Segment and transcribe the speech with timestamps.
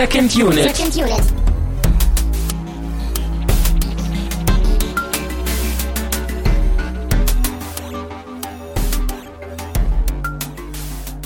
[0.00, 0.74] Second Unit.
[0.74, 1.22] Second Unit.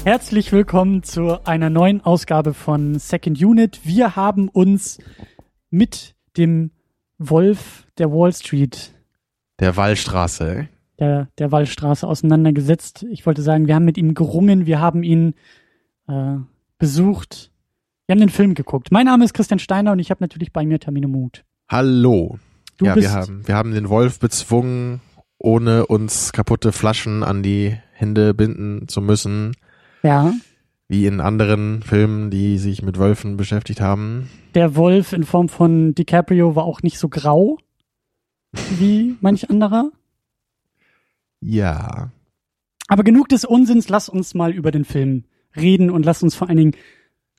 [0.05, 3.79] Herzlich willkommen zu einer neuen Ausgabe von Second Unit.
[3.85, 4.99] Wir haben uns
[5.71, 6.73] mit dem
[7.19, 8.93] Wolf der Wall Street,
[9.61, 10.69] Der Wallstraße.
[10.99, 13.05] der, der Wallstraße auseinandergesetzt.
[13.09, 15.35] Ich wollte sagen, wir haben mit ihm gerungen, wir haben ihn
[16.09, 16.39] äh,
[16.79, 17.53] besucht.
[18.07, 18.93] Wir haben den Film geguckt.
[18.93, 21.43] Mein Name ist Christian Steiner und ich habe natürlich bei mir Tamino Mut.
[21.71, 22.39] Hallo.
[22.77, 25.01] Du ja, wir haben, wir haben den Wolf bezwungen,
[25.39, 29.57] ohne uns kaputte Flaschen an die Hände binden zu müssen,
[30.03, 30.35] ja,
[30.87, 34.29] wie in anderen Filmen, die sich mit Wölfen beschäftigt haben.
[34.55, 37.57] der Wolf in Form von DiCaprio war auch nicht so grau
[38.53, 39.91] wie manch anderer.
[41.41, 42.11] Ja.
[42.89, 45.25] Aber genug des Unsinns, lass uns mal über den Film
[45.57, 46.77] reden und lass uns vor allen Dingen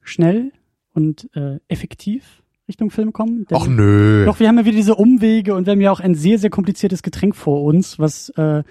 [0.02, 0.52] schnell
[0.95, 3.45] und äh, effektiv Richtung Film kommen.
[3.51, 4.25] Och nö.
[4.25, 6.49] Doch, wir haben ja wieder diese Umwege und wir haben ja auch ein sehr, sehr
[6.49, 8.63] kompliziertes Getränk vor uns, was, äh,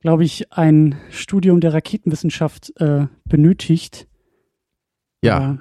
[0.00, 4.06] glaube ich, ein Studium der Raketenwissenschaft äh, benötigt.
[5.22, 5.58] ja.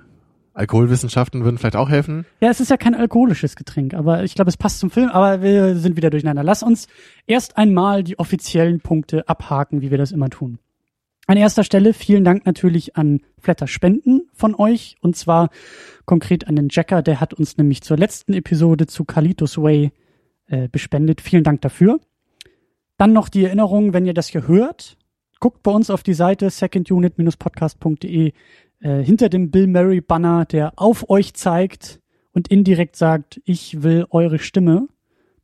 [0.53, 2.25] Alkoholwissenschaften würden vielleicht auch helfen.
[2.41, 5.43] Ja, es ist ja kein alkoholisches Getränk, aber ich glaube, es passt zum Film, aber
[5.43, 6.41] wir sind wieder durcheinander.
[6.43, 6.87] Lass uns
[7.27, 10.57] erst einmal die offiziellen Punkte abhaken, wie wir das immer tun.
[11.29, 15.49] An erster Stelle vielen Dank natürlich an Flatter Spenden von euch und zwar
[16.05, 19.91] konkret an den Jacker, der hat uns nämlich zur letzten Episode zu Kalitos Way
[20.45, 21.19] äh, bespendet.
[21.19, 21.99] Vielen Dank dafür.
[22.97, 24.97] Dann noch die Erinnerung, wenn ihr das hier hört,
[25.41, 28.31] guckt bei uns auf die Seite secondunit-podcast.de
[28.79, 31.99] äh, hinter dem Bill Murray Banner, der auf euch zeigt
[32.31, 34.87] und indirekt sagt, ich will eure Stimme.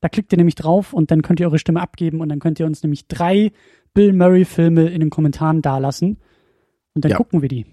[0.04, 2.60] Da klickt ihr nämlich drauf und dann könnt ihr eure Stimme abgeben und dann könnt
[2.60, 3.54] ihr uns nämlich drei
[3.94, 6.18] Bill Murray Filme in den Kommentaren dalassen
[6.94, 7.16] und dann Ja.
[7.18, 7.66] gucken wir die.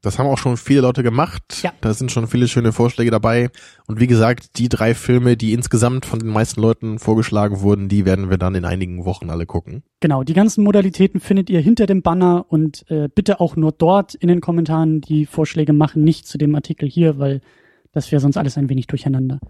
[0.00, 1.42] Das haben auch schon viele Leute gemacht.
[1.64, 1.72] Ja.
[1.80, 3.50] Da sind schon viele schöne Vorschläge dabei.
[3.88, 8.04] Und wie gesagt, die drei Filme, die insgesamt von den meisten Leuten vorgeschlagen wurden, die
[8.04, 9.82] werden wir dann in einigen Wochen alle gucken.
[9.98, 14.14] Genau, die ganzen Modalitäten findet ihr hinter dem Banner und äh, bitte auch nur dort
[14.14, 17.40] in den Kommentaren die Vorschläge machen, nicht zu dem Artikel hier, weil
[17.90, 19.40] das wäre sonst alles ein wenig durcheinander.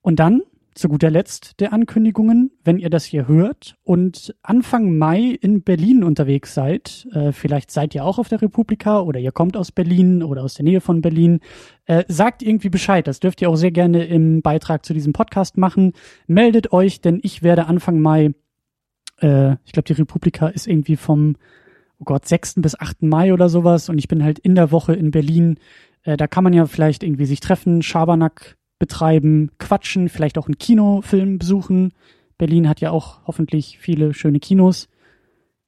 [0.00, 0.42] Und dann,
[0.80, 6.02] zu guter Letzt, der Ankündigungen, wenn ihr das hier hört und Anfang Mai in Berlin
[6.02, 10.22] unterwegs seid, äh, vielleicht seid ihr auch auf der Republika oder ihr kommt aus Berlin
[10.22, 11.40] oder aus der Nähe von Berlin,
[11.86, 13.06] äh, sagt irgendwie Bescheid.
[13.06, 15.92] Das dürft ihr auch sehr gerne im Beitrag zu diesem Podcast machen.
[16.26, 18.32] Meldet euch, denn ich werde Anfang Mai
[19.20, 21.36] äh, ich glaube, die Republika ist irgendwie vom,
[21.98, 22.56] oh Gott, 6.
[22.56, 23.02] bis 8.
[23.02, 25.58] Mai oder sowas und ich bin halt in der Woche in Berlin.
[26.02, 30.58] Äh, da kann man ja vielleicht irgendwie sich treffen, Schabernack betreiben, quatschen, vielleicht auch einen
[30.58, 31.92] Kinofilm besuchen.
[32.38, 34.88] Berlin hat ja auch hoffentlich viele schöne Kinos.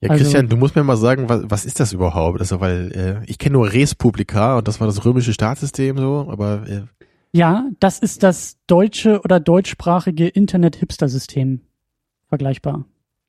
[0.00, 2.40] Ja, Also- Christian, du musst mir mal sagen, was, was ist das überhaupt?
[2.40, 2.90] Also, weil
[3.24, 6.82] äh, ich kenne nur Res Publica und das war das römische Staatssystem so, aber äh,
[7.32, 11.60] Ja, das ist das deutsche oder deutschsprachige Internet-Hipster-System
[12.28, 12.84] vergleichbar.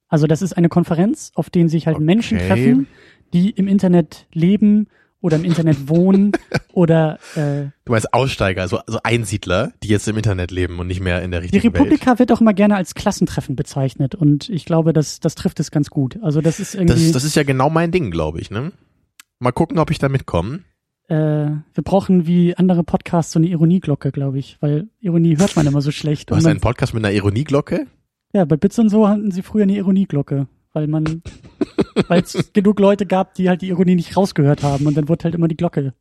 [0.08, 2.48] Also das ist eine Konferenz, auf denen sich halt Menschen Okay.
[2.48, 2.88] treffen,
[3.34, 4.88] die im Internet leben
[5.24, 6.34] oder im Internet wohnen
[6.74, 11.00] oder äh, du meinst Aussteiger, also, also Einsiedler, die jetzt im Internet leben und nicht
[11.00, 11.76] mehr in der die richtigen Welt.
[11.86, 15.72] Republika wird auch immer gerne als Klassentreffen bezeichnet und ich glaube, das, das trifft es
[15.72, 16.20] ganz gut.
[16.22, 18.74] Also das ist irgendwie, Das, das ist ja genau mein Ding, glaube ich, ne?
[19.40, 20.60] Mal gucken, ob ich da mitkomme.
[21.08, 25.66] äh, wir brauchen wie andere Podcasts so eine Ironieglocke, glaube ich, weil Ironie hört man
[25.68, 26.30] immer so schlecht.
[26.32, 27.88] Du hast einen Podcast mit einer Ironieglocke?
[28.34, 31.22] Ja, bei Bits und so hatten sie früher eine Ironieglocke, weil man,
[32.08, 35.26] weil es genug Leute gab, die halt die Ironie nicht rausgehört haben und dann wurde
[35.26, 35.94] halt immer die Glocke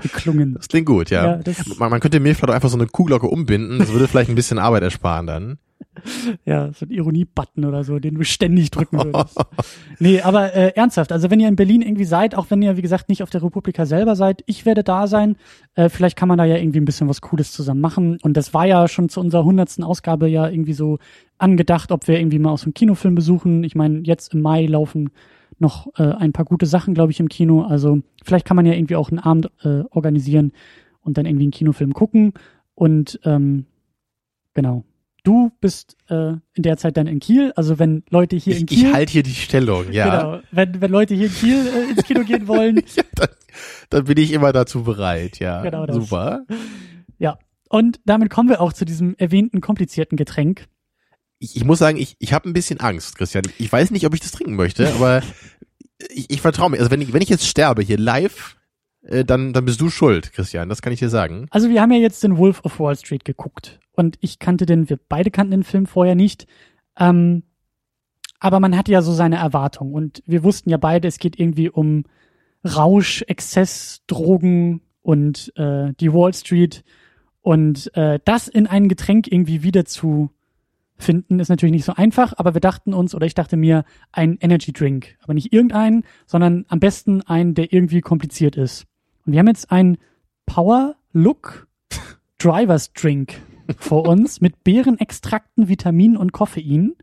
[0.00, 0.54] geklungen.
[0.54, 1.40] Das klingt gut, ja.
[1.40, 4.30] Ja, man, man könnte mir vielleicht auch einfach so eine Kuhglocke umbinden, das würde vielleicht
[4.30, 5.58] ein bisschen Arbeit ersparen dann.
[6.44, 9.38] Ja, so ein Ironie-Button oder so, den du ständig drücken würdest.
[9.98, 12.82] nee, aber äh, ernsthaft, also wenn ihr in Berlin irgendwie seid, auch wenn ihr, wie
[12.82, 15.36] gesagt, nicht auf der Republika selber seid, ich werde da sein.
[15.74, 18.18] Äh, vielleicht kann man da ja irgendwie ein bisschen was Cooles zusammen machen.
[18.22, 20.98] Und das war ja schon zu unserer hundertsten Ausgabe ja irgendwie so
[21.38, 23.64] angedacht, ob wir irgendwie mal aus einem Kinofilm besuchen.
[23.64, 25.10] Ich meine, jetzt im Mai laufen
[25.58, 27.62] noch äh, ein paar gute Sachen, glaube ich, im Kino.
[27.62, 30.52] Also vielleicht kann man ja irgendwie auch einen Abend äh, organisieren
[31.00, 32.32] und dann irgendwie einen Kinofilm gucken.
[32.74, 33.66] Und ähm,
[34.54, 34.84] genau.
[35.28, 37.52] Du bist äh, in der Zeit dann in Kiel.
[37.54, 40.04] Also wenn Leute hier in Ich, Kiel, ich halte hier die Stellung, ja.
[40.22, 43.28] genau, wenn, wenn Leute hier in Kiel äh, ins Kino gehen wollen, ja dann,
[43.90, 45.60] dann bin ich immer dazu bereit, ja.
[45.60, 45.96] Genau das.
[45.96, 46.46] Super.
[47.18, 47.38] ja.
[47.68, 50.66] Und damit kommen wir auch zu diesem erwähnten komplizierten Getränk.
[51.40, 53.44] Ich, ich muss sagen, ich, ich habe ein bisschen Angst, Christian.
[53.58, 55.22] Ich weiß nicht, ob ich das trinken möchte, aber
[56.08, 56.78] ich, ich vertraue mir.
[56.78, 58.56] Also wenn ich, wenn ich jetzt sterbe hier live,
[59.02, 60.70] äh, dann, dann bist du schuld, Christian.
[60.70, 61.48] Das kann ich dir sagen.
[61.50, 64.88] Also wir haben ja jetzt den Wolf of Wall Street geguckt und ich kannte den,
[64.88, 66.46] wir beide kannten den Film vorher nicht.
[66.98, 67.42] Ähm,
[68.40, 71.68] aber man hatte ja so seine Erwartung und wir wussten ja beide, es geht irgendwie
[71.68, 72.04] um
[72.64, 76.84] Rausch, Exzess, Drogen und äh, die Wall Street.
[77.40, 80.30] Und äh, das in ein Getränk irgendwie wieder zu
[80.96, 84.36] finden, ist natürlich nicht so einfach, aber wir dachten uns, oder ich dachte mir, ein
[84.40, 85.16] Energy Drink.
[85.22, 88.86] Aber nicht irgendeinen, sondern am besten einen, der irgendwie kompliziert ist.
[89.24, 89.98] Und wir haben jetzt einen
[90.46, 91.68] Power Look
[92.38, 93.40] Drivers Drink
[93.76, 96.94] vor uns mit Beerenextrakten, Vitaminen und Koffein,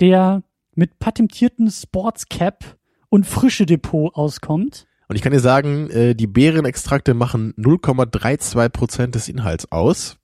[0.00, 0.42] der
[0.74, 2.76] mit patentierten Sports Cap
[3.08, 4.86] und frische Depot auskommt.
[5.08, 10.18] Und ich kann dir sagen, äh, die Beerenextrakte machen 0,32 Prozent des Inhalts aus.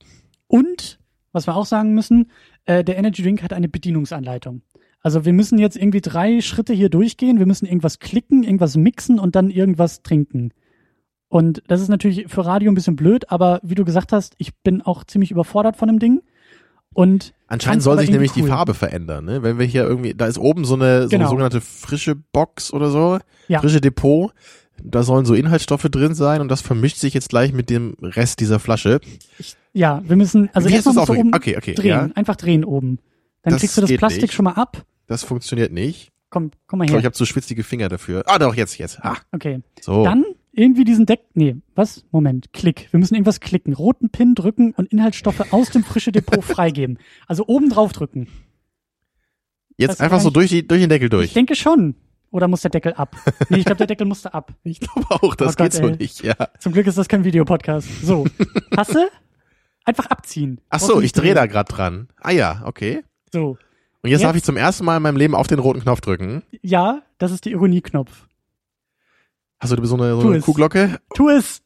[0.47, 1.01] Und,
[1.33, 2.31] was wir auch sagen müssen,
[2.67, 4.63] äh, der Energy Drink hat eine Bedienungsanleitung.
[5.01, 7.39] Also wir müssen jetzt irgendwie drei Schritte hier durchgehen.
[7.39, 10.53] Wir müssen irgendwas klicken, irgendwas mixen und dann irgendwas trinken.
[11.29, 14.55] Und das ist natürlich für Radio ein bisschen blöd, aber wie du gesagt hast, ich
[14.63, 16.23] bin auch ziemlich überfordert von dem Ding.
[16.95, 18.43] Und Anscheinend soll sich nämlich cool.
[18.43, 19.43] die Farbe verändern, ne?
[19.43, 21.25] Wenn wir hier irgendwie, da ist oben so eine, so genau.
[21.25, 23.19] eine sogenannte frische Box oder so,
[23.49, 23.61] ja.
[23.61, 24.33] frische Depot.
[24.83, 28.41] Da sollen so Inhaltsstoffe drin sein und das vermischt sich jetzt gleich mit dem Rest
[28.41, 29.01] dieser Flasche.
[29.39, 32.09] Ich, ja, wir müssen, also erstmal musst du oben okay, okay, drehen, ja.
[32.15, 32.99] einfach drehen oben.
[33.43, 34.35] Dann Das kriegst du das Plastik nicht.
[34.35, 34.85] schon mal ab.
[35.07, 36.13] Das funktioniert nicht.
[36.31, 36.95] Komm, komm mal Ich her.
[36.95, 38.23] glaube, ich habe zu schwitzige Finger dafür.
[38.27, 38.99] Ah, doch, jetzt, jetzt.
[39.03, 39.61] Ah, okay.
[39.81, 40.05] so.
[40.05, 40.25] Dann
[40.57, 42.05] irgendwie diesen Deck, nee, was?
[42.11, 42.89] Moment, Klick.
[42.93, 43.73] Wir müssen irgendwas klicken.
[43.75, 46.99] Roten Pin drücken und Inhaltsstoffe aus dem frische Depot freigeben.
[47.27, 48.29] Also oben drauf drücken.
[49.77, 51.33] jetzt das einfach so ich- durch, die, durch den Deckel Ich durch.
[51.35, 51.95] denke schon.
[52.33, 53.17] Oder muss der Deckel ab?
[53.49, 54.53] Nee, ich glaube, der Deckel musste ab.
[54.65, 55.97] Ich glaube auch, das Oh geht Gott, so ey.
[55.97, 56.35] nicht, ja.
[56.59, 57.89] Zum Glück ist das kein Videopodcast.
[58.05, 58.27] So.
[58.77, 59.09] Hast du?
[59.85, 60.61] Einfach abziehen.
[60.69, 61.53] Ach so, ich drehe da drehen.
[61.53, 62.09] gerade dran.
[62.21, 63.05] Ah ja, okay.
[63.33, 63.57] So.
[64.03, 64.43] Und jetzt, darf Jetzt?
[64.43, 66.43] ich zum ersten Mal in meinem Leben auf den roten Knopf drücken.
[66.63, 68.26] Ja, das ist die Ironieknopf.
[69.59, 70.41] Hast du so eine, so eine.
[70.41, 71.01] Kuhglocke?
[71.15, 71.63] Tu es!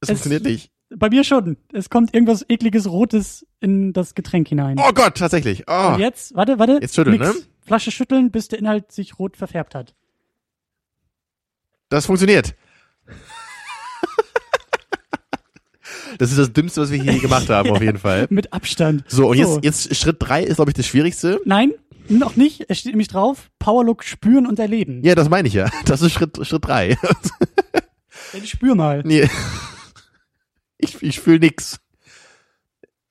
[0.00, 0.70] Es- funktioniert nicht.
[0.90, 1.58] Bei mir schon.
[1.72, 4.78] Es kommt irgendwas ekliges Rotes in das Getränk hinein.
[4.78, 5.64] Oh Gott, tatsächlich.
[5.68, 5.92] Oh.
[5.92, 6.78] Und jetzt, warte, warte.
[6.80, 7.34] Jetzt schütteln, Mix.
[7.34, 7.42] ne?
[7.60, 9.94] Flasche schütteln, bis der Inhalt sich rot verfärbt hat.
[11.90, 12.54] Das funktioniert.
[16.18, 18.26] Das ist das Dümmste, was wir hier gemacht haben, auf jeden Fall.
[18.30, 19.04] Mit Abstand.
[19.08, 21.40] So, und jetzt, jetzt Schritt drei ist, glaube ich, das Schwierigste.
[21.44, 21.72] Nein,
[22.08, 22.66] noch nicht.
[22.68, 25.02] Es steht nämlich drauf, Powerlook spüren und erleben.
[25.04, 25.70] Ja, das meine ich ja.
[25.86, 26.96] Das ist Schritt, Schritt drei.
[28.32, 29.02] Dann spür mal.
[29.04, 29.28] nee.
[30.78, 31.80] Ich, ich fühle nix.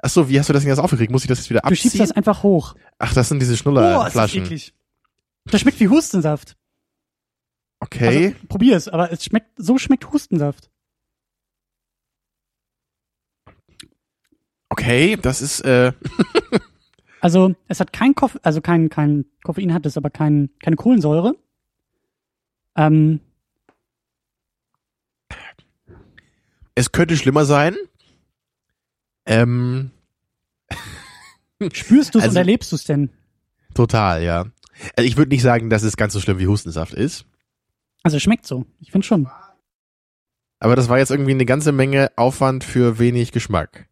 [0.02, 1.12] Ach so, wie hast du das denn jetzt aufgekriegt?
[1.12, 2.00] Muss ich das jetzt wieder Du schiebst abziehen?
[2.00, 2.76] das einfach hoch.
[3.00, 4.44] Ach, das sind diese Oh, ist das Schnullerflaschen.
[4.46, 4.74] eklig.
[5.46, 6.56] Das schmeckt wie Hustensaft.
[7.80, 8.28] okay.
[8.28, 10.70] Also, probier es, aber es schmeckt, so schmeckt Hustensaft.
[14.78, 15.92] Okay, das ist, äh,
[17.20, 21.36] Also, es hat kein Koffein, also kein, kein Koffein hat es, aber kein, keine Kohlensäure.
[22.76, 23.20] Ähm,
[26.76, 27.76] es könnte schlimmer sein.
[29.26, 29.90] Ähm,
[31.74, 33.10] spürst du es Also- und erlebst du es denn?
[33.74, 34.46] total, ja.
[34.96, 37.26] Also ich würde nicht sagen, dass es ganz so schlimm wie Hustensaft ist.
[38.04, 38.66] Also, es schmeckt so.
[38.80, 39.28] Ich finde schon.
[40.60, 43.88] Aber das war jetzt irgendwie eine ganze Menge Aufwand für wenig Geschmack.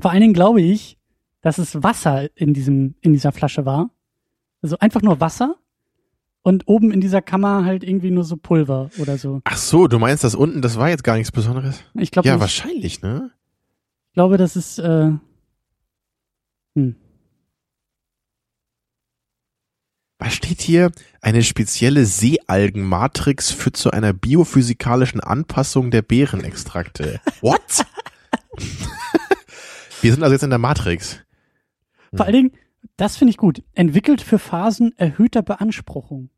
[0.00, 0.98] Vor allen Dingen glaube ich,
[1.42, 3.90] dass es Wasser in diesem, in dieser Flasche war.
[4.62, 5.56] Also einfach nur Wasser.
[6.42, 9.42] Und oben in dieser Kammer halt irgendwie nur so Pulver oder so.
[9.44, 11.82] Ach so, du meinst das unten, das war jetzt gar nichts Besonderes?
[11.94, 12.40] Ich glaube, Ja, nicht.
[12.40, 13.30] wahrscheinlich, ne?
[14.08, 15.12] ich glaube, das ist, äh,
[16.74, 16.96] hm.
[20.18, 20.92] Was steht hier?
[21.22, 27.20] Eine spezielle Seealgenmatrix führt zu einer biophysikalischen Anpassung der Beerenextrakte.
[27.42, 27.84] What?
[30.02, 31.20] Wir sind also jetzt in der Matrix.
[32.14, 32.52] Vor allen Dingen,
[32.96, 33.62] das finde ich gut.
[33.74, 36.30] Entwickelt für Phasen erhöhter Beanspruchung.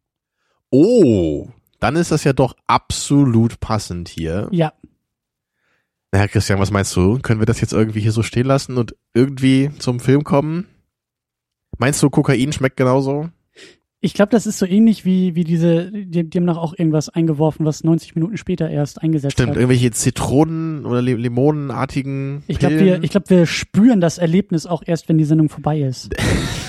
[0.71, 1.49] Oh,
[1.81, 4.49] dann ist das ja doch absolut passend hier.
[4.53, 4.73] Ja,
[6.13, 7.19] Na, Herr Christian, was meinst du?
[7.19, 10.67] Können wir das jetzt irgendwie hier so stehen lassen und irgendwie zum Film kommen?
[11.79, 13.31] Meinst du, Kokain schmeckt genauso?
[14.05, 17.09] Ich glaube, das ist so ähnlich wie, wie diese, die, die haben noch auch irgendwas
[17.09, 19.57] eingeworfen, was 90 Minuten später erst eingesetzt Stimmt, hat.
[19.57, 24.83] irgendwelche Zitronen- oder Li- Limonenartigen Ich glaube, wir, ich glaube, wir spüren das Erlebnis auch
[24.85, 26.11] erst, wenn die Sendung vorbei ist.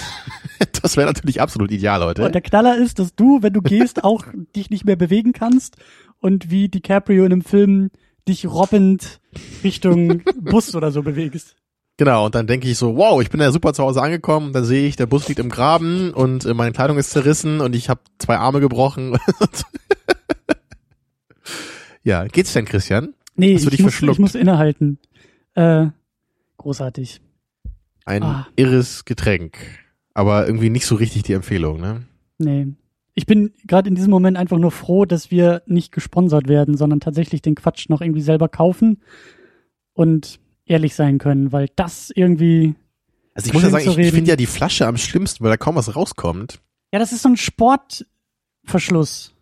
[0.83, 2.23] das wäre natürlich absolut ideal, Leute.
[2.23, 4.25] Und der Knaller ist, dass du, wenn du gehst, auch
[4.55, 5.77] dich nicht mehr bewegen kannst
[6.19, 7.89] und wie DiCaprio in einem Film
[8.27, 9.19] dich robbend
[9.63, 11.55] Richtung Bus oder so bewegst.
[11.97, 14.65] Genau, und dann denke ich so, wow, ich bin ja super zu Hause angekommen, dann
[14.65, 17.87] sehe ich, der Bus liegt im Graben und äh, meine Kleidung ist zerrissen und ich
[17.87, 19.17] habe zwei Arme gebrochen.
[22.03, 23.13] ja, geht's denn, Christian?
[23.35, 24.99] Nee, ich muss, ich muss innehalten.
[25.55, 25.87] Äh,
[26.57, 27.21] großartig.
[28.05, 28.47] Ein Ah.
[28.55, 29.57] irres Getränk,
[30.13, 32.03] aber irgendwie nicht so richtig die Empfehlung, ne?
[32.37, 32.67] Nee.
[33.15, 36.99] Ich bin gerade in diesem Moment einfach nur froh, dass wir nicht gesponsert werden, sondern
[36.99, 39.01] tatsächlich den Quatsch noch irgendwie selber kaufen
[39.93, 42.75] und ehrlich sein können, weil das irgendwie,
[43.33, 45.57] Also ich muss ja sagen, ich, ich finde ja die Flasche am schlimmsten, weil da
[45.57, 46.59] kaum was rauskommt.
[46.91, 49.33] ja, das ist so ein Sportverschluss.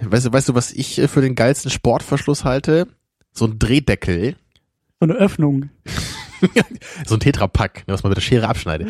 [0.00, 2.86] Weißt du, weißt du, was ich für den geilsten Sportverschluss halte?
[3.32, 4.36] So ein Drehdeckel.
[5.00, 5.70] So eine Öffnung.
[7.06, 8.88] so ein Tetrapack, ne, was man mit der Schere abschneidet.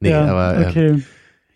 [0.00, 0.88] Nee, ja, aber okay.
[0.88, 1.04] ähm,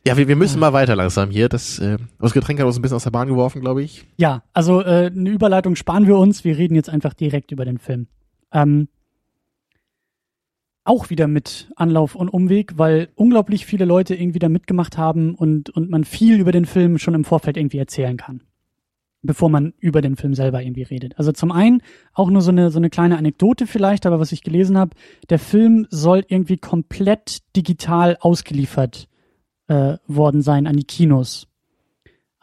[0.07, 1.49] ja, wir, wir müssen mal weiter langsam hier.
[1.49, 4.05] Das, äh, das Getränk hat uns ein bisschen aus der Bahn geworfen, glaube ich.
[4.17, 6.45] Ja, also äh, eine Überleitung sparen wir uns.
[6.45, 8.07] Wir reden jetzt einfach direkt über den Film.
[8.55, 8.89] Ähm,
[10.85, 15.71] auch wieder mit Anlauf und Umweg, weil unglaublich viele Leute irgendwie da mitgemacht haben und,
[15.71, 18.43] und man viel über den Film schon im Vorfeld irgendwie erzählen kann
[19.25, 21.19] bevor man über den Film selber irgendwie redet.
[21.19, 21.83] Also zum einen
[22.13, 24.95] auch nur so eine, so eine kleine Anekdote vielleicht, aber was ich gelesen habe,
[25.31, 29.09] der Film soll irgendwie komplett digital ausgeliefert
[29.67, 31.49] äh, worden sein an die Kinos.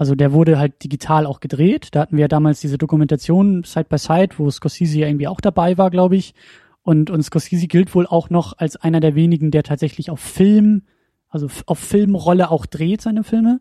[0.02, 1.90] Also der wurde halt digital auch gedreht.
[1.92, 5.40] Da hatten wir ja damals diese Dokumentation Side by Side, wo Scorsese ja irgendwie auch
[5.40, 6.34] dabei war, glaube ich.
[6.82, 10.88] Und, und Scorsese gilt wohl auch noch als einer der wenigen, der tatsächlich auf Film,
[11.30, 13.60] also auf Filmrolle auch dreht seine Filme.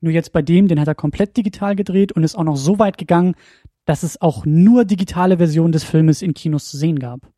[0.00, 2.78] Nur jetzt bei dem, den hat er komplett digital gedreht und ist auch noch so
[2.78, 3.34] weit gegangen,
[3.84, 7.30] dass es auch nur digitale Versionen des Filmes in Kinos zu sehen gab.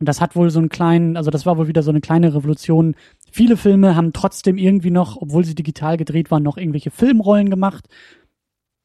[0.00, 2.34] Und das hat wohl so einen kleinen, also das war wohl wieder so eine kleine
[2.34, 2.96] Revolution.
[3.34, 7.88] Viele Filme haben trotzdem irgendwie noch, obwohl sie digital gedreht waren, noch irgendwelche Filmrollen gemacht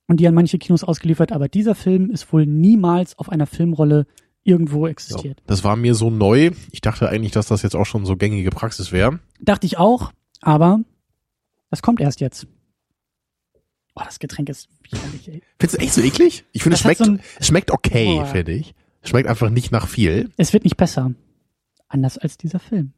[0.08, 1.32] und die an manche Kinos ausgeliefert.
[1.32, 4.08] Aber dieser Film ist wohl niemals auf einer Filmrolle
[4.42, 5.38] irgendwo existiert.
[5.42, 6.50] Ja, das war mir so neu.
[6.72, 9.20] Ich dachte eigentlich, dass das jetzt auch schon so gängige Praxis wäre.
[9.40, 10.80] Dachte ich auch, aber
[11.70, 12.48] das kommt erst jetzt.
[13.94, 15.44] Oh, das Getränk ist widerlich, ey.
[15.60, 16.44] Findest du echt so eklig?
[16.54, 18.26] Ich finde, es schmeckt, so es schmeckt okay, oh.
[18.26, 18.74] finde ich.
[19.04, 20.32] Es schmeckt einfach nicht nach viel.
[20.38, 21.14] Es wird nicht besser.
[21.88, 22.94] Anders als dieser Film.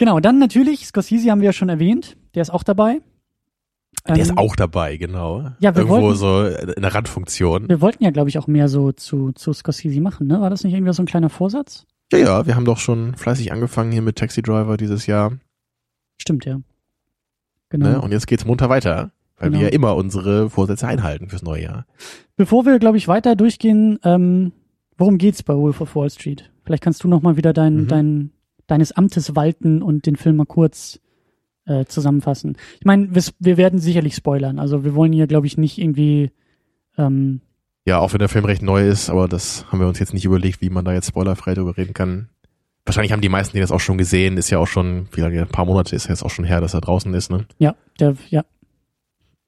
[0.00, 2.16] Genau, dann natürlich, Scorsese haben wir ja schon erwähnt.
[2.34, 3.02] Der ist auch dabei.
[4.08, 5.50] Der ähm, ist auch dabei, genau.
[5.58, 7.68] Ja, wir Irgendwo wollten, so in der Randfunktion.
[7.68, 10.40] Wir wollten ja, glaube ich, auch mehr so zu, zu Scorsese machen, ne?
[10.40, 11.86] War das nicht irgendwie so ein kleiner Vorsatz?
[12.10, 15.32] Ja, ja, wir haben doch schon fleißig angefangen hier mit Taxi Driver dieses Jahr.
[16.16, 16.62] Stimmt, ja.
[17.68, 17.90] Genau.
[17.90, 18.00] Ne?
[18.00, 19.60] Und jetzt geht's munter weiter, weil genau.
[19.60, 21.86] wir ja immer unsere Vorsätze einhalten fürs neue Jahr.
[22.38, 24.52] Bevor wir, glaube ich, weiter durchgehen, ähm,
[24.96, 26.50] worum geht's bei Wolf of Wall Street?
[26.64, 27.88] Vielleicht kannst du noch mal wieder dein, mhm.
[27.88, 28.30] dein,
[28.70, 31.00] deines Amtes walten und den Film mal kurz
[31.66, 32.56] äh, zusammenfassen.
[32.78, 34.58] Ich meine, wir, wir werden sicherlich spoilern.
[34.58, 36.30] Also wir wollen hier, glaube ich, nicht irgendwie
[36.96, 37.40] ähm,
[37.86, 40.24] ja, auch wenn der Film recht neu ist, aber das haben wir uns jetzt nicht
[40.24, 42.28] überlegt, wie man da jetzt spoilerfrei drüber reden kann
[42.84, 45.40] wahrscheinlich haben die meisten die das auch schon gesehen, ist ja auch schon, wie lange,
[45.40, 47.46] ein paar Monate ist jetzt auch schon her, dass er draußen ist, ne?
[47.58, 48.44] Ja, der, ja.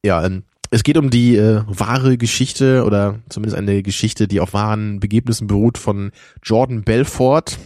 [0.05, 4.55] Ja, ähm, es geht um die äh, wahre Geschichte oder zumindest eine Geschichte, die auf
[4.55, 6.13] wahren Begebnissen beruht von
[6.43, 7.59] Jordan Belfort.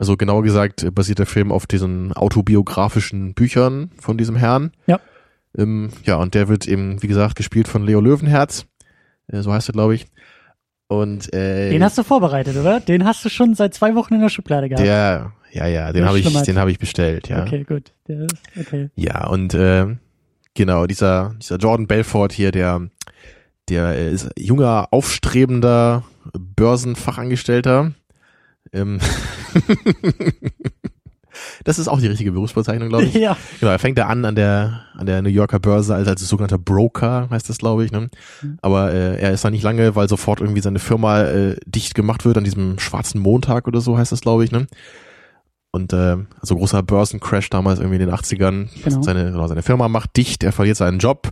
[0.00, 4.72] Also genauer gesagt basiert der Film auf diesen autobiografischen Büchern von diesem Herrn.
[4.86, 4.98] Ja.
[5.54, 8.64] Ähm, ja, und der wird eben, wie gesagt, gespielt von Leo Löwenherz.
[9.26, 10.06] Äh, so heißt er, glaube ich.
[10.88, 12.80] Und äh, den hast du vorbereitet, oder?
[12.80, 14.86] Den hast du schon seit zwei Wochen in der Schublade gehabt.
[14.86, 17.42] Ja, ja, ja, den habe ich, den habe ich bestellt, ja.
[17.42, 17.92] Okay, gut.
[18.08, 18.88] Der ist, okay.
[18.94, 19.98] Ja, und äh,
[20.54, 22.88] genau dieser dieser Jordan Belfort hier, der
[23.68, 27.92] der ist junger aufstrebender Börsenfachangestellter.
[28.72, 28.98] Ähm
[31.64, 33.14] Das ist auch die richtige Berufsbezeichnung, glaube ich.
[33.14, 33.36] Ja.
[33.60, 36.58] Genau, er fängt da an an der an der New Yorker Börse als als sogenannter
[36.58, 37.92] Broker, heißt das, glaube ich.
[37.92, 38.08] Ne?
[38.42, 38.58] Mhm.
[38.62, 42.24] Aber äh, er ist da nicht lange, weil sofort irgendwie seine Firma äh, dicht gemacht
[42.24, 44.52] wird an diesem schwarzen Montag oder so heißt das, glaube ich.
[44.52, 44.66] Ne?
[45.72, 48.68] Und äh, also großer Börsencrash damals irgendwie in den 80ern.
[48.82, 49.02] Genau.
[49.02, 51.30] Seine, genau, seine Firma macht dicht, er verliert seinen Job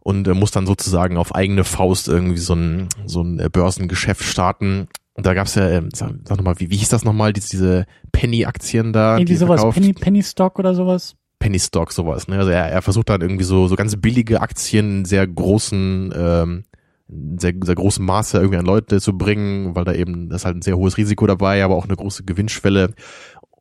[0.00, 4.88] und äh, muss dann sozusagen auf eigene Faust irgendwie so ein, so ein Börsengeschäft starten
[5.14, 7.86] und da gab's ja, ähm, sag, sag nochmal, wie, wie hieß das nochmal, diese, diese
[8.12, 9.16] Penny-Aktien da?
[9.16, 9.78] Irgendwie die sowas, verkauft?
[9.78, 11.16] Penny, Penny Stock oder sowas?
[11.38, 12.38] Penny Stock, sowas, ne?
[12.38, 16.64] Also er, er versucht dann irgendwie so, so ganz billige Aktien sehr großen, ähm,
[17.36, 20.56] sehr, sehr großem Maße irgendwie an Leute zu bringen, weil da eben, das ist halt
[20.56, 22.94] ein sehr hohes Risiko dabei, aber auch eine große Gewinnschwelle.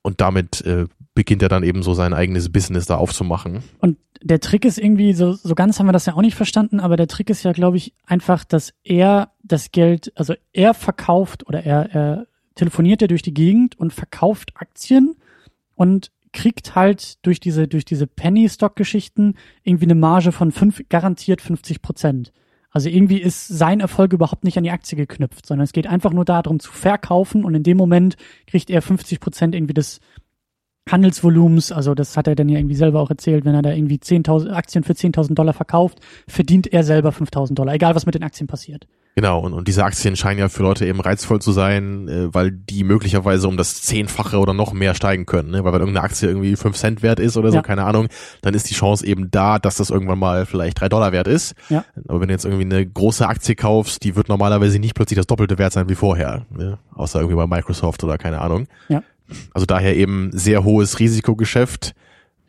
[0.03, 3.63] Und damit äh, beginnt er dann eben so sein eigenes Business da aufzumachen.
[3.79, 6.79] Und der Trick ist irgendwie, so, so ganz haben wir das ja auch nicht verstanden,
[6.79, 11.47] aber der Trick ist ja, glaube ich, einfach, dass er das Geld, also er verkauft
[11.47, 15.15] oder er, er telefoniert ja durch die Gegend und verkauft Aktien
[15.75, 21.81] und kriegt halt durch diese, durch diese Penny-Stock-Geschichten irgendwie eine Marge von fünf, garantiert 50
[21.81, 22.31] Prozent.
[22.71, 26.13] Also irgendwie ist sein Erfolg überhaupt nicht an die Aktie geknüpft, sondern es geht einfach
[26.13, 28.15] nur darum zu verkaufen und in dem Moment
[28.47, 29.99] kriegt er 50 Prozent irgendwie des,
[30.89, 33.97] Handelsvolumens, also das hat er dann ja irgendwie selber auch erzählt, wenn er da irgendwie
[33.97, 38.23] 10.000 Aktien für 10.000 Dollar verkauft, verdient er selber 5.000 Dollar, egal was mit den
[38.23, 38.87] Aktien passiert.
[39.15, 42.51] Genau, und, und diese Aktien scheinen ja für Leute eben reizvoll zu sein, äh, weil
[42.51, 45.51] die möglicherweise um das Zehnfache oder noch mehr steigen können.
[45.51, 45.63] Ne?
[45.65, 47.61] Weil wenn irgendeine Aktie irgendwie 5 Cent wert ist oder so, ja.
[47.61, 48.07] keine Ahnung,
[48.41, 51.55] dann ist die Chance eben da, dass das irgendwann mal vielleicht 3 Dollar wert ist.
[51.69, 51.83] Ja.
[52.07, 55.27] Aber wenn du jetzt irgendwie eine große Aktie kaufst, die wird normalerweise nicht plötzlich das
[55.27, 56.45] Doppelte wert sein wie vorher.
[56.49, 56.79] Ne?
[56.93, 58.67] Außer irgendwie bei Microsoft oder keine Ahnung.
[58.87, 59.03] Ja.
[59.53, 61.93] Also daher eben sehr hohes Risikogeschäft,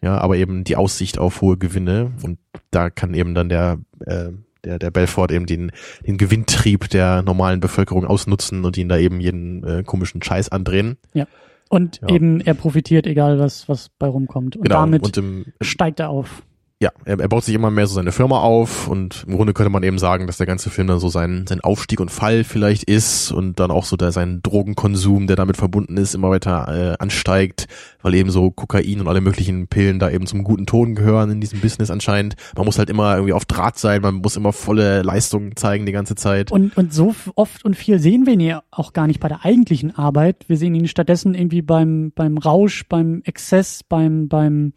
[0.00, 2.38] ja, aber eben die Aussicht auf hohe Gewinne und
[2.70, 4.30] da kann eben dann der äh,
[4.64, 5.72] der, der Belfort eben den,
[6.06, 10.98] den Gewinntrieb der normalen Bevölkerung ausnutzen und ihn da eben jeden äh, komischen Scheiß andrehen.
[11.14, 11.26] Ja.
[11.68, 12.08] Und ja.
[12.08, 14.56] eben er profitiert, egal was, was bei rumkommt.
[14.56, 14.80] Und genau.
[14.80, 16.42] damit und im, steigt er auf
[16.82, 19.70] ja, er, er baut sich immer mehr so seine Firma auf und im Grunde könnte
[19.70, 22.82] man eben sagen, dass der ganze Film dann so sein, sein Aufstieg und Fall vielleicht
[22.82, 26.96] ist und dann auch so der, sein Drogenkonsum, der damit verbunden ist, immer weiter äh,
[26.98, 27.68] ansteigt,
[28.02, 31.40] weil eben so Kokain und alle möglichen Pillen da eben zum guten Ton gehören in
[31.40, 32.34] diesem Business anscheinend.
[32.56, 35.92] Man muss halt immer irgendwie auf Draht sein, man muss immer volle Leistung zeigen die
[35.92, 36.50] ganze Zeit.
[36.50, 39.44] Und, und so oft und viel sehen wir ihn ja auch gar nicht bei der
[39.44, 40.48] eigentlichen Arbeit.
[40.48, 44.72] Wir sehen ihn stattdessen irgendwie beim, beim Rausch, beim Exzess, beim, beim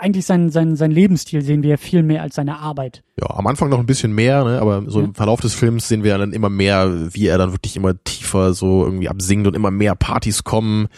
[0.00, 3.02] eigentlich sein, sein, sein Lebensstil sehen wir ja viel mehr als seine Arbeit.
[3.20, 4.60] Ja, am Anfang noch ein bisschen mehr, ne?
[4.60, 5.06] aber so ja.
[5.06, 8.54] im Verlauf des Films sehen wir dann immer mehr, wie er dann wirklich immer tiefer
[8.54, 10.88] so irgendwie absinkt und immer mehr Partys kommen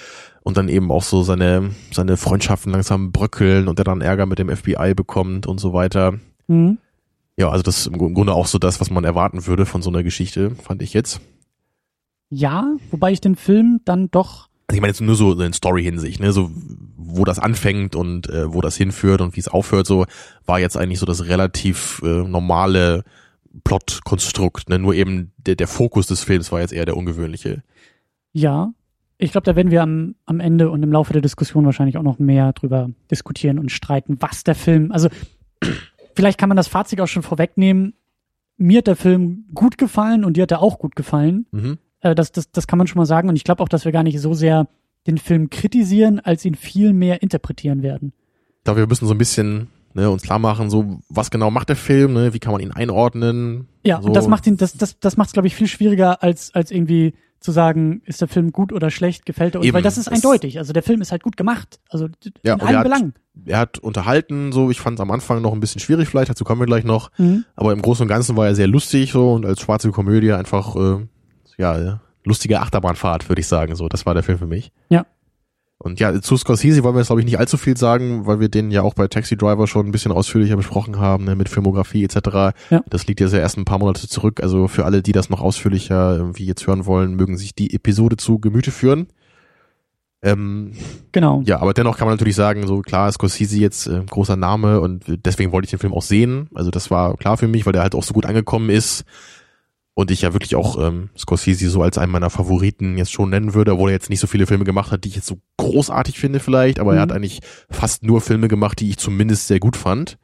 [0.42, 4.38] und dann eben auch so seine, seine Freundschaften langsam bröckeln und er dann Ärger mit
[4.38, 6.14] dem FBI bekommt und so weiter.
[6.48, 6.78] Mhm.
[7.36, 9.90] Ja, also das ist im Grunde auch so das, was man erwarten würde von so
[9.90, 11.20] einer Geschichte, fand ich jetzt.
[12.28, 16.18] Ja, wobei ich den Film dann doch also ich meine jetzt nur so in Story-Hinsicht,
[16.18, 16.50] ne, so
[16.96, 20.06] wo das anfängt und äh, wo das hinführt und wie es aufhört, so
[20.46, 23.04] war jetzt eigentlich so das relativ äh, normale
[23.64, 24.78] Plot-Konstrukt, ne?
[24.78, 27.62] nur eben der, der Fokus des Films war jetzt eher der ungewöhnliche.
[28.32, 28.72] Ja,
[29.18, 32.02] ich glaube, da werden wir am, am Ende und im Laufe der Diskussion wahrscheinlich auch
[32.02, 35.10] noch mehr drüber diskutieren und streiten, was der Film, also
[36.16, 37.92] vielleicht kann man das Fazit auch schon vorwegnehmen.
[38.56, 41.44] Mir hat der Film gut gefallen und dir hat er auch gut gefallen.
[41.52, 41.76] Mhm.
[42.02, 43.28] Äh, das, das, das kann man schon mal sagen.
[43.28, 44.68] Und ich glaube auch, dass wir gar nicht so sehr
[45.06, 48.12] den Film kritisieren, als ihn viel mehr interpretieren werden.
[48.58, 51.68] Ich glaube, wir müssen so ein bisschen ne, uns klar machen, so was genau macht
[51.68, 53.68] der Film, ne, wie kann man ihn einordnen.
[53.84, 54.08] Ja, so.
[54.08, 56.70] und das macht ihn, das, das, das macht es, glaube ich, viel schwieriger, als, als
[56.70, 59.98] irgendwie zu sagen, ist der Film gut oder schlecht, gefällt er uns, Eben, weil das
[59.98, 60.58] ist eindeutig.
[60.58, 61.80] Also der Film ist halt gut gemacht.
[61.88, 62.08] Also
[62.44, 63.14] ja, in allen Belangen.
[63.44, 66.44] Er hat unterhalten, so ich fand es am Anfang noch ein bisschen schwierig, vielleicht, dazu
[66.44, 67.10] kommen wir gleich noch.
[67.18, 67.44] Mhm.
[67.56, 70.76] Aber im Großen und Ganzen war er sehr lustig so und als schwarze Komödie einfach
[70.76, 71.06] äh,
[71.58, 73.74] ja, lustige Achterbahnfahrt, würde ich sagen.
[73.74, 74.72] So, das war der Film für mich.
[74.88, 75.06] Ja.
[75.78, 78.48] Und ja, zu Scorsese wollen wir jetzt, glaube ich, nicht allzu viel sagen, weil wir
[78.48, 82.04] den ja auch bei Taxi Driver schon ein bisschen ausführlicher besprochen haben, ne, mit Filmografie
[82.04, 82.54] etc.
[82.70, 82.84] Ja.
[82.88, 84.40] Das liegt ja sehr erst ein paar Monate zurück.
[84.40, 88.16] Also für alle, die das noch ausführlicher irgendwie jetzt hören wollen, mögen sich die Episode
[88.16, 89.08] zu Gemüte führen.
[90.22, 90.74] Ähm,
[91.10, 91.42] genau.
[91.46, 95.02] Ja, aber dennoch kann man natürlich sagen, so klar, Scorsese jetzt äh, großer Name und
[95.26, 96.48] deswegen wollte ich den Film auch sehen.
[96.54, 99.04] Also das war klar für mich, weil der halt auch so gut angekommen ist
[99.94, 103.54] und ich ja wirklich auch ähm, Scorsese so als einen meiner Favoriten jetzt schon nennen
[103.54, 106.18] würde, obwohl er jetzt nicht so viele Filme gemacht hat, die ich jetzt so großartig
[106.18, 106.98] finde vielleicht, aber mhm.
[106.98, 110.18] er hat eigentlich fast nur Filme gemacht, die ich zumindest sehr gut fand.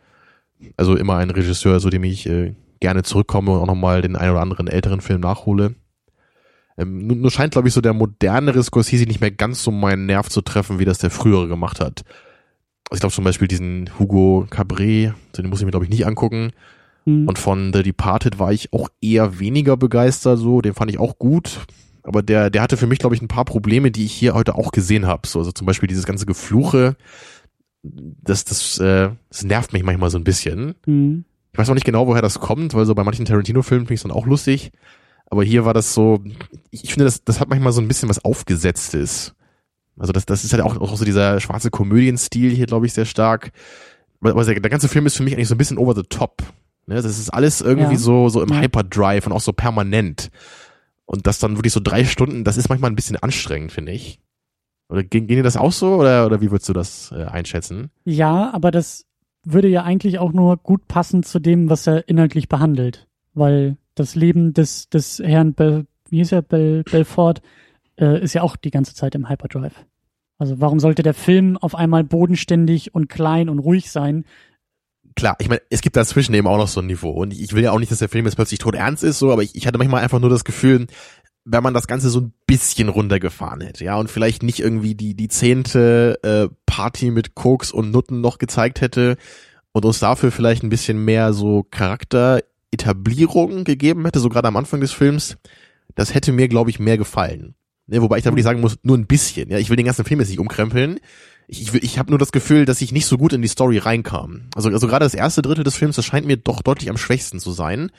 [0.76, 4.33] Also immer ein Regisseur, so dem ich äh, gerne zurückkomme und auch nochmal den einen
[4.33, 5.74] oder anderen älteren Film nachhole.
[6.78, 10.07] Ähm, nur, nur scheint, glaube ich, so der modernere Scorsese nicht mehr ganz so meinen
[10.07, 12.04] Nerv zu treffen, wie das der frühere gemacht hat.
[12.88, 16.07] Also ich glaube zum Beispiel diesen Hugo Cabret, den muss ich mir, glaube ich, nicht
[16.07, 16.52] angucken.
[17.09, 17.27] Mhm.
[17.27, 21.18] Und von The Departed war ich auch eher weniger begeistert, so, den fand ich auch
[21.18, 21.61] gut.
[22.03, 24.55] Aber der, der hatte für mich, glaube ich, ein paar Probleme, die ich hier heute
[24.55, 25.27] auch gesehen habe.
[25.27, 26.97] So, also zum Beispiel dieses ganze Gefluche,
[27.83, 30.75] das, das, äh, das nervt mich manchmal so ein bisschen.
[30.87, 31.25] Mhm.
[31.53, 34.01] Ich weiß auch nicht genau, woher das kommt, weil so bei manchen Tarantino-Filmen finde ich
[34.01, 34.71] es dann auch lustig.
[35.31, 36.23] Aber hier war das so,
[36.71, 39.35] ich finde, das, das hat manchmal so ein bisschen was Aufgesetztes.
[39.99, 43.07] Also das, das ist halt auch, auch so dieser schwarze Komödienstil hier, glaube ich, sehr
[43.07, 43.51] stark.
[44.21, 46.42] Aber der, der ganze Film ist für mich eigentlich so ein bisschen over the top.
[46.88, 47.98] Ne, das ist alles irgendwie ja.
[47.98, 48.51] so, so im.
[48.51, 50.31] Hyperdrive und auch so permanent.
[51.05, 54.20] Und das dann wirklich so drei Stunden, das ist manchmal ein bisschen anstrengend, finde ich.
[54.88, 57.90] Oder ging, ging dir das auch so oder, oder wie würdest du das äh, einschätzen?
[58.07, 59.05] Ja, aber das
[59.44, 63.07] würde ja eigentlich auch nur gut passen zu dem, was er inhaltlich behandelt.
[63.35, 67.42] Weil das Leben des, des Herrn Bel, wie hieß er, Bel, Belfort,
[68.01, 69.85] äh, ist ja auch die ganze Zeit im Hyperdrive.
[70.38, 74.24] Also warum sollte der Film auf einmal bodenständig und klein und ruhig sein,
[75.18, 77.11] klar, ich meine, es gibt dazwischen eben auch noch so ein Niveau.
[77.11, 79.33] Und ich will ja auch nicht, dass der Film jetzt plötzlich tot ernst ist, so,
[79.33, 80.87] aber ich, ich hatte manchmal einfach nur das Gefühl,
[81.44, 85.14] wenn man das Ganze so ein bisschen runtergefahren hätte, ja, und vielleicht nicht irgendwie die,
[85.14, 89.16] die zehnte äh, Party mit Koks und Nutten noch gezeigt hätte
[89.72, 94.81] und uns dafür vielleicht ein bisschen mehr so Charakteretablierung gegeben hätte, so gerade am Anfang
[94.81, 95.37] des Films,
[95.94, 97.54] das hätte mir, glaube ich, mehr gefallen.
[97.87, 99.50] Ne, wobei ich da wirklich sagen muss, nur ein bisschen.
[99.50, 101.00] Ja, ich will den ganzen Film jetzt nicht umkrempeln
[101.48, 104.42] ich, ich, habe nur das Gefühl, dass ich nicht so gut in die Story reinkam.
[104.54, 107.40] Also, also gerade das erste Drittel des Films, das scheint mir doch deutlich am schwächsten
[107.40, 107.90] zu sein.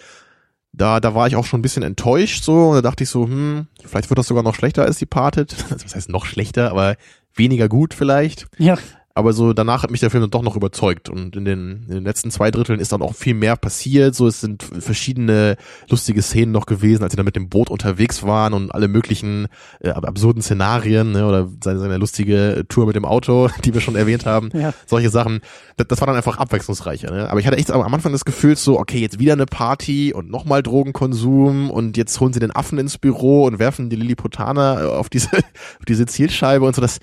[0.71, 3.25] Da, da war ich auch schon ein bisschen enttäuscht so und da dachte ich so,
[3.25, 5.55] hm, vielleicht wird das sogar noch schlechter als die Parted.
[5.69, 6.95] Das heißt noch schlechter, aber
[7.33, 8.47] weniger gut vielleicht.
[8.59, 8.77] Ja.
[9.15, 11.95] Aber so danach hat mich der Film dann doch noch überzeugt und in den, in
[11.95, 14.15] den letzten zwei Dritteln ist dann auch viel mehr passiert.
[14.15, 15.58] So, es sind verschiedene
[15.89, 19.48] lustige Szenen noch gewesen, als sie dann mit dem Boot unterwegs waren und alle möglichen
[19.82, 23.95] äh, absurden Szenarien ne, oder seine, seine lustige Tour mit dem Auto, die wir schon
[23.95, 24.52] erwähnt haben.
[24.54, 24.74] Ja.
[24.86, 25.41] Solche Sachen.
[25.76, 27.12] Das, das war dann einfach abwechslungsreicher.
[27.12, 27.30] Ne?
[27.30, 30.30] Aber ich hatte echt am Anfang das Gefühl so, okay, jetzt wieder eine Party und
[30.30, 35.10] nochmal Drogenkonsum und jetzt holen sie den Affen ins Büro und werfen die Lilliputaner auf
[35.10, 36.82] diese, auf diese Zielscheibe und so.
[36.82, 37.00] Das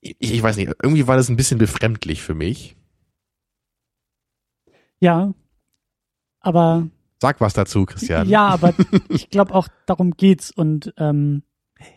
[0.00, 2.76] ich, ich weiß nicht, irgendwie war das ein bisschen befremdlich für mich.
[4.98, 5.32] Ja,
[6.40, 6.88] aber.
[7.20, 8.28] Sag was dazu, Christian.
[8.28, 8.74] Ja, aber
[9.08, 11.42] ich glaube auch darum geht's und ähm,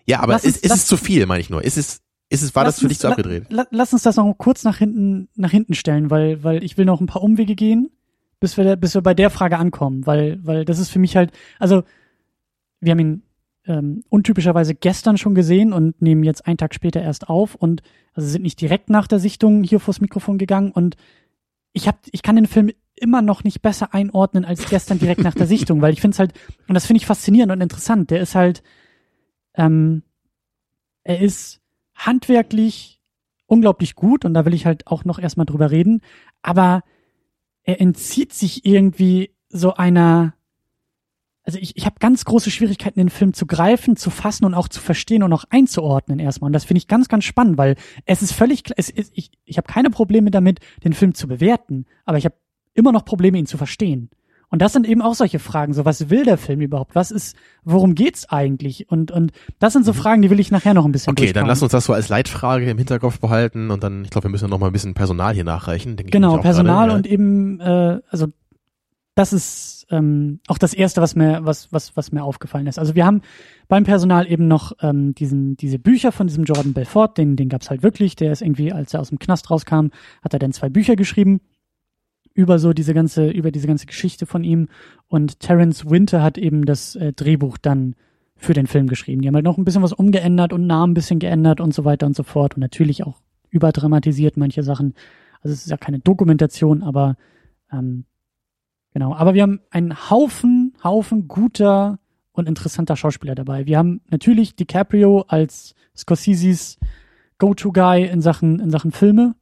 [0.05, 1.63] ja, aber ist, uns, ist es zu viel, meine ich nur?
[1.63, 3.45] Ist es, ist es, war das für uns, dich zu abgedreht?
[3.49, 6.85] La, lass uns das noch kurz nach hinten, nach hinten stellen, weil, weil ich will
[6.85, 7.91] noch ein paar Umwege gehen,
[8.39, 11.31] bis wir, bis wir bei der Frage ankommen, weil, weil das ist für mich halt,
[11.59, 11.83] also,
[12.79, 13.23] wir haben ihn
[13.65, 17.81] ähm, untypischerweise gestern schon gesehen und nehmen jetzt einen Tag später erst auf und
[18.13, 20.95] also sind nicht direkt nach der Sichtung hier vors Mikrofon gegangen und
[21.71, 25.33] ich hab, ich kann den Film immer noch nicht besser einordnen als gestern direkt nach
[25.33, 26.33] der Sichtung, weil ich finde es halt,
[26.67, 28.63] und das finde ich faszinierend und interessant, der ist halt,
[29.55, 30.03] ähm,
[31.03, 31.61] er ist
[31.95, 33.01] handwerklich
[33.45, 36.01] unglaublich gut und da will ich halt auch noch erstmal drüber reden,
[36.41, 36.83] aber
[37.63, 40.33] er entzieht sich irgendwie so einer,
[41.43, 44.69] also ich, ich habe ganz große Schwierigkeiten, den Film zu greifen, zu fassen und auch
[44.69, 46.47] zu verstehen und auch einzuordnen erstmal.
[46.47, 47.75] Und das finde ich ganz, ganz spannend, weil
[48.05, 51.27] es ist völlig klar, es ist, ich, ich habe keine Probleme damit, den Film zu
[51.27, 52.35] bewerten, aber ich habe
[52.73, 54.09] immer noch Probleme, ihn zu verstehen.
[54.53, 56.93] Und das sind eben auch solche Fragen, so was will der Film überhaupt?
[56.93, 58.87] Was ist, worum geht's eigentlich?
[58.91, 59.97] Und, und das sind so mhm.
[59.97, 62.07] Fragen, die will ich nachher noch ein bisschen Okay, dann lass uns das so als
[62.07, 65.33] Leitfrage im Hinterkopf behalten und dann, ich glaube, wir müssen noch mal ein bisschen Personal
[65.33, 65.95] hier nachreichen.
[65.95, 66.97] Genau, Personal gerade, ja.
[66.97, 68.27] und eben, äh, also
[69.15, 72.79] das ist ähm, auch das erste, was mir was was was mir aufgefallen ist.
[72.79, 73.21] Also wir haben
[73.67, 77.69] beim Personal eben noch ähm, diesen diese Bücher von diesem Jordan Belfort, den den gab's
[77.69, 78.15] halt wirklich.
[78.15, 79.87] Der ist irgendwie, als er aus dem Knast rauskam,
[80.23, 81.41] hat er dann zwei Bücher geschrieben
[82.33, 84.67] über so diese ganze über diese ganze Geschichte von ihm.
[85.07, 87.95] Und Terence Winter hat eben das äh, Drehbuch dann
[88.35, 89.21] für den Film geschrieben.
[89.21, 91.85] Die haben halt noch ein bisschen was umgeändert und Namen ein bisschen geändert und so
[91.85, 93.21] weiter und so fort und natürlich auch
[93.51, 94.95] überdramatisiert manche Sachen.
[95.41, 97.15] Also es ist ja keine Dokumentation, aber
[97.71, 98.05] ähm,
[98.93, 101.99] Genau, aber wir haben einen Haufen, Haufen guter
[102.31, 103.65] und interessanter Schauspieler dabei.
[103.65, 106.77] Wir haben natürlich DiCaprio als Scorseses
[107.39, 109.35] Go-To-Guy in Sachen, in Sachen Filme.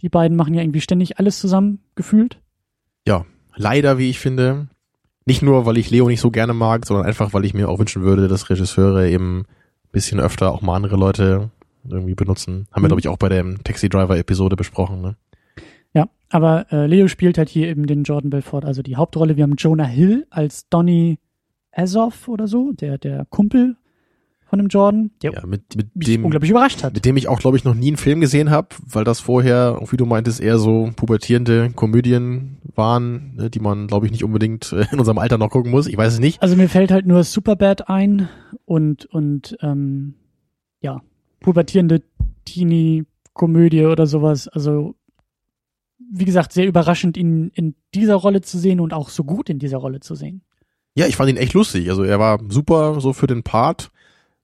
[0.00, 2.40] Die beiden machen ja irgendwie ständig alles zusammen, gefühlt.
[3.06, 4.68] Ja, leider, wie ich finde.
[5.26, 7.78] Nicht nur, weil ich Leo nicht so gerne mag, sondern einfach, weil ich mir auch
[7.78, 11.50] wünschen würde, dass Regisseure eben ein bisschen öfter auch mal andere Leute
[11.88, 12.66] irgendwie benutzen.
[12.70, 12.84] Haben mhm.
[12.84, 15.16] wir, glaube ich, auch bei der Taxi Driver-Episode besprochen, ne?
[15.94, 19.36] Ja, aber äh, Leo spielt halt hier eben den Jordan Belfort, also die Hauptrolle.
[19.36, 21.18] Wir haben Jonah Hill als Donny
[21.72, 23.76] Azoff oder so, der, der Kumpel
[24.54, 26.94] von dem Jordan, der ja, mit, mit mich dem, unglaublich überrascht hat.
[26.94, 29.80] Mit dem ich auch, glaube ich, noch nie einen Film gesehen habe, weil das vorher,
[29.90, 34.72] wie du meintest, eher so pubertierende Komödien waren, ne, die man, glaube ich, nicht unbedingt
[34.72, 35.86] äh, in unserem Alter noch gucken muss.
[35.86, 36.40] Ich weiß es nicht.
[36.42, 38.28] Also mir fällt halt nur Superbad ein
[38.64, 40.14] und, und ähm,
[40.80, 41.02] ja,
[41.40, 42.02] pubertierende
[42.44, 44.46] Teenie-Komödie oder sowas.
[44.46, 44.94] Also
[46.12, 49.58] wie gesagt, sehr überraschend, ihn in dieser Rolle zu sehen und auch so gut in
[49.58, 50.42] dieser Rolle zu sehen.
[50.96, 51.88] Ja, ich fand ihn echt lustig.
[51.90, 53.90] Also er war super so für den Part.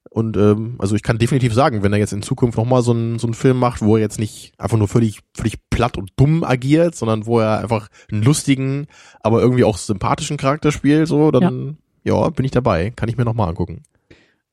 [0.08, 3.18] Und ähm, also ich kann definitiv sagen, wenn er jetzt in Zukunft nochmal so einen,
[3.18, 6.42] so einen Film macht, wo er jetzt nicht einfach nur völlig, völlig platt und dumm
[6.42, 8.86] agiert, sondern wo er einfach einen lustigen,
[9.20, 12.90] aber irgendwie auch sympathischen Charakter spielt, so, dann ja, ja bin ich dabei.
[12.90, 13.82] Kann ich mir nochmal angucken.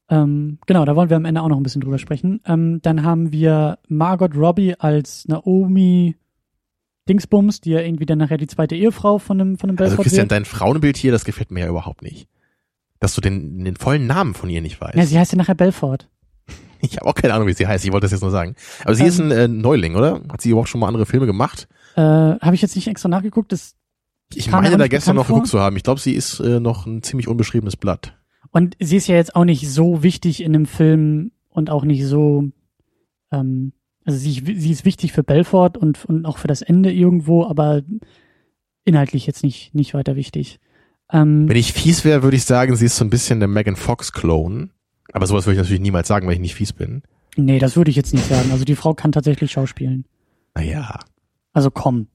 [0.10, 2.40] Ähm, genau, da wollen wir am Ende auch noch ein bisschen drüber sprechen.
[2.46, 6.16] Ähm, dann haben wir Margot Robbie als Naomi
[7.08, 10.04] Dingsbums, die ja irgendwie dann nachher die zweite Ehefrau von einem, von einem Belfort Also
[10.04, 10.32] Christian, wird.
[10.32, 12.28] dein Frauenbild hier, das gefällt mir ja überhaupt nicht.
[13.00, 14.96] Dass du den, den vollen Namen von ihr nicht weißt.
[14.96, 16.10] Ja, sie heißt ja nachher Belfort.
[16.80, 17.84] Ich habe auch keine Ahnung, wie sie heißt.
[17.86, 18.54] Ich wollte das jetzt nur sagen.
[18.84, 20.22] Aber sie ähm, ist ein äh, Neuling, oder?
[20.32, 21.68] Hat sie überhaupt schon mal andere Filme gemacht?
[21.96, 23.52] Äh, habe ich jetzt nicht extra nachgeguckt.
[23.52, 23.74] Das
[24.34, 25.76] ich meine, da gestern noch geguckt zu haben.
[25.76, 28.16] Ich glaube, sie ist äh, noch ein ziemlich unbeschriebenes Blatt.
[28.52, 32.06] Und sie ist ja jetzt auch nicht so wichtig in dem Film und auch nicht
[32.06, 32.44] so
[33.32, 33.74] ähm,
[34.08, 37.82] also sie, sie ist wichtig für Belfort und, und auch für das Ende irgendwo, aber
[38.86, 40.62] inhaltlich jetzt nicht, nicht weiter wichtig.
[41.12, 43.76] Ähm, Wenn ich fies wäre, würde ich sagen, sie ist so ein bisschen der Megan
[43.76, 44.70] Fox-Clone.
[45.12, 47.04] Aber sowas würde ich natürlich niemals sagen, weil ich nicht fies bin.
[47.36, 48.50] Nee, das würde ich jetzt nicht sagen.
[48.52, 50.06] Also die Frau kann tatsächlich schauspielen.
[50.56, 51.00] Naja.
[51.52, 52.08] Also komm.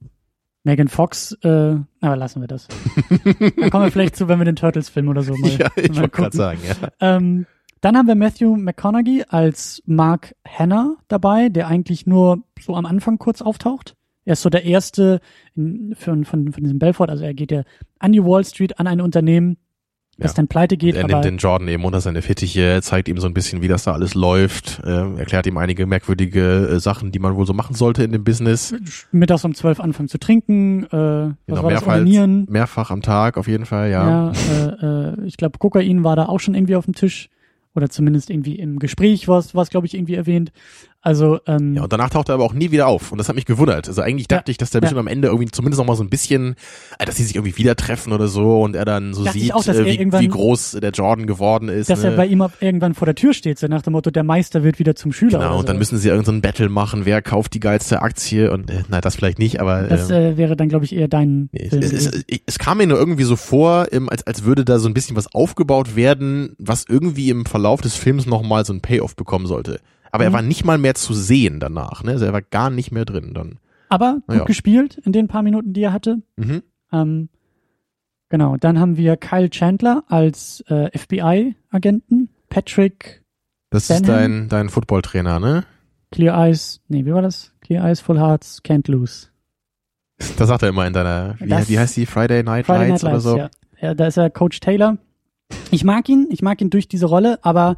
[0.63, 2.67] Megan Fox, äh, aber lassen wir das.
[3.57, 5.51] Dann kommen wir vielleicht zu, wenn wir den Turtles-Film oder so mal.
[5.51, 6.89] Ja, ich wollte gerade sagen, ja.
[7.01, 7.45] Ähm,
[7.83, 13.17] dann haben wir Matthew McConaughey als Mark Hanna dabei, der eigentlich nur so am Anfang
[13.17, 13.95] kurz auftaucht.
[14.23, 15.19] Er ist so der erste
[15.53, 15.93] von,
[16.23, 17.63] von, von diesem Belfort, also er geht ja
[17.99, 19.57] an die Wall Street, an ein Unternehmen
[20.17, 20.35] das ja.
[20.35, 20.95] dann pleite geht.
[20.95, 23.67] Und er nimmt den Jordan eben unter seine Fittiche, zeigt ihm so ein bisschen, wie
[23.67, 27.53] das da alles läuft, äh, erklärt ihm einige merkwürdige äh, Sachen, die man wohl so
[27.53, 28.75] machen sollte in dem Business.
[29.11, 33.37] Mittags um zwölf anfangen zu trinken, äh, was genau, war mehrfach, das, mehrfach am Tag
[33.37, 34.07] auf jeden Fall, ja.
[34.07, 37.29] Ja, äh, äh, ich glaube Kokain war da auch schon irgendwie auf dem Tisch
[37.75, 40.51] oder zumindest irgendwie im Gespräch war es, glaube ich, irgendwie erwähnt.
[41.05, 43.35] Also ähm, ja, und danach taucht er aber auch nie wieder auf und das hat
[43.35, 43.89] mich gewundert.
[43.89, 45.01] Also eigentlich dachte ja, ich, dass der bestimmt ja.
[45.01, 46.55] am Ende irgendwie zumindest noch mal so ein bisschen,
[46.97, 49.53] äh, dass sie sich irgendwie wieder treffen oder so und er dann so dachte sieht,
[49.53, 51.89] auch, äh, wie, wie, groß der Jordan geworden ist.
[51.89, 52.11] Dass ne?
[52.11, 54.79] er bei ihm irgendwann vor der Tür steht, so nach dem Motto, der Meister wird
[54.79, 55.39] wieder zum Schüler.
[55.39, 58.71] Genau, und dann müssen sie irgendein so Battle machen, wer kauft die geilste Aktie und
[58.71, 61.49] äh, na das vielleicht nicht, aber das äh, äh wäre dann glaube ich eher dein.
[61.51, 64.87] Nee, es, es, es, kam mir nur irgendwie so vor, als als würde da so
[64.87, 68.79] ein bisschen was aufgebaut werden, was irgendwie im Verlauf des Films noch mal so ein
[68.79, 69.81] Payoff bekommen sollte.
[70.13, 70.29] Aber mhm.
[70.29, 72.03] er war nicht mal mehr zu sehen danach.
[72.03, 72.11] Ne?
[72.11, 73.57] Also er war gar nicht mehr drin dann.
[73.89, 74.43] Aber gut ja.
[74.45, 76.21] gespielt in den paar Minuten, die er hatte.
[76.35, 76.61] Mhm.
[76.91, 77.29] Ähm,
[78.29, 82.29] genau, dann haben wir Kyle Chandler als äh, FBI-Agenten.
[82.49, 83.23] Patrick.
[83.71, 84.03] Das Benham.
[84.03, 85.65] ist dein, dein Football-Trainer, ne?
[86.11, 86.79] Clear Eyes.
[86.87, 87.51] Nee, wie war das?
[87.61, 89.27] Clear Eyes, Full Hearts, Can't Lose.
[90.37, 92.05] Das sagt er immer in deiner, wie, wie heißt die?
[92.05, 93.37] Friday Night Friday Lights Night oder so?
[93.37, 93.49] Ja.
[93.81, 94.99] ja, da ist er Coach Taylor.
[95.71, 97.77] Ich mag ihn, ich mag ihn durch diese Rolle, aber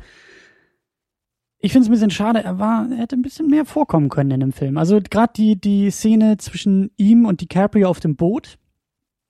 [1.65, 4.31] ich finde es ein bisschen schade, er war, er hätte ein bisschen mehr vorkommen können
[4.31, 4.77] in dem Film.
[4.77, 8.57] Also gerade die, die Szene zwischen ihm und DiCaprio auf dem Boot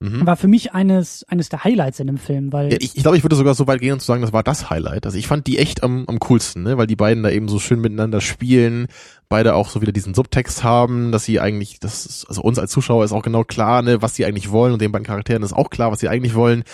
[0.00, 0.26] mhm.
[0.26, 2.70] war für mich eines, eines der Highlights in dem Film, weil.
[2.70, 4.42] Ja, ich, ich glaube, ich würde sogar so weit gehen und zu sagen, das war
[4.42, 5.06] das Highlight.
[5.06, 6.76] Also ich fand die echt am, am coolsten, ne?
[6.76, 8.88] weil die beiden da eben so schön miteinander spielen,
[9.30, 12.70] beide auch so wieder diesen Subtext haben, dass sie eigentlich, das ist, also uns als
[12.70, 15.54] Zuschauer ist auch genau klar, ne, was sie eigentlich wollen und den beiden Charakteren ist
[15.54, 16.64] auch klar, was sie eigentlich wollen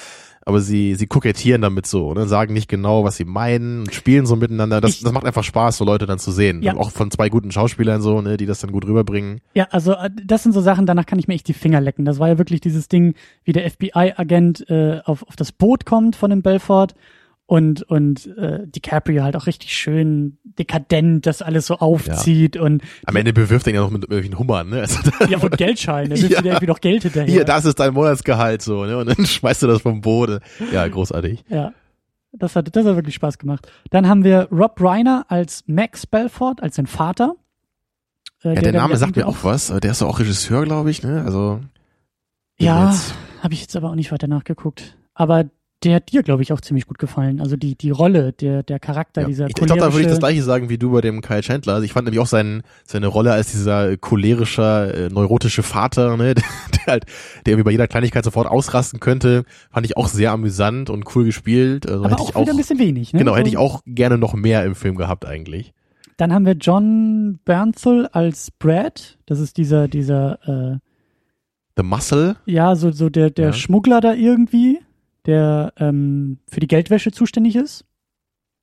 [0.45, 4.27] aber sie, sie kokettieren damit so, ne, sagen nicht genau, was sie meinen und spielen
[4.27, 4.81] so miteinander.
[4.81, 6.63] Das, ich, das macht einfach Spaß, so Leute dann zu sehen.
[6.63, 6.77] Ja.
[6.77, 9.41] Auch von zwei guten Schauspielern so, ne, die das dann gut rüberbringen.
[9.55, 12.05] Ja, also äh, das sind so Sachen, danach kann ich mir echt die Finger lecken.
[12.05, 16.17] Das war ja wirklich dieses Ding, wie der FBI-Agent äh, auf, auf das Boot kommt
[16.17, 16.95] von dem Belfort
[17.53, 22.63] und und äh, DiCaprio halt auch richtig schön dekadent das alles so aufzieht ja.
[22.63, 24.81] und am Ende bewirft er ihn ja noch mit irgendwelchen Hummern, ne?
[24.81, 26.43] Also ja, und Geldschein, er wirft ja.
[26.43, 27.31] irgendwie noch Geld hinterher.
[27.31, 28.97] Hier, das ist dein Monatsgehalt so, ne?
[28.97, 30.41] Und dann schmeißt du das vom Boden.
[30.73, 31.45] Ja, großartig.
[31.51, 31.75] Ja.
[32.33, 33.71] Das hat, das hat wirklich Spaß gemacht.
[33.91, 37.35] Dann haben wir Rob Reiner als Max Belfort, als sein Vater.
[38.43, 39.67] Äh, ja, der, der Name sagt mir auch was.
[39.67, 41.23] Der ist auch Regisseur, glaube ich, ne?
[41.23, 41.61] Also.
[42.59, 42.97] Ja,
[43.43, 44.97] habe ich jetzt aber auch nicht weiter nachgeguckt.
[45.13, 45.45] Aber
[45.85, 47.41] der hat dir, glaube ich, auch ziemlich gut gefallen.
[47.41, 49.27] Also die, die Rolle, der, der Charakter, ja.
[49.27, 51.41] dieser Ich, ich glaube, da würde ich das gleiche sagen wie du bei dem Kyle
[51.41, 51.75] Chandler.
[51.75, 56.35] Also ich fand nämlich auch seinen, seine Rolle als dieser cholerischer, äh, neurotische Vater, ne,
[56.35, 56.45] der,
[56.77, 57.07] der halt,
[57.45, 61.25] der irgendwie bei jeder Kleinigkeit sofort ausrasten könnte, fand ich auch sehr amüsant und cool
[61.25, 61.89] gespielt.
[61.89, 63.19] Also Aber hätte auch ich auch wieder ein bisschen wenig, ne?
[63.19, 65.73] Genau, hätte ich auch gerne noch mehr im Film gehabt eigentlich.
[66.17, 69.19] Dann haben wir John Bernthal als Brad.
[69.27, 70.39] Das ist dieser, dieser,
[70.77, 70.79] äh,
[71.77, 72.37] The Muscle?
[72.45, 73.53] Ja, so, so der, der ja.
[73.53, 74.81] Schmuggler da irgendwie
[75.27, 77.85] der ähm, für die Geldwäsche zuständig ist.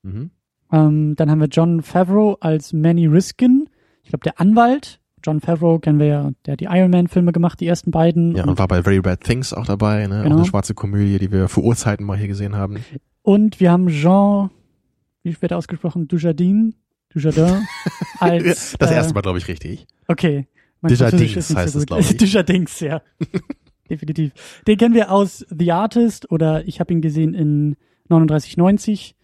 [0.04, 0.32] Mhm.
[0.72, 3.70] Ähm, dann haben wir John Favreau als Manny Riskin,
[4.04, 5.00] ich glaube der Anwalt.
[5.26, 8.36] John Favreau kennen wir ja, der hat die Iron Man-Filme gemacht, die ersten beiden.
[8.36, 10.24] Ja, und, und, war bei Very Bad Things auch dabei, ne?
[10.24, 10.36] Genau.
[10.36, 12.78] Auch eine schwarze Komödie, die wir vor Urzeiten mal hier gesehen haben.
[13.22, 14.50] Und wir haben Jean,
[15.24, 16.76] wie wird er ausgesprochen, Dujardin,
[17.10, 17.68] Dujardin
[18.20, 18.78] als.
[18.80, 19.88] das erste Mal, glaube ich, richtig.
[20.08, 20.48] Okay.
[20.82, 22.16] Dujardins heißt so es, glaube ich.
[22.18, 23.02] Dujardins, ja
[23.90, 24.32] definitiv.
[24.68, 27.76] Den kennen wir aus The Artist oder ich habe ihn gesehen in
[28.10, 29.16] 3990.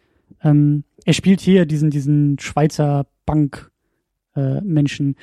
[0.44, 5.12] Ähm, er spielt hier diesen, diesen Schweizer Bank-Menschen.
[5.12, 5.16] Äh,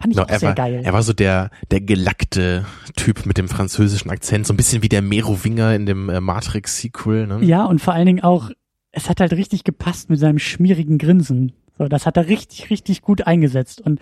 [0.00, 0.80] Fand ich no, auch sehr war, geil.
[0.82, 2.64] Er war so der, der gelackte
[2.96, 7.26] Typ mit dem französischen Akzent, so ein bisschen wie der Merowinger in dem äh, Matrix-Sequel.
[7.26, 7.44] Ne?
[7.44, 8.50] Ja, und vor allen Dingen auch,
[8.92, 11.52] es hat halt richtig gepasst mit seinem schmierigen Grinsen.
[11.76, 13.80] So, das hat er richtig, richtig gut eingesetzt.
[13.82, 14.00] Und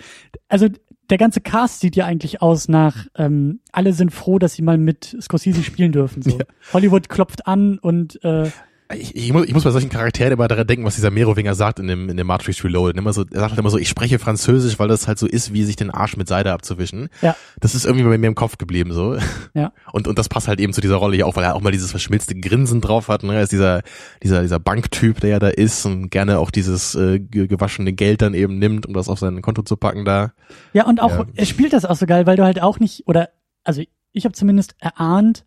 [0.49, 0.69] also
[1.11, 4.79] der ganze Cast sieht ja eigentlich aus nach, ähm, alle sind froh, dass sie mal
[4.79, 6.23] mit Scorsese spielen dürfen.
[6.23, 6.39] So.
[6.39, 6.45] Ja.
[6.73, 8.51] Hollywood klopft an und äh,
[8.95, 11.79] ich, ich, muss, ich muss bei solchen Charakteren immer daran denken, was dieser Merowinger sagt
[11.79, 12.97] in dem, in dem Matrix Reloaded.
[12.97, 15.53] Immer so, er sagt halt immer so, ich spreche Französisch, weil das halt so ist,
[15.53, 17.09] wie sich den Arsch mit Seide abzuwischen.
[17.21, 17.37] Ja.
[17.61, 19.19] Das ist irgendwie bei mir im Kopf geblieben so.
[19.55, 19.73] Ja.
[19.93, 21.73] Und, und das passt halt eben zu dieser Rolle hier auch, weil er auch mal
[21.73, 23.23] dieses verschmilzte Grinsen drauf hat.
[23.23, 23.35] Ne?
[23.35, 23.83] Er ist dieser,
[24.23, 28.35] dieser, dieser Banktyp, der ja da ist und gerne auch dieses äh, gewaschene Geld dann
[28.35, 30.33] eben nimmt, um das auf sein Konto zu packen da.
[30.73, 31.27] Ja, und auch, ja.
[31.35, 33.31] er spielt das auch so geil, weil du halt auch nicht, oder,
[33.65, 35.45] also ich habe zumindest erahnt,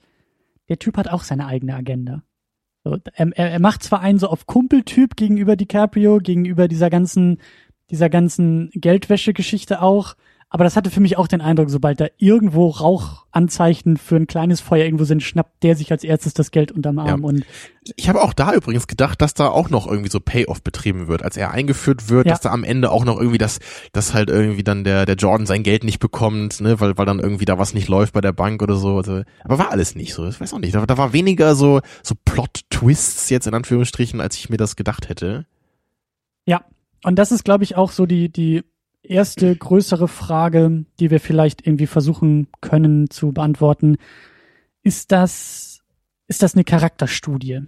[0.70, 2.24] der Typ hat auch seine eigene Agenda.
[2.84, 7.40] So, er, er macht zwar einen so auf Kumpeltyp gegenüber DiCaprio, gegenüber dieser ganzen,
[7.92, 10.16] dieser ganzen Geldwäsche-Geschichte auch,
[10.54, 14.60] Aber das hatte für mich auch den Eindruck, sobald da irgendwo Rauchanzeichen für ein kleines
[14.60, 17.22] Feuer irgendwo sind, schnappt der sich als erstes das Geld unterm Arm.
[17.22, 17.28] Ja.
[17.30, 17.46] Und
[17.96, 21.24] ich habe auch da übrigens gedacht, dass da auch noch irgendwie so Payoff betrieben wird,
[21.24, 22.34] als er eingeführt wird, ja.
[22.34, 23.60] dass da am Ende auch noch irgendwie das,
[23.94, 27.20] dass halt irgendwie dann der der Jordan sein Geld nicht bekommt, ne, weil weil dann
[27.20, 28.98] irgendwie da was nicht läuft bei der Bank oder so.
[28.98, 30.28] Also, aber war alles nicht so.
[30.28, 30.76] Ich weiß auch nicht.
[30.76, 34.76] Da, da war weniger so so Plot Twists jetzt in Anführungsstrichen, als ich mir das
[34.76, 35.46] gedacht hätte.
[36.46, 36.66] Ja,
[37.04, 38.64] und das ist, glaube ich, auch so die, die
[39.04, 43.98] erste größere Frage, die wir vielleicht irgendwie versuchen können zu beantworten.
[44.84, 45.82] Ist das,
[46.28, 47.62] ist das eine Charakterstudie?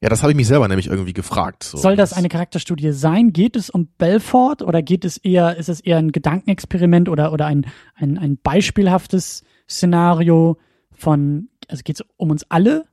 [0.00, 1.64] Ja, das habe ich mich selber nämlich irgendwie gefragt.
[1.64, 1.76] So.
[1.76, 3.32] Soll das eine Charakterstudie sein?
[3.32, 7.46] Geht es um Belfort oder geht es eher, ist es eher ein Gedankenexperiment oder, oder
[7.46, 7.66] ein,
[7.96, 10.58] ein, ein beispielhaftes Szenario
[10.92, 12.84] von, also geht es um uns alle?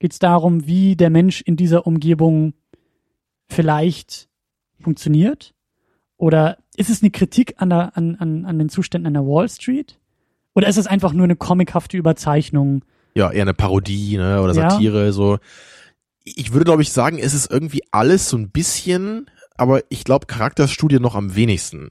[0.00, 2.54] Geht es darum, wie der Mensch in dieser Umgebung
[3.48, 4.28] vielleicht
[4.80, 5.54] funktioniert?
[6.18, 9.48] Oder ist es eine Kritik an, der, an, an, an den Zuständen an der Wall
[9.48, 9.98] Street?
[10.54, 12.84] Oder ist es einfach nur eine comichafte Überzeichnung?
[13.14, 14.42] Ja, eher eine Parodie ne?
[14.42, 15.06] oder Satire.
[15.06, 15.12] Ja.
[15.12, 15.38] So.
[16.24, 20.26] Ich würde, glaube ich, sagen, es ist irgendwie alles so ein bisschen, aber ich glaube,
[20.26, 21.90] Charakterstudie noch am wenigsten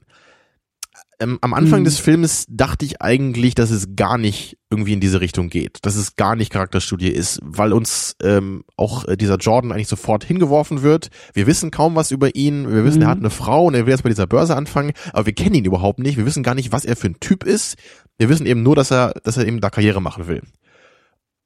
[1.20, 1.84] ähm, am Anfang mhm.
[1.84, 5.96] des Films dachte ich eigentlich, dass es gar nicht irgendwie in diese Richtung geht, dass
[5.96, 10.82] es gar nicht Charakterstudie ist, weil uns ähm, auch äh, dieser Jordan eigentlich sofort hingeworfen
[10.82, 11.08] wird.
[11.34, 13.04] Wir wissen kaum was über ihn, wir wissen, mhm.
[13.04, 15.56] er hat eine Frau und er will jetzt bei dieser Börse anfangen, aber wir kennen
[15.56, 17.76] ihn überhaupt nicht, wir wissen gar nicht, was er für ein Typ ist.
[18.16, 20.42] Wir wissen eben nur, dass er, dass er eben da Karriere machen will.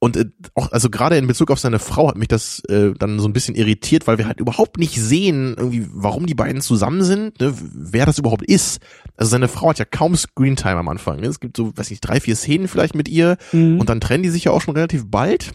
[0.02, 0.24] Und äh,
[0.56, 3.32] auch, also gerade in Bezug auf seine Frau hat mich das äh, dann so ein
[3.32, 7.54] bisschen irritiert, weil wir halt überhaupt nicht sehen, irgendwie, warum die beiden zusammen sind, ne,
[7.72, 8.80] wer das überhaupt ist.
[9.16, 11.20] Also seine Frau hat ja kaum Screentime am Anfang.
[11.20, 11.28] Ne?
[11.28, 13.78] Es gibt so, weiß nicht, drei, vier Szenen vielleicht mit ihr mhm.
[13.78, 15.52] und dann trennen die sich ja auch schon relativ bald.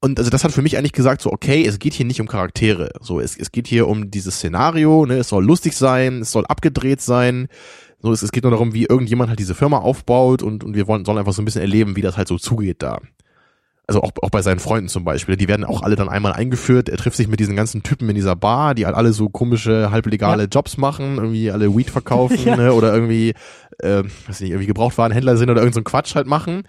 [0.00, 2.26] Und also das hat für mich eigentlich gesagt, so, okay, es geht hier nicht um
[2.26, 2.90] Charaktere.
[3.00, 6.46] So, es, es geht hier um dieses Szenario, ne, es soll lustig sein, es soll
[6.46, 7.46] abgedreht sein.
[8.04, 10.86] So, es, es geht nur darum, wie irgendjemand halt diese Firma aufbaut und, und wir
[10.86, 13.00] wollen, sollen einfach so ein bisschen erleben, wie das halt so zugeht da.
[13.86, 15.38] Also auch, auch bei seinen Freunden zum Beispiel.
[15.38, 16.90] Die werden auch alle dann einmal eingeführt.
[16.90, 19.90] Er trifft sich mit diesen ganzen Typen in dieser Bar, die halt alle so komische,
[19.90, 20.48] halblegale ja.
[20.50, 22.56] Jobs machen, irgendwie alle Weed verkaufen, ja.
[22.56, 23.32] ne, oder irgendwie,
[23.78, 26.64] äh, weiß nicht, irgendwie Gebrauchtwarenhändler sind oder irgend so einen Quatsch halt machen.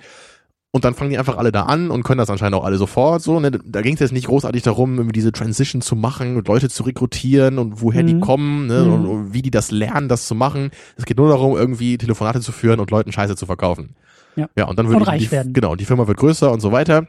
[0.76, 3.22] Und dann fangen die einfach alle da an und können das anscheinend auch alle sofort
[3.22, 3.40] so.
[3.40, 3.50] Ne?
[3.50, 6.84] Da ging es jetzt nicht großartig darum, irgendwie diese Transition zu machen und Leute zu
[6.84, 8.08] rekrutieren und woher mhm.
[8.08, 8.84] die kommen ne?
[8.84, 8.94] Mhm.
[8.94, 10.72] Und, und, wie die das lernen, das zu machen.
[10.98, 13.96] Es geht nur darum, irgendwie Telefonate zu führen und Leuten Scheiße zu verkaufen.
[14.36, 15.54] Ja, ja und dann wird und reich die, werden.
[15.54, 17.08] genau, die Firma wird größer und so weiter.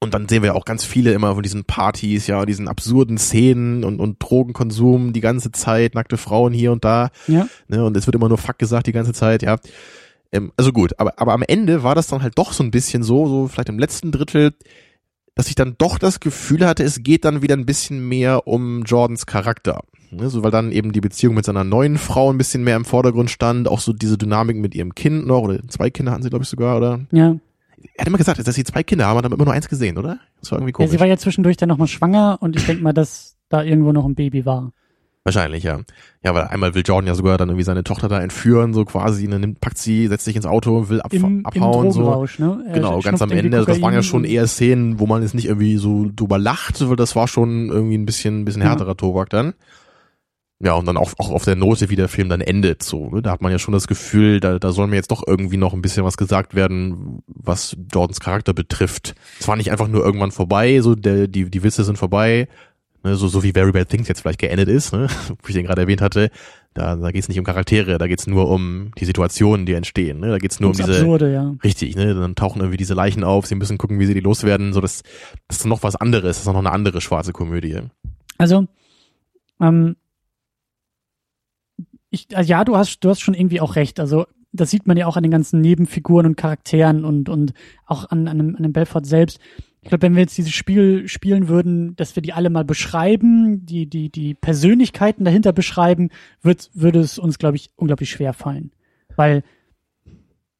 [0.00, 3.84] Und dann sehen wir auch ganz viele immer von diesen Partys, ja, diesen absurden Szenen
[3.84, 7.08] und, und Drogenkonsum die ganze Zeit, nackte Frauen hier und da.
[7.26, 7.48] Ja.
[7.68, 9.56] Ne, und es wird immer nur Fuck gesagt die ganze Zeit, ja.
[10.32, 13.02] Ähm, also gut, aber, aber am Ende war das dann halt doch so ein bisschen
[13.02, 14.54] so, so vielleicht im letzten Drittel,
[15.34, 18.82] dass ich dann doch das Gefühl hatte, es geht dann wieder ein bisschen mehr um
[18.84, 19.82] Jordans Charakter.
[20.10, 22.84] Ne, so, weil dann eben die Beziehung mit seiner neuen Frau ein bisschen mehr im
[22.84, 26.30] Vordergrund stand, auch so diese Dynamik mit ihrem Kind noch, oder zwei Kinder hatten sie,
[26.30, 27.00] glaube ich, sogar, oder?
[27.10, 27.36] Ja.
[27.94, 29.98] Er hat immer gesagt, dass sie zwei Kinder haben, und haben immer nur eins gesehen,
[29.98, 30.18] oder?
[30.40, 30.90] Das war irgendwie komisch.
[30.90, 33.92] Ja, sie war ja zwischendurch dann nochmal schwanger und ich denke mal, dass da irgendwo
[33.92, 34.72] noch ein Baby war.
[35.26, 35.80] Wahrscheinlich, ja.
[36.22, 39.26] Ja, weil einmal will Jordan ja sogar dann irgendwie seine Tochter da entführen, so quasi,
[39.26, 42.26] ne, nimmt, packt sie, setzt sich ins Auto, will ab, Im, abhauen, im so.
[42.38, 42.70] Ne?
[42.72, 43.64] Genau, ganz am Ende.
[43.64, 46.94] Das waren ja schon eher Szenen, wo man jetzt nicht irgendwie so drüber lacht, weil
[46.94, 48.94] das war schon irgendwie ein bisschen, ein bisschen härterer ja.
[48.94, 49.54] Tobak dann.
[50.60, 53.20] Ja, und dann auch, auch auf der Note, wie der Film dann endet, so, ne?
[53.20, 55.74] Da hat man ja schon das Gefühl, da, da soll mir jetzt doch irgendwie noch
[55.74, 59.16] ein bisschen was gesagt werden, was Jordans Charakter betrifft.
[59.40, 62.46] Es war nicht einfach nur irgendwann vorbei, so, der, die, die Witze sind vorbei,
[63.06, 65.64] ne, so, so wie Very Bad Things jetzt vielleicht geendet ist, ne, wo ich den
[65.64, 66.30] gerade erwähnt hatte,
[66.74, 69.72] da, da geht es nicht um Charaktere, da geht es nur um die Situationen, die
[69.72, 70.20] entstehen.
[70.20, 70.28] Ne?
[70.28, 70.98] Da geht es nur Ums um diese.
[70.98, 71.54] Absurde, ja.
[71.64, 72.14] Richtig, ne?
[72.14, 74.74] Dann tauchen irgendwie diese Leichen auf, sie müssen gucken, wie sie die loswerden.
[74.74, 75.02] So, das,
[75.48, 77.80] das ist noch was anderes, das ist noch eine andere schwarze Komödie.
[78.36, 78.66] Also,
[79.58, 79.96] ähm,
[82.10, 83.98] ich, also ja, du hast, du hast schon irgendwie auch recht.
[83.98, 87.54] Also, das sieht man ja auch an den ganzen Nebenfiguren und Charakteren und, und
[87.86, 89.38] auch an, an, dem, an dem Belfort selbst.
[89.86, 93.64] Ich glaube, wenn wir jetzt dieses Spiel spielen würden, dass wir die alle mal beschreiben,
[93.64, 96.10] die, die, die Persönlichkeiten dahinter beschreiben,
[96.42, 98.72] wird, würde es uns, glaube ich, unglaublich schwer fallen.
[99.14, 99.44] Weil.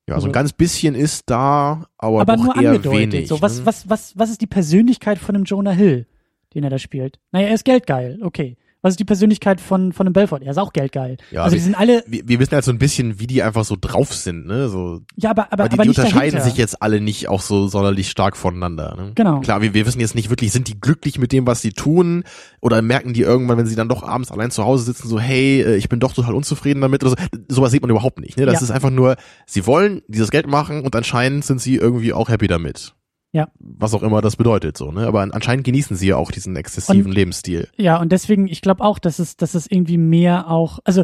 [0.09, 3.13] Ja, also, so ein ganz bisschen ist da, aber, aber nur eher angedeutet.
[3.13, 3.67] Wenig, so, was, ne?
[3.67, 6.07] was, was, was ist die Persönlichkeit von einem Jonah Hill,
[6.55, 7.19] den er da spielt?
[7.33, 10.43] Naja, er ist geldgeil, okay was ist die Persönlichkeit von, von einem Belfort?
[10.43, 11.17] Er ist auch geldgeil.
[11.33, 12.05] Ja, also wir, die sind alle.
[12.07, 14.69] Wir, wir wissen halt so ein bisschen, wie die einfach so drauf sind, ne?
[14.69, 16.43] So, ja, aber, aber, aber die, aber die unterscheiden dahinter.
[16.43, 18.95] sich jetzt alle nicht auch so sonderlich stark voneinander.
[18.97, 19.13] Ne?
[19.17, 19.41] Genau.
[19.41, 22.25] Klar, wir, wir wissen jetzt nicht wirklich, sind die glücklich mit dem, was sie tun?
[22.61, 25.63] Oder merken die irgendwann, wenn sie dann doch abends allein zu Hause sitzen, so, hey,
[25.63, 27.17] äh, ich bin doch total unzufrieden damit oder so.
[27.49, 28.39] Sowas sieht man überhaupt nicht.
[28.39, 28.47] Ne?
[28.47, 28.61] Das ja.
[28.63, 32.47] ist einfach nur, sie wollen dieses Geld machen und anscheinend sind sie irgendwie auch happy
[32.47, 32.96] damit.
[33.37, 33.49] Ja.
[33.59, 35.07] Was auch immer das bedeutet, so, ne?
[35.07, 37.69] Aber anscheinend genießen sie ja auch diesen exzessiven und, Lebensstil.
[37.77, 41.03] Ja, und deswegen, ich glaube auch, dass es, dass es irgendwie mehr auch, also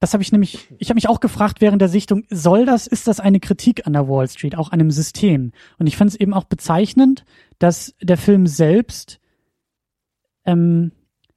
[0.00, 3.08] Das habe ich nämlich, ich habe mich auch gefragt während der Sichtung, soll das, ist
[3.08, 5.52] das eine Kritik an der Wall Street, auch an einem System?
[5.78, 7.24] Und ich fand es eben auch bezeichnend,
[7.58, 9.18] dass der Film selbst
[10.44, 10.92] ähm,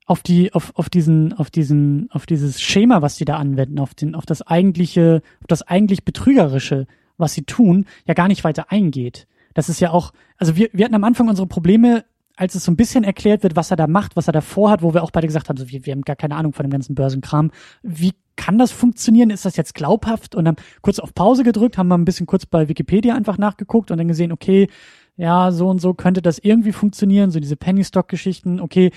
[0.05, 3.95] auf die, auf, auf diesen, auf diesen, auf dieses Schema, was die da anwenden, auf
[3.95, 6.88] den, auf das eigentliche, auf das eigentlich Betrügerische,
[7.18, 9.28] was sie tun, ja gar nicht weiter eingeht.
[9.58, 12.05] Das ist ja auch, also wir, wir hatten am Anfang unsere Probleme
[12.36, 14.84] als es so ein bisschen erklärt wird, was er da macht, was er da vorhat,
[14.84, 16.70] wo wir auch beide gesagt haben, so, wir, wir haben gar keine Ahnung von dem
[16.70, 17.49] ganzen Börsenkram.
[17.82, 19.32] Wie kann das funktionieren?
[19.32, 20.36] Ist das jetzt glaubhaft?
[20.36, 23.89] Und dann kurz auf Pause gedrückt, haben wir ein bisschen kurz bei Wikipedia einfach nachgeguckt
[23.89, 24.68] und dann gesehen, okay,
[25.16, 28.91] ja, so und so könnte das irgendwie funktionieren, so diese Penny Stock Geschichten, okay.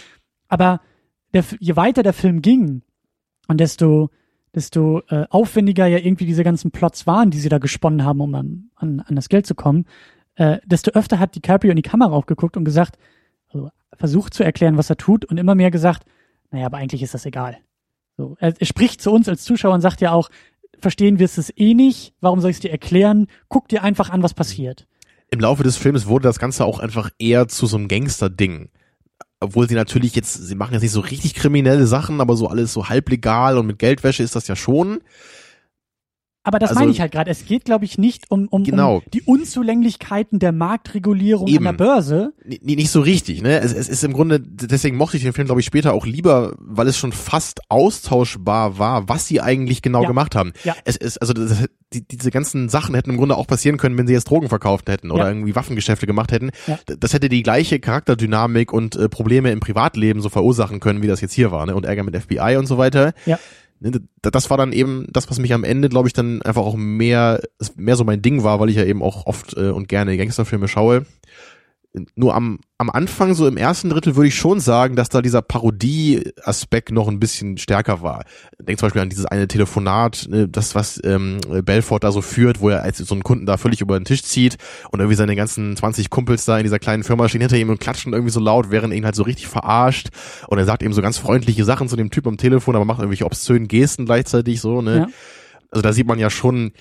[0.49, 0.83] Aber
[1.33, 2.83] der, je weiter der Film ging
[3.49, 4.11] und desto,
[4.55, 8.35] desto äh, aufwendiger ja irgendwie diese ganzen Plots waren, die sie da gesponnen haben, um
[8.35, 9.87] an, an das Geld zu kommen,
[10.37, 12.99] äh, desto öfter hat DiCaprio in die Kamera aufgeguckt und gesagt,
[13.49, 16.05] also versucht zu erklären, was er tut und immer mehr gesagt,
[16.51, 17.59] naja, aber eigentlich ist das egal.
[18.17, 20.31] So, er, er spricht zu uns als Zuschauer und sagt ja auch,
[20.79, 23.27] verstehen wirst es eh nicht, warum soll ich es dir erklären?
[23.49, 24.87] Guck dir einfach an, was passiert.
[25.31, 28.71] Im Laufe des Films wurde das Ganze auch einfach eher zu so einem Gangster-Ding.
[29.39, 32.73] Obwohl sie natürlich jetzt, sie machen jetzt nicht so richtig kriminelle Sachen, aber so alles
[32.73, 35.01] so halblegal und mit Geldwäsche ist das ja schon.
[36.43, 37.31] Aber das also, meine ich halt gerade.
[37.31, 38.97] Es geht, glaube ich, nicht um, um, genau.
[38.97, 41.67] um die Unzulänglichkeiten der Marktregulierung Eben.
[41.67, 42.33] an der Börse.
[42.43, 43.61] N nicht so richtig, ne?
[43.61, 46.55] Es, es ist im Grunde, deswegen mochte ich den Film, glaube ich, später auch lieber,
[46.59, 50.09] weil es schon fast austauschbar war, was sie eigentlich genau ja.
[50.09, 50.53] gemacht haben.
[50.65, 50.75] Ja.
[50.85, 54.07] Es ist, also das, die, diese ganzen Sachen hätten im Grunde auch passieren können, wenn
[54.07, 55.29] sie jetzt Drogen verkauft hätten oder ja.
[55.29, 56.53] irgendwie Waffengeschäfte gemacht hätten.
[56.67, 56.79] Ja.
[56.87, 61.21] Das hätte die gleiche Charakterdynamik und äh, Probleme im Privatleben so verursachen können, wie das
[61.21, 61.75] jetzt hier war, ne?
[61.75, 63.13] Und Ärger mit FBI und so weiter.
[63.27, 63.39] Ja.
[63.81, 66.77] Ne, das war dann eben das, was mich am Ende, glaube ich, dann einfach auch
[66.77, 67.41] mehr,
[67.77, 70.69] mehr so mein Ding war, weil ich ja eben auch oft äh, und gerne Gangsterfilme
[70.69, 71.07] schaue
[72.15, 75.43] nur am, am Anfang, so im ersten Drittel, würde ich schon sagen, dass da dieser
[75.43, 78.25] Parodie-Aspekt noch ein bisschen stärker war.
[78.61, 82.61] Denk zum Beispiel an dieses eine Telefonat, ne, das, was ähm, Belfort da so führt,
[82.61, 84.57] wo er als so einen Kunden da völlig über den Tisch zieht
[84.93, 87.81] und irgendwie seine ganzen 20 Kumpels da in dieser kleinen Firma stehen hinter ihm und
[87.81, 90.11] klatschen irgendwie so laut, während er ihn halt so richtig verarscht.
[90.47, 93.01] Und er sagt eben so ganz freundliche Sachen zu dem Typ am Telefon, aber macht
[93.01, 94.97] irgendwelche obszönen Gesten gleichzeitig so, ne?
[94.97, 95.07] Ja.
[95.73, 96.73] Also da sieht man ja schon,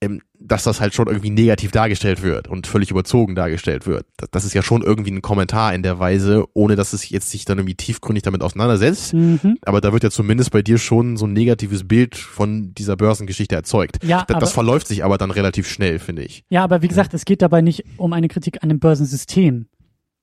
[0.00, 4.06] ähm, dass das halt schon irgendwie negativ dargestellt wird und völlig überzogen dargestellt wird.
[4.30, 7.44] Das ist ja schon irgendwie ein Kommentar in der Weise, ohne dass es jetzt sich
[7.44, 9.12] dann irgendwie tiefgründig damit auseinandersetzt.
[9.12, 9.58] Mhm.
[9.62, 13.54] Aber da wird ja zumindest bei dir schon so ein negatives Bild von dieser Börsengeschichte
[13.54, 14.02] erzeugt.
[14.02, 16.44] Ja, das, das verläuft sich aber dann relativ schnell, finde ich.
[16.48, 19.66] Ja, aber wie gesagt, es geht dabei nicht um eine Kritik an dem Börsensystem.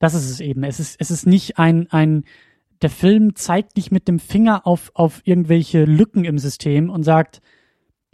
[0.00, 0.64] Das ist es eben.
[0.64, 2.24] Es ist, es ist nicht ein, ein,
[2.82, 7.40] der Film zeigt nicht mit dem Finger auf, auf irgendwelche Lücken im System und sagt,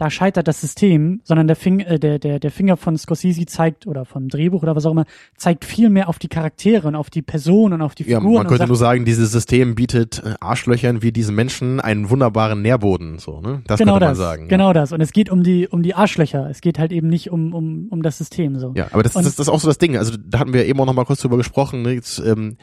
[0.05, 3.87] da scheitert das System, sondern der, Fing, äh, der, der, der Finger von Scorsese zeigt,
[3.87, 7.09] oder vom Drehbuch oder was auch immer, zeigt viel mehr auf die Charaktere und auf
[7.09, 8.33] die Personen und auf die Figuren.
[8.33, 12.61] Ja, man könnte nur sagen, dieses System bietet äh, Arschlöchern wie diesen Menschen einen wunderbaren
[12.61, 13.63] Nährboden, so, ne?
[13.65, 14.47] Das genau könnte man das, sagen.
[14.47, 14.73] Genau ja.
[14.73, 14.91] das.
[14.91, 16.47] Und es geht um die, um die Arschlöcher.
[16.51, 18.73] Es geht halt eben nicht um, um, um das System, so.
[18.75, 19.97] Ja, aber das, das, das ist auch so das Ding.
[19.97, 21.93] Also, da hatten wir eben auch noch mal kurz drüber gesprochen, ne?
[21.93, 22.57] Jetzt, ähm,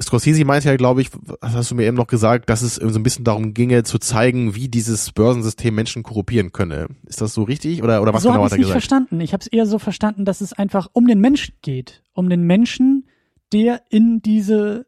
[0.00, 1.10] Scorsese meinte ja, glaube ich,
[1.42, 4.54] hast du mir eben noch gesagt, dass es so ein bisschen darum ginge, zu zeigen,
[4.54, 6.88] wie dieses Börsensystem Menschen korruptieren könne.
[7.06, 8.68] Ist das so richtig oder oder was so genau hat er gesagt?
[8.68, 9.20] Ich verstanden.
[9.20, 12.42] Ich habe es eher so verstanden, dass es einfach um den Menschen geht, um den
[12.44, 13.06] Menschen,
[13.52, 14.86] der in diese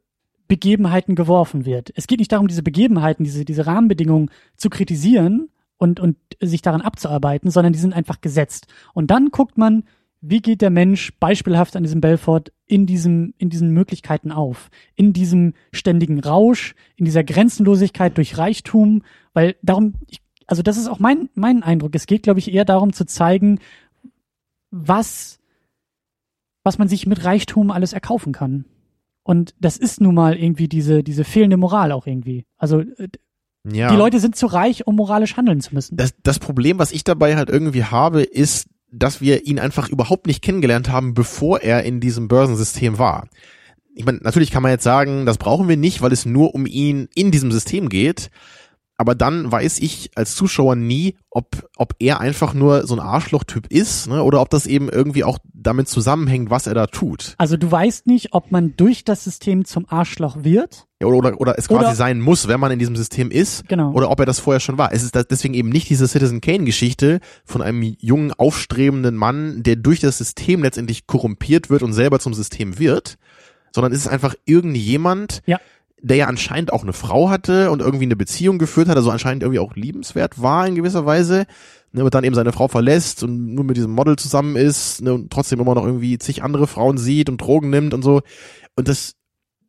[0.49, 1.93] Begebenheiten geworfen wird.
[1.95, 6.81] Es geht nicht darum, diese Begebenheiten, diese diese Rahmenbedingungen zu kritisieren und und sich daran
[6.81, 8.69] abzuarbeiten, sondern die sind einfach gesetzt.
[8.95, 9.85] Und dann guckt man,
[10.27, 14.71] wie geht der Mensch beispielhaft an diesem Belfort in diesem, in diesen Möglichkeiten auf?
[14.95, 19.03] In diesem ständigen Rausch, in dieser Grenzenlosigkeit durch Reichtum,
[19.35, 21.95] weil darum, ich, also das ist auch mein, mein Eindruck.
[21.95, 23.59] Es geht, glaube ich, eher darum zu zeigen,
[24.71, 25.39] was,
[26.63, 28.65] was man sich mit Reichtum alles erkaufen kann.
[29.25, 32.47] Und das ist nun mal irgendwie diese, diese fehlende Moral auch irgendwie.
[32.57, 33.09] Also, äh,
[33.71, 33.91] ja.
[33.91, 35.97] Die Leute sind zu reich, um moralisch handeln zu müssen.
[35.97, 38.69] Das, das Problem, was ich dabei halt irgendwie habe, ist,
[38.99, 43.29] dass wir ihn einfach überhaupt nicht kennengelernt haben, bevor er in diesem Börsensystem war.
[43.95, 46.67] Ich meine, natürlich kann man jetzt sagen, das brauchen wir nicht, weil es nur um
[46.67, 48.31] ihn in diesem System geht
[48.97, 53.67] aber dann weiß ich als Zuschauer nie, ob, ob er einfach nur so ein Arschloch-Typ
[53.67, 57.35] ist, ne, oder ob das eben irgendwie auch damit zusammenhängt, was er da tut.
[57.39, 60.87] Also du weißt nicht, ob man durch das System zum Arschloch wird.
[61.01, 63.67] Ja, oder, oder, oder es quasi oder, sein muss, wenn man in diesem System ist.
[63.69, 63.93] Genau.
[63.93, 64.93] Oder ob er das vorher schon war.
[64.93, 70.01] Es ist deswegen eben nicht diese Citizen Kane-Geschichte von einem jungen, aufstrebenden Mann, der durch
[70.01, 73.17] das System letztendlich korrumpiert wird und selber zum System wird,
[73.75, 75.59] sondern es ist einfach irgendjemand, ja
[76.05, 79.43] der ja anscheinend auch eine Frau hatte und irgendwie eine Beziehung geführt hat, also anscheinend
[79.43, 81.47] irgendwie auch liebenswert war in gewisser Weise,
[81.93, 85.15] ne, und dann eben seine Frau verlässt und nur mit diesem Model zusammen ist ne,
[85.15, 88.21] und trotzdem immer noch irgendwie zig andere Frauen sieht und Drogen nimmt und so.
[88.77, 89.15] Und das,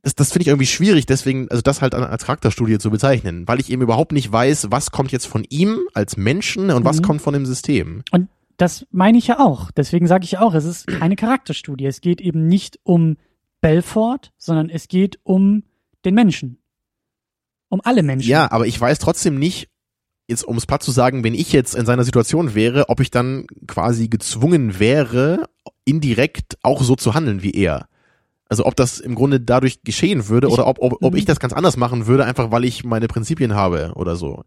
[0.01, 3.61] das, das finde ich irgendwie schwierig, deswegen, also das halt als Charakterstudie zu bezeichnen, weil
[3.61, 6.85] ich eben überhaupt nicht weiß, was kommt jetzt von ihm als Menschen und mhm.
[6.85, 8.03] was kommt von dem System.
[8.11, 8.27] Und
[8.57, 9.71] das meine ich ja auch.
[9.71, 11.85] Deswegen sage ich auch, es ist keine Charakterstudie.
[11.85, 13.15] Es geht eben nicht um
[13.61, 15.63] Belfort, sondern es geht um
[16.05, 16.61] den Menschen.
[17.69, 18.29] Um alle Menschen.
[18.29, 19.69] Ja, aber ich weiß trotzdem nicht,
[20.27, 23.11] jetzt um es platt zu sagen, wenn ich jetzt in seiner Situation wäre, ob ich
[23.11, 25.47] dann quasi gezwungen wäre,
[25.83, 27.87] indirekt auch so zu handeln wie er.
[28.47, 31.17] Also ob das im Grunde dadurch geschehen würde ich, oder ob, ob, ob mhm.
[31.17, 34.43] ich das ganz anders machen würde, einfach weil ich meine Prinzipien habe oder so.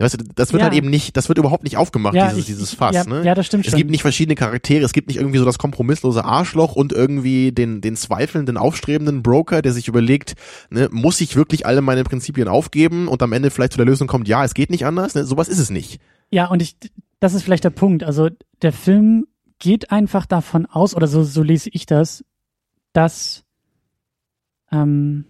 [0.00, 0.68] Weißt du, das wird ja.
[0.68, 3.24] halt eben nicht, das wird überhaupt nicht aufgemacht, ja, dieses, ich, dieses Fass, ja, ne?
[3.24, 3.74] Ja, das stimmt es schon.
[3.74, 7.50] Es gibt nicht verschiedene Charaktere, es gibt nicht irgendwie so das kompromisslose Arschloch und irgendwie
[7.50, 10.34] den, den zweifelnden, aufstrebenden Broker, der sich überlegt,
[10.70, 14.06] ne, muss ich wirklich alle meine Prinzipien aufgeben und am Ende vielleicht zu der Lösung
[14.06, 15.24] kommt, ja, es geht nicht anders, ne?
[15.24, 16.00] Sowas ist es nicht.
[16.30, 16.76] Ja, und ich,
[17.18, 18.04] das ist vielleicht der Punkt.
[18.04, 18.28] Also,
[18.62, 19.26] der Film
[19.58, 22.24] geht einfach davon aus, oder so, so lese ich das,
[22.92, 23.42] dass,
[24.70, 25.24] ähm,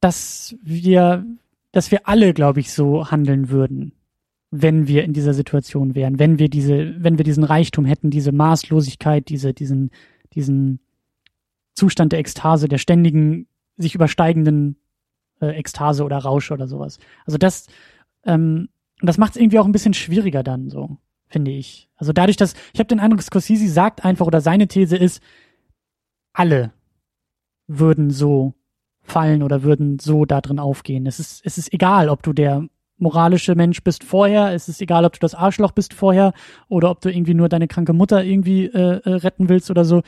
[0.00, 1.26] dass wir
[1.72, 3.92] dass wir alle, glaube ich, so handeln würden,
[4.50, 8.32] wenn wir in dieser Situation wären, wenn wir diese, wenn wir diesen Reichtum hätten, diese
[8.32, 9.90] Maßlosigkeit, diese, diesen,
[10.34, 10.80] diesen
[11.74, 13.46] Zustand der Ekstase, der ständigen,
[13.78, 14.76] sich übersteigenden
[15.40, 16.98] äh, Ekstase oder Rausch oder sowas.
[17.24, 17.66] Also das,
[18.24, 18.68] ähm,
[19.00, 21.88] das macht es irgendwie auch ein bisschen schwieriger dann so, finde ich.
[21.96, 25.22] Also dadurch, dass, ich habe den Eindruck, Scorsese sagt einfach, oder seine These ist,
[26.34, 26.72] alle
[27.66, 28.52] würden so
[29.02, 31.06] fallen oder würden so da drin aufgehen.
[31.06, 32.66] Es ist, es ist egal, ob du der
[32.98, 36.32] moralische Mensch bist vorher, es ist egal, ob du das Arschloch bist vorher
[36.68, 40.02] oder ob du irgendwie nur deine kranke Mutter irgendwie äh, äh, retten willst oder so.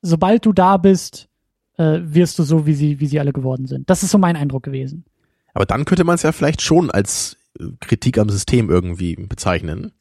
[0.00, 1.28] Sobald du da bist,
[1.76, 3.90] äh, wirst du so, wie sie, wie sie alle geworden sind.
[3.90, 5.04] Das ist so mein Eindruck gewesen.
[5.52, 9.92] Aber dann könnte man es ja vielleicht schon als äh, Kritik am System irgendwie bezeichnen.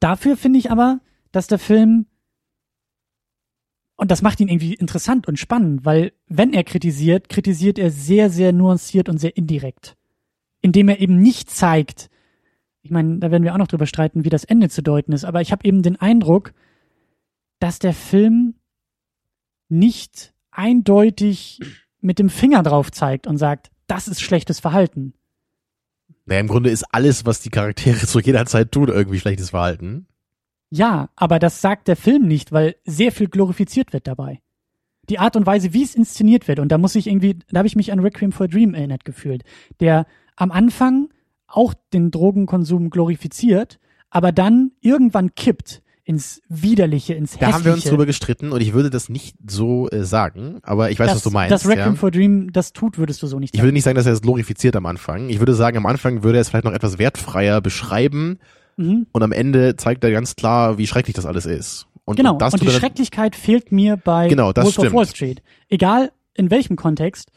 [0.00, 1.00] Dafür finde ich aber,
[1.32, 2.06] dass der Film
[3.96, 8.30] und das macht ihn irgendwie interessant und spannend, weil wenn er kritisiert, kritisiert er sehr,
[8.30, 9.96] sehr nuanciert und sehr indirekt.
[10.60, 12.08] Indem er eben nicht zeigt,
[12.82, 15.24] ich meine, da werden wir auch noch drüber streiten, wie das Ende zu deuten ist,
[15.24, 16.52] aber ich habe eben den Eindruck,
[17.60, 18.54] dass der Film
[19.68, 21.60] nicht eindeutig
[22.00, 25.14] mit dem Finger drauf zeigt und sagt, das ist schlechtes Verhalten.
[26.24, 30.06] Naja, im Grunde ist alles, was die Charaktere zu jeder Zeit tun, irgendwie schlechtes Verhalten.
[30.74, 34.40] Ja, aber das sagt der Film nicht, weil sehr viel glorifiziert wird dabei.
[35.10, 37.66] Die Art und Weise, wie es inszeniert wird, und da muss ich irgendwie, da habe
[37.66, 39.42] ich mich an Requiem for a Dream erinnert gefühlt,
[39.80, 41.10] der am Anfang
[41.46, 47.50] auch den Drogenkonsum glorifiziert, aber dann irgendwann kippt ins Widerliche, ins Hässliche.
[47.50, 50.90] Da haben wir uns drüber gestritten und ich würde das nicht so äh, sagen, aber
[50.90, 51.52] ich weiß, das, was du meinst.
[51.52, 51.94] Das Requiem ja.
[51.96, 53.58] for a Dream das tut, würdest du so nicht sagen.
[53.58, 55.28] Ich würde nicht sagen, dass er es glorifiziert am Anfang.
[55.28, 58.38] Ich würde sagen, am Anfang würde er es vielleicht noch etwas wertfreier beschreiben
[58.76, 59.06] Mhm.
[59.12, 61.86] Und am Ende zeigt er ganz klar, wie schrecklich das alles ist.
[62.04, 65.42] Und, genau, und, und die Schrecklichkeit fehlt mir bei genau, das Wolf of Wall Street.
[65.68, 67.30] Egal in welchem Kontext.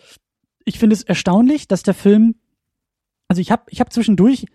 [0.64, 2.36] Ich finde es erstaunlich, dass der Film,
[3.28, 4.46] also ich habe ich hab zwischendurch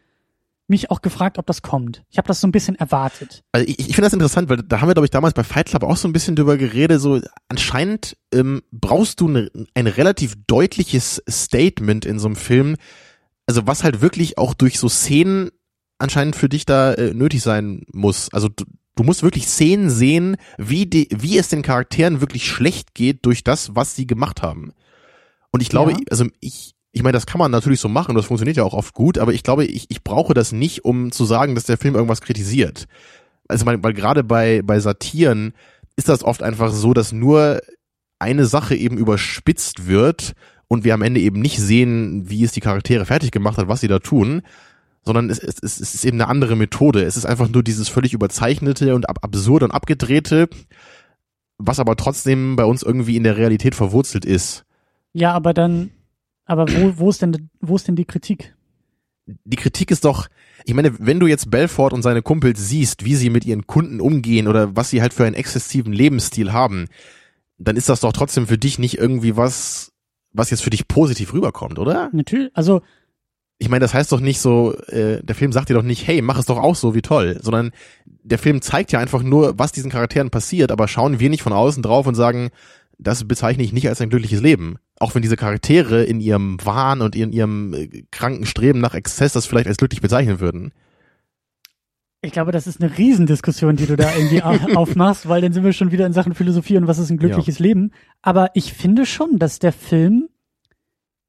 [0.66, 2.04] mich auch gefragt, ob das kommt.
[2.10, 3.42] Ich habe das so ein bisschen erwartet.
[3.52, 5.66] Also ich, ich finde das interessant, weil da haben wir, glaube ich, damals bei Fight
[5.66, 7.00] Club auch so ein bisschen drüber geredet.
[7.00, 12.76] So anscheinend ähm, brauchst du ne, ein relativ deutliches Statement in so einem Film,
[13.46, 15.50] also was halt wirklich auch durch so Szenen
[16.00, 18.32] anscheinend für dich da äh, nötig sein muss.
[18.32, 18.64] Also du,
[18.96, 23.44] du musst wirklich Szenen sehen, wie, die, wie es den Charakteren wirklich schlecht geht durch
[23.44, 24.72] das, was sie gemacht haben.
[25.50, 25.98] Und ich glaube, ja.
[26.10, 28.94] also ich, ich meine, das kann man natürlich so machen, das funktioniert ja auch oft
[28.94, 31.94] gut, aber ich glaube, ich, ich brauche das nicht, um zu sagen, dass der Film
[31.94, 32.86] irgendwas kritisiert.
[33.48, 35.52] Also weil, weil gerade bei, bei Satiren
[35.96, 37.60] ist das oft einfach so, dass nur
[38.18, 40.34] eine Sache eben überspitzt wird
[40.68, 43.80] und wir am Ende eben nicht sehen, wie es die Charaktere fertig gemacht hat, was
[43.80, 44.42] sie da tun,
[45.04, 47.02] sondern es, es, es ist eben eine andere Methode.
[47.04, 50.48] Es ist einfach nur dieses völlig überzeichnete und ab absurde und abgedrehte,
[51.58, 54.64] was aber trotzdem bei uns irgendwie in der Realität verwurzelt ist.
[55.12, 55.90] Ja, aber dann,
[56.44, 58.54] aber wo, wo ist denn, wo ist denn die Kritik?
[59.26, 60.28] Die Kritik ist doch,
[60.64, 64.00] ich meine, wenn du jetzt Belfort und seine Kumpels siehst, wie sie mit ihren Kunden
[64.00, 66.86] umgehen oder was sie halt für einen exzessiven Lebensstil haben,
[67.58, 69.92] dann ist das doch trotzdem für dich nicht irgendwie was,
[70.32, 72.10] was jetzt für dich positiv rüberkommt, oder?
[72.12, 72.82] Natürlich, also
[73.60, 76.22] ich meine, das heißt doch nicht so, äh, der Film sagt dir doch nicht, hey,
[76.22, 77.72] mach es doch auch so, wie toll, sondern
[78.06, 81.52] der Film zeigt ja einfach nur, was diesen Charakteren passiert, aber schauen wir nicht von
[81.52, 82.48] außen drauf und sagen,
[82.98, 84.78] das bezeichne ich nicht als ein glückliches Leben.
[84.98, 89.34] Auch wenn diese Charaktere in ihrem Wahn und in ihrem äh, kranken Streben nach Exzess
[89.34, 90.72] das vielleicht als glücklich bezeichnen würden.
[92.22, 94.42] Ich glaube, das ist eine Riesendiskussion, die du da irgendwie
[94.74, 97.58] aufmachst, weil dann sind wir schon wieder in Sachen Philosophie und was ist ein glückliches
[97.58, 97.64] ja.
[97.64, 97.92] Leben.
[98.22, 100.30] Aber ich finde schon, dass der Film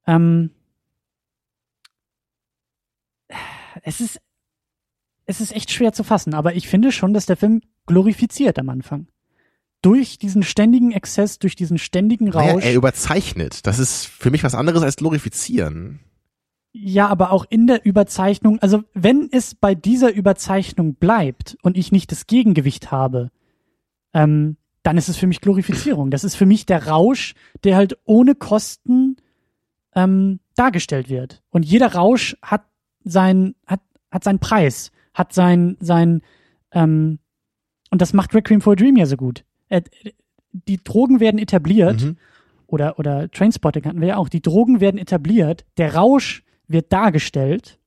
[0.07, 0.51] ähm,
[3.84, 4.19] es ist,
[5.25, 8.69] es ist echt schwer zu fassen, aber ich finde schon, dass der Film glorifiziert am
[8.69, 9.07] Anfang.
[9.82, 12.45] durch diesen ständigen Exzess, durch diesen ständigen Rausch.
[12.45, 13.65] Naja, er überzeichnet.
[13.65, 15.99] Das ist für mich was anderes als glorifizieren.
[16.71, 21.91] Ja, aber auch in der Überzeichnung, also wenn es bei dieser Überzeichnung bleibt und ich
[21.91, 23.32] nicht das Gegengewicht habe,
[24.13, 26.11] ähm, dann ist es für mich Glorifizierung.
[26.11, 29.17] Das ist für mich der Rausch, der halt ohne Kosten
[29.95, 31.41] ähm, dargestellt wird.
[31.49, 32.63] Und jeder Rausch hat
[33.04, 33.82] sein, hat,
[34.12, 36.22] hat seinen Preis, hat sein, sein,
[36.72, 37.20] ähm,
[37.89, 39.43] und das macht Requiem for a Dream ja so gut.
[39.70, 39.82] Äh,
[40.52, 42.18] die Drogen werden etabliert, mhm.
[42.68, 47.80] oder, oder Trainspotting hatten wir ja auch, die Drogen werden etabliert, der Rausch wird dargestellt,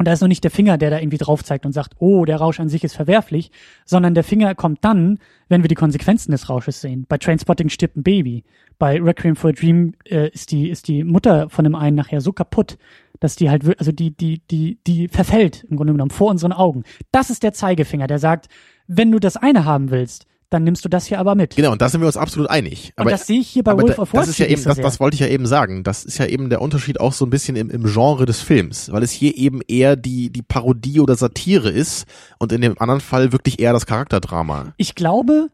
[0.00, 2.24] und da ist noch nicht der Finger, der da irgendwie drauf zeigt und sagt, oh,
[2.24, 3.50] der Rausch an sich ist verwerflich,
[3.84, 5.18] sondern der Finger kommt dann,
[5.50, 7.04] wenn wir die Konsequenzen des Rausches sehen.
[7.06, 8.42] Bei Trainspotting stirbt ein Baby.
[8.78, 12.22] Bei Requiem for a Dream äh, ist die ist die Mutter von dem einen nachher
[12.22, 12.78] so kaputt,
[13.20, 16.84] dass die halt also die die die die verfällt im Grunde genommen vor unseren Augen.
[17.12, 18.48] Das ist der Zeigefinger, der sagt,
[18.86, 21.56] wenn du das eine haben willst, dann nimmst du das hier aber mit.
[21.56, 22.92] Genau, und da sind wir uns absolut einig.
[22.96, 24.28] Aber und das sehe ich hier bei Wolf da, of Wall Street.
[24.28, 25.84] Das ist ja eben, das, das wollte ich ja eben sagen.
[25.84, 28.90] Das ist ja eben der Unterschied auch so ein bisschen im, im Genre des Films,
[28.92, 32.06] weil es hier eben eher die, die Parodie oder Satire ist
[32.38, 34.74] und in dem anderen Fall wirklich eher das Charakterdrama.
[34.76, 35.48] Ich glaube,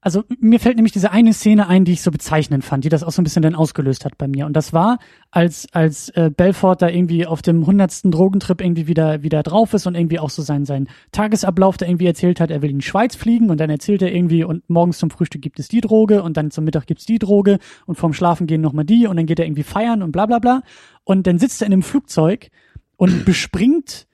[0.00, 3.02] also mir fällt nämlich diese eine Szene ein, die ich so bezeichnend fand, die das
[3.02, 4.46] auch so ein bisschen dann ausgelöst hat bei mir.
[4.46, 4.98] Und das war,
[5.30, 9.86] als als äh, Belfort da irgendwie auf dem hundertsten Drogentrip irgendwie wieder wieder drauf ist
[9.86, 12.84] und irgendwie auch so sein sein Tagesablauf da irgendwie erzählt hat, er will in die
[12.84, 16.22] Schweiz fliegen und dann erzählt er irgendwie und morgens zum Frühstück gibt es die Droge
[16.22, 19.26] und dann zum Mittag gibt's die Droge und vorm Schlafen gehen nochmal die und dann
[19.26, 20.62] geht er irgendwie feiern und bla bla bla.
[21.02, 22.50] Und dann sitzt er in einem Flugzeug
[22.96, 24.06] und bespringt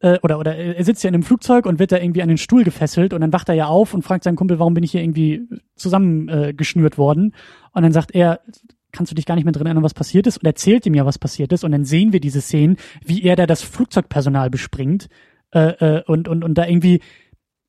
[0.00, 2.38] äh, oder, oder er sitzt ja in einem Flugzeug und wird da irgendwie an den
[2.38, 4.92] Stuhl gefesselt und dann wacht er ja auf und fragt seinen Kumpel, warum bin ich
[4.92, 7.34] hier irgendwie zusammengeschnürt äh, worden?
[7.72, 8.40] Und dann sagt er,
[8.92, 10.38] kannst du dich gar nicht mehr drin erinnern, was passiert ist?
[10.38, 11.64] Und erzählt ihm ja, was passiert ist.
[11.64, 15.08] Und dann sehen wir diese Szenen, wie er da das Flugzeugpersonal bespringt
[15.52, 17.00] äh, äh, und, und, und da irgendwie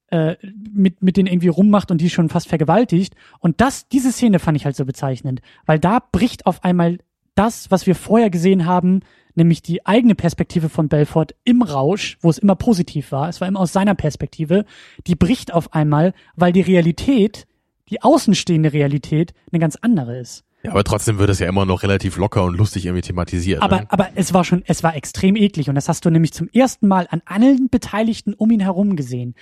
[0.09, 0.35] äh,
[0.71, 3.15] mit, mit denen irgendwie rummacht und die schon fast vergewaltigt.
[3.39, 6.99] Und das, diese Szene fand ich halt so bezeichnend, weil da bricht auf einmal
[7.35, 9.01] das, was wir vorher gesehen haben,
[9.35, 13.47] nämlich die eigene Perspektive von Belfort im Rausch, wo es immer positiv war, es war
[13.47, 14.65] immer aus seiner Perspektive,
[15.07, 17.45] die bricht auf einmal, weil die Realität,
[17.89, 20.43] die außenstehende Realität, eine ganz andere ist.
[20.63, 23.61] Ja, aber trotzdem wird es ja immer noch relativ locker und lustig irgendwie thematisiert.
[23.61, 23.85] Aber, ne?
[23.89, 26.87] aber es war schon, es war extrem eklig und das hast du nämlich zum ersten
[26.87, 29.35] Mal an allen Beteiligten um ihn herum gesehen.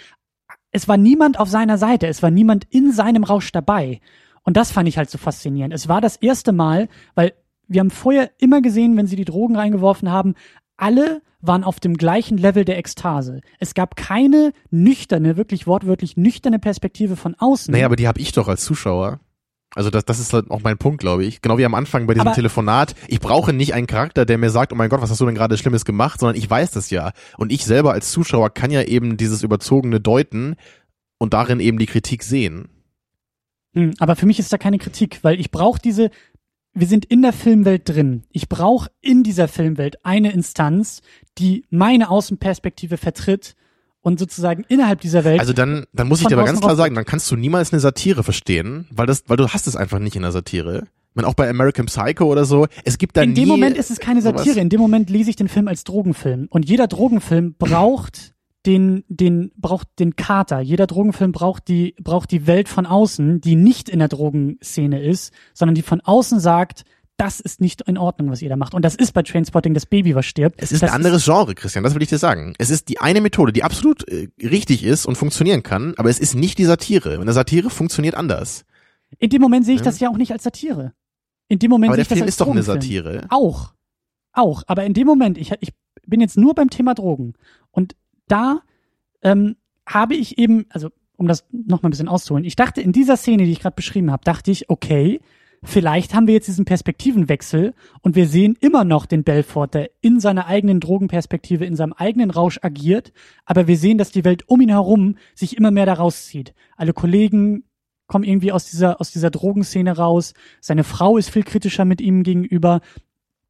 [0.72, 4.02] Es war niemand auf seiner Seite, es war niemand in seinem Rausch dabei.
[4.44, 5.74] Und das fand ich halt so faszinierend.
[5.74, 7.34] Es war das erste Mal, weil
[7.74, 10.36] wir haben vorher immer gesehen, wenn sie die Drogen reingeworfen haben,
[10.78, 13.42] alle waren auf dem gleichen Level der Ekstase.
[13.60, 17.72] Es gab keine nüchterne, wirklich wortwörtlich nüchterne Perspektive von außen.
[17.72, 19.20] Naja, aber die habe ich doch als Zuschauer.
[19.76, 21.42] Also das, das ist halt auch mein Punkt, glaube ich.
[21.42, 22.96] Genau wie am Anfang bei diesem aber Telefonat.
[23.08, 25.36] Ich brauche nicht einen Charakter, der mir sagt, oh mein Gott, was hast du denn
[25.36, 27.12] gerade Schlimmes gemacht, sondern ich weiß das ja.
[27.38, 30.56] Und ich selber als Zuschauer kann ja eben dieses Überzogene deuten
[31.18, 32.70] und darin eben die Kritik sehen.
[33.74, 36.12] Hm, aber für mich ist da keine Kritik, weil ich brauche diese,
[36.74, 38.24] wir sind in der Filmwelt drin.
[38.32, 41.02] Ich brauche in dieser Filmwelt eine Instanz,
[41.38, 43.56] die meine Außenperspektive vertritt
[44.02, 45.40] und sozusagen innerhalb dieser Welt.
[45.40, 47.80] Also dann, dann muss ich dir aber ganz klar sagen, dann kannst du niemals eine
[47.80, 50.84] Satire verstehen, weil das, weil du hast es einfach nicht in der Satire.
[51.12, 53.92] Ich meine, auch bei American Psycho oder so, es gibt da In dem Moment ist
[53.92, 54.58] es keine Satire, sowas.
[54.58, 56.48] in dem Moment lese ich den Film als Drogenfilm.
[56.50, 58.33] Und jeder Drogenfilm braucht
[58.66, 60.60] den, den, braucht den Kater.
[60.62, 65.34] Jeder Drogenfilm braucht die, braucht die Welt von außen, die nicht in der Drogenszene ist,
[65.54, 66.86] sondern die von außen sagt,
[67.18, 68.74] das ist nicht in Ordnung, was ihr da macht.
[68.74, 70.62] Und das ist bei Trainspotting das Baby, was stirbt.
[70.62, 72.54] Es ist das ein anderes Genre, Christian, das will ich dir sagen.
[72.58, 76.20] Es ist die eine Methode, die absolut äh, richtig ist und funktionieren kann, aber es
[76.20, 77.20] ist nicht die Satire.
[77.20, 78.66] Eine Satire funktioniert anders.
[79.20, 79.86] In dem Moment sehe ich ja.
[79.86, 80.94] das ja auch nicht als Satire.
[81.50, 83.28] In dem Moment aber sehe ich das Film als ist doch eine Satire.
[83.30, 83.74] Auch.
[84.32, 84.64] Auch.
[84.66, 85.70] Aber in dem Moment, ich, ich
[86.08, 87.34] bin jetzt nur beim Thema Drogen.
[87.70, 87.96] Und
[88.28, 88.62] da
[89.22, 89.56] ähm,
[89.86, 93.18] habe ich eben, also um das noch mal ein bisschen auszuholen, ich dachte in dieser
[93.18, 95.20] Szene, die ich gerade beschrieben habe, dachte ich, okay,
[95.64, 100.20] vielleicht haben wir jetzt diesen Perspektivenwechsel und wir sehen immer noch den Belfort, der in
[100.20, 103.14] seiner eigenen Drogenperspektive, in seinem eigenen Rausch agiert,
[103.46, 106.54] aber wir sehen, dass die Welt um ihn herum sich immer mehr daraus zieht.
[106.76, 107.64] Alle Kollegen
[108.08, 112.24] kommen irgendwie aus dieser, aus dieser Drogenszene raus, seine Frau ist viel kritischer mit ihm
[112.24, 112.82] gegenüber,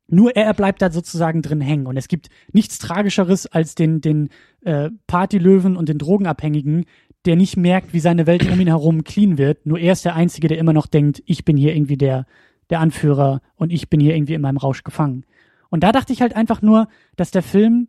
[0.08, 1.88] nur er bleibt da sozusagen drin hängen.
[1.88, 4.30] Und es gibt nichts Tragischeres als den, den
[4.62, 6.86] äh, Partylöwen und den Drogenabhängigen,
[7.26, 9.66] der nicht merkt, wie seine Welt um ihn herum clean wird.
[9.66, 12.26] Nur er ist der Einzige, der immer noch denkt, ich bin hier irgendwie der,
[12.70, 15.26] der Anführer und ich bin hier irgendwie in meinem Rausch gefangen.
[15.70, 17.88] Und da dachte ich halt einfach nur, dass der Film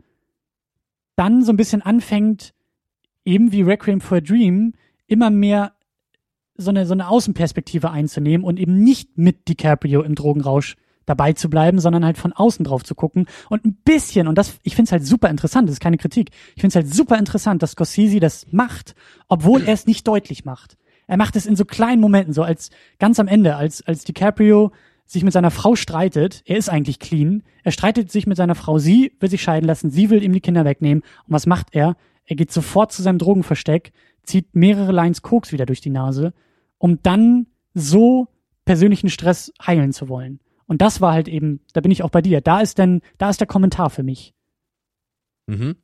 [1.17, 2.55] dann so ein bisschen anfängt,
[3.25, 4.75] eben wie Requiem for a Dream,
[5.07, 5.73] immer mehr
[6.57, 10.77] so eine, so eine Außenperspektive einzunehmen und eben nicht mit DiCaprio im Drogenrausch
[11.07, 14.59] dabei zu bleiben, sondern halt von außen drauf zu gucken und ein bisschen, und das,
[14.63, 17.19] ich finde es halt super interessant, das ist keine Kritik, ich finde es halt super
[17.19, 18.95] interessant, dass Scorsese das macht,
[19.29, 20.77] obwohl er es nicht deutlich macht.
[21.07, 24.73] Er macht es in so kleinen Momenten, so als ganz am Ende, als, als DiCaprio
[25.07, 26.43] sich mit seiner Frau streitet.
[26.47, 27.43] Er ist eigentlich clean.
[27.63, 28.79] Er streitet sich mit seiner Frau.
[28.79, 29.91] Sie will sich scheiden lassen.
[29.91, 31.03] Sie will ihm die Kinder wegnehmen.
[31.27, 31.97] Und was macht er?
[32.25, 33.93] Er geht sofort zu seinem Drogenversteck,
[34.23, 36.33] zieht mehrere Lines Koks wieder durch die Nase,
[36.79, 38.29] um dann so
[38.65, 40.41] persönlichen Stress heilen zu wollen.
[40.67, 42.41] Und das war halt eben, da bin ich auch bei dir.
[42.41, 44.35] Da ist denn, da ist der Kommentar für mich.
[45.47, 45.77] Mhm.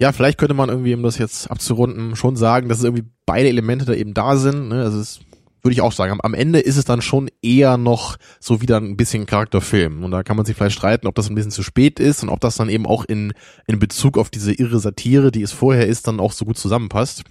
[0.00, 3.84] Ja, vielleicht könnte man irgendwie, um das jetzt abzurunden, schon sagen, dass irgendwie beide Elemente
[3.84, 4.68] da eben da sind.
[4.68, 4.82] Ne?
[4.82, 5.20] Also es
[5.62, 6.12] würde ich auch sagen.
[6.12, 10.02] Am, am, Ende ist es dann schon eher noch so wieder ein bisschen Charakterfilm.
[10.02, 12.30] Und da kann man sich vielleicht streiten, ob das ein bisschen zu spät ist und
[12.30, 13.32] ob das dann eben auch in,
[13.66, 17.22] in Bezug auf diese irre Satire, die es vorher ist, dann auch so gut zusammenpasst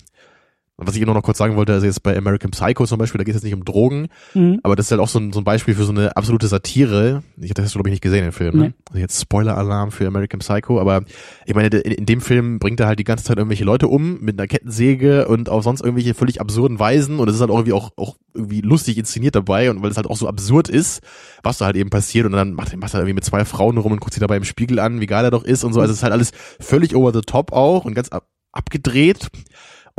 [0.86, 3.24] was ich nur noch kurz sagen wollte, also jetzt bei American Psycho zum Beispiel, da
[3.24, 4.60] geht es jetzt nicht um Drogen, mhm.
[4.64, 7.24] aber das ist halt auch so ein, so ein Beispiel für so eine absolute Satire.
[7.40, 8.58] Ich, das hast du, glaube ich, nicht gesehen, den Film.
[8.58, 8.74] Ne?
[8.90, 11.04] Also jetzt Spoiler-Alarm für American Psycho, aber
[11.46, 14.20] ich meine, in, in, dem Film bringt er halt die ganze Zeit irgendwelche Leute um
[14.22, 17.58] mit einer Kettensäge und auch sonst irgendwelche völlig absurden Weisen und es ist halt auch
[17.58, 21.02] irgendwie auch, auch irgendwie lustig inszeniert dabei und weil es halt auch so absurd ist,
[21.44, 23.92] was da halt eben passiert und dann macht, macht er irgendwie mit zwei Frauen rum
[23.92, 25.82] und guckt sich dabei im Spiegel an, wie geil er doch ist und so.
[25.82, 29.28] Also es ist halt alles völlig over the top auch und ganz ab, abgedreht.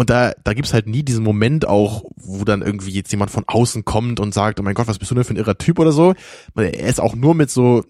[0.03, 3.45] Und da, da gibt's halt nie diesen Moment auch, wo dann irgendwie jetzt jemand von
[3.47, 5.79] außen kommt und sagt, oh mein Gott, was bist du denn für ein irrer Typ
[5.79, 6.15] oder so.
[6.57, 7.85] Er ist auch nur mit so,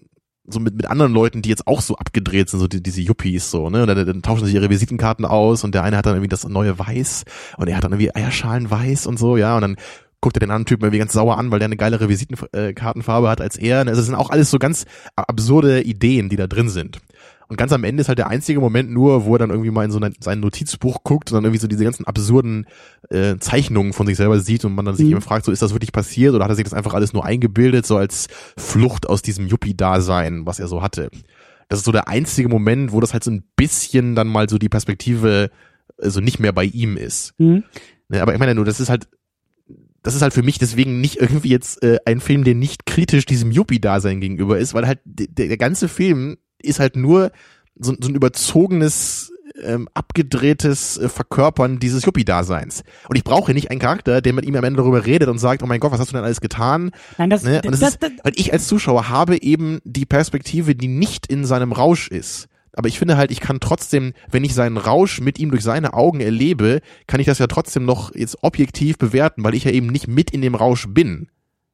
[0.45, 3.49] so mit, mit anderen Leuten, die jetzt auch so abgedreht sind, so die, diese Yuppies
[3.49, 3.81] so, ne?
[3.81, 6.47] Und dann, dann tauschen sich ihre Visitenkarten aus und der eine hat dann irgendwie das
[6.47, 7.23] neue Weiß
[7.57, 9.75] und er hat dann irgendwie Eierschalen weiß und so, ja, und dann
[10.21, 13.41] guckt er den anderen Typen irgendwie ganz sauer an, weil der eine geilere Visitenkartenfarbe hat
[13.41, 13.79] als er.
[13.79, 14.85] Also das sind auch alles so ganz
[15.15, 16.99] absurde Ideen, die da drin sind.
[17.53, 19.85] Und ganz am Ende ist halt der einzige Moment nur, wo er dann irgendwie mal
[19.85, 22.65] in so sein Notizbuch guckt und dann irgendwie so diese ganzen absurden
[23.11, 25.11] äh, Zeichnungen von sich selber sieht und man dann sich mhm.
[25.11, 27.23] eben fragt, so ist das wirklich passiert oder hat er sich das einfach alles nur
[27.23, 28.25] eingebildet, so als
[28.57, 31.11] Flucht aus diesem Yuppie-Dasein, was er so hatte.
[31.69, 34.57] Das ist so der einzige Moment, wo das halt so ein bisschen dann mal so
[34.57, 35.51] die Perspektive
[36.01, 37.35] also nicht mehr bei ihm ist.
[37.37, 37.65] Mhm.
[38.09, 39.07] Ne, aber ich meine nur, das ist halt
[40.01, 43.27] das ist halt für mich deswegen nicht irgendwie jetzt äh, ein Film, der nicht kritisch
[43.27, 47.31] diesem Yuppie-Dasein gegenüber ist, weil halt der, der ganze Film ist halt nur
[47.75, 52.83] so, so ein überzogenes ähm, abgedrehtes äh, Verkörpern dieses Yuppie-Daseins.
[53.07, 55.63] Und ich brauche nicht einen Charakter, der mit ihm am Ende darüber redet und sagt,
[55.63, 56.91] oh mein Gott, was hast du denn alles getan?
[57.17, 57.61] Nein, das, ne?
[57.61, 61.71] das, das, ist, weil ich als Zuschauer habe eben die Perspektive, die nicht in seinem
[61.71, 62.47] Rausch ist.
[62.75, 65.93] Aber ich finde halt, ich kann trotzdem, wenn ich seinen Rausch mit ihm durch seine
[65.93, 69.87] Augen erlebe, kann ich das ja trotzdem noch jetzt objektiv bewerten, weil ich ja eben
[69.87, 71.27] nicht mit in dem Rausch bin.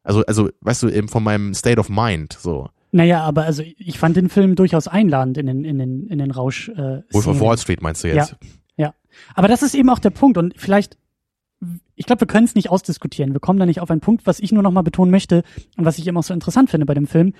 [0.04, 2.70] Also, also, weißt du, eben von meinem State of Mind, so.
[2.92, 6.32] Naja, aber also ich fand den Film durchaus einladend in den, in den, in den
[6.32, 6.70] Rausch.
[6.70, 8.36] Äh, Wolf of Wall Street meinst du jetzt?
[8.78, 8.94] Ja, ja.
[9.36, 10.98] Aber das ist eben auch der Punkt und vielleicht,
[11.96, 13.34] ich glaube, wir können es nicht ausdiskutieren.
[13.34, 15.44] Wir kommen da nicht auf einen Punkt, was ich nur noch mal betonen möchte
[15.78, 17.34] und was ich immer so interessant finde bei dem Film.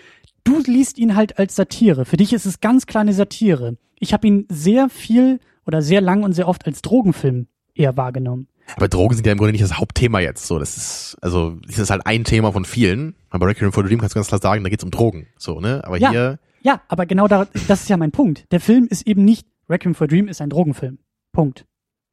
[0.44, 2.06] Du liest ihn halt als Satire.
[2.06, 3.78] Für dich ist es ganz klar eine Satire.
[4.00, 8.48] Ich habe ihn sehr viel oder sehr lang und sehr oft als Drogenfilm eher wahrgenommen.
[8.76, 10.48] Aber Drogen sind ja im Grunde nicht das Hauptthema jetzt.
[10.48, 13.16] So, das ist, also, das ist halt ein Thema von vielen.
[13.30, 15.28] Aber Requiem for the Dream kannst du ganz klar sagen, da geht's um Drogen.
[15.38, 15.82] So, ne?
[15.84, 16.40] Aber ja, hier.
[16.62, 18.52] Ja, aber genau da, das ist ja mein Punkt.
[18.52, 21.00] Der Film ist eben nicht, Requiem for a Dream ist ein Drogenfilm.
[21.32, 21.66] Punkt.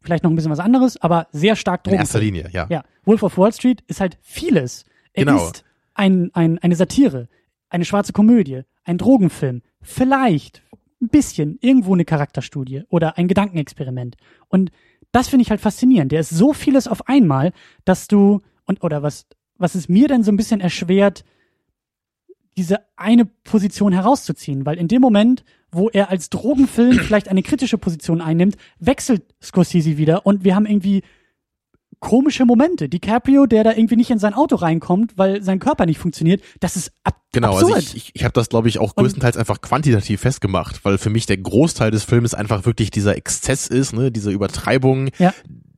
[0.02, 2.00] Vielleicht noch ein bisschen was anderes, aber sehr stark Drogenfilm.
[2.00, 2.66] In erster Linie, ja.
[2.68, 2.84] Ja.
[3.04, 4.84] Wolf of Wall Street ist halt vieles.
[5.12, 5.44] Er genau.
[5.44, 7.28] ist ein, ein, eine Satire,
[7.70, 10.62] eine schwarze Komödie, ein Drogenfilm, vielleicht
[11.00, 14.16] ein bisschen irgendwo eine Charakterstudie oder ein Gedankenexperiment.
[14.48, 14.70] Und
[15.12, 16.12] das finde ich halt faszinierend.
[16.12, 17.52] Der ist so vieles auf einmal,
[17.84, 19.26] dass du, und, oder was,
[19.56, 21.24] was es mir dann so ein bisschen erschwert,
[22.56, 27.78] diese eine Position herauszuziehen, weil in dem Moment, wo er als Drogenfilm vielleicht eine kritische
[27.78, 31.02] Position einnimmt, wechselt Scorsese wieder und wir haben irgendwie
[32.00, 32.88] komische Momente.
[32.88, 36.76] DiCaprio, der da irgendwie nicht in sein Auto reinkommt, weil sein Körper nicht funktioniert, das
[36.76, 37.74] ist ab genau, absurd.
[37.74, 41.10] also ich, ich, ich habe das, glaube ich, auch größtenteils einfach quantitativ festgemacht, weil für
[41.10, 45.32] mich der Großteil des Films einfach wirklich dieser Exzess ist, ne, diese Übertreibung, ja.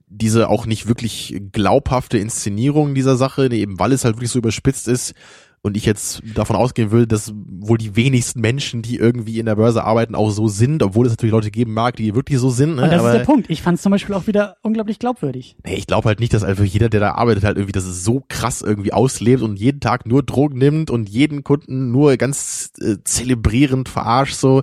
[0.07, 4.89] diese auch nicht wirklich glaubhafte Inszenierung dieser Sache, eben weil es halt wirklich so überspitzt
[4.89, 5.15] ist
[5.63, 9.57] und ich jetzt davon ausgehen will, dass wohl die wenigsten Menschen, die irgendwie in der
[9.57, 12.77] Börse arbeiten, auch so sind, obwohl es natürlich Leute geben mag, die wirklich so sind.
[12.77, 12.83] Ne?
[12.83, 13.51] Und das Aber, ist der Punkt.
[13.51, 15.57] Ich fand es zum Beispiel auch wieder unglaublich glaubwürdig.
[15.65, 18.05] Nee, ich glaube halt nicht, dass einfach jeder, der da arbeitet, halt irgendwie, dass es
[18.05, 22.71] so krass irgendwie auslebt und jeden Tag nur Drogen nimmt und jeden Kunden nur ganz
[22.81, 24.63] äh, zelebrierend verarscht, so.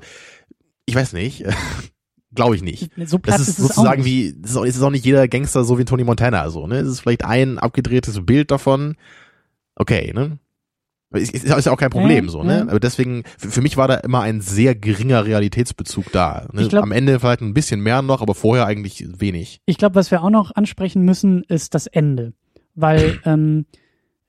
[0.86, 1.44] Ich weiß nicht.
[2.34, 2.92] Glaube ich nicht.
[3.06, 5.80] So das ist, ist sozusagen wie, das ist, auch, ist auch nicht jeder Gangster so
[5.80, 6.80] wie Tony Montana, so, ne?
[6.80, 8.96] Es ist vielleicht ein abgedrehtes Bild davon.
[9.76, 10.40] Okay, ne?
[11.20, 12.60] Ist, ist ja auch kein Problem, ja, so, ne?
[12.60, 12.62] Ja.
[12.64, 16.48] Aber deswegen, für, für, mich war da immer ein sehr geringer Realitätsbezug da.
[16.52, 16.68] Ne?
[16.68, 19.62] Glaub, Am Ende vielleicht ein bisschen mehr noch, aber vorher eigentlich wenig.
[19.66, 22.34] Ich glaube, was wir auch noch ansprechen müssen, ist das Ende.
[22.74, 23.66] Weil, ähm,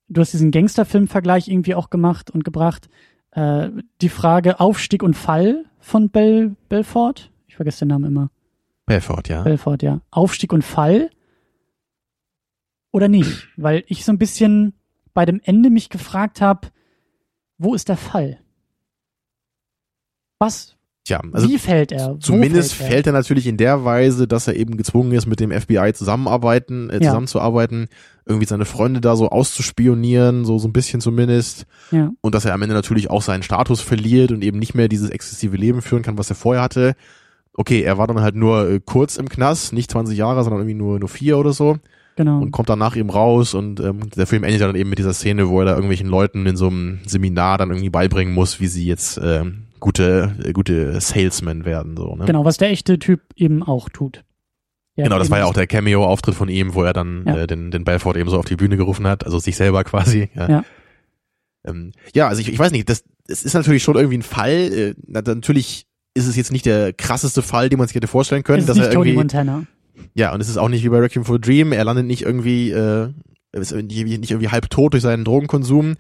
[0.09, 2.89] du hast diesen Gangsterfilm-Vergleich irgendwie auch gemacht und gebracht.
[3.33, 3.71] Äh,
[4.01, 7.31] die Frage Aufstieg und Fall von Bel Belfort.
[7.49, 8.31] Ich vergesse den Namen immer.
[8.87, 9.43] Belfort, ja.
[9.43, 10.01] Belfort, ja.
[10.11, 11.11] Aufstieg und Fall
[12.97, 13.49] oder nicht?
[13.57, 14.73] Weil ich so ein bisschen
[15.13, 16.69] bei dem Ende mich gefragt habe,
[17.59, 18.39] wo ist der Fall?
[20.39, 20.77] Was
[21.07, 22.19] Tja, also Wie fällt er?
[22.19, 22.93] Zumindest fällt er?
[22.95, 23.13] fällt er?
[23.13, 27.83] natürlich in der Weise, dass er eben gezwungen ist, mit dem FBI zusammenarbeiten, äh, zusammenzuarbeiten,
[27.83, 27.97] ja.
[28.27, 31.67] irgendwie seine Freunde da so auszuspionieren, so so ein bisschen zumindest.
[31.93, 32.11] Ja.
[32.23, 35.11] Und dass er am Ende natürlich auch seinen Status verliert und eben nicht mehr dieses
[35.11, 36.97] exzessive Leben führen kann, was er vorher hatte.
[37.53, 40.75] Okay, er war dann halt nur äh, kurz im Knast, nicht 20 Jahre, sondern irgendwie
[40.75, 41.77] nur nur vier oder so.
[42.17, 42.41] Genau.
[42.41, 45.49] Und kommt danach eben raus und ähm, der Film endet dann eben mit dieser Szene,
[45.49, 48.87] wo er da irgendwelchen Leuten in so einem Seminar dann irgendwie beibringen muss, wie sie
[48.87, 49.45] jetzt äh,
[49.81, 51.95] gute, gute Salesmen werden.
[51.97, 52.25] So, ne?
[52.25, 54.25] Genau, was der echte Typ eben auch tut.
[54.97, 57.37] Der genau, das war ja auch der Cameo-Auftritt von ihm, wo er dann ja.
[57.37, 60.31] äh, den, den Belfort eben so auf die Bühne gerufen hat, also sich selber quasi.
[60.35, 60.65] Ja, ja.
[61.67, 64.73] Ähm, ja also ich, ich weiß nicht, das, das ist natürlich schon irgendwie ein Fall.
[64.73, 68.61] Äh, natürlich ist es jetzt nicht der krasseste Fall, den man sich hätte vorstellen können.
[68.61, 69.67] Es ist dass nicht er irgendwie, Tony Montana.
[70.15, 71.73] Ja, und es ist auch nicht wie bei Requiem for a Dream.
[71.73, 73.09] Er landet nicht irgendwie, äh,
[73.53, 73.97] ist nicht
[74.31, 75.97] irgendwie halb tot durch seinen Drogenkonsum,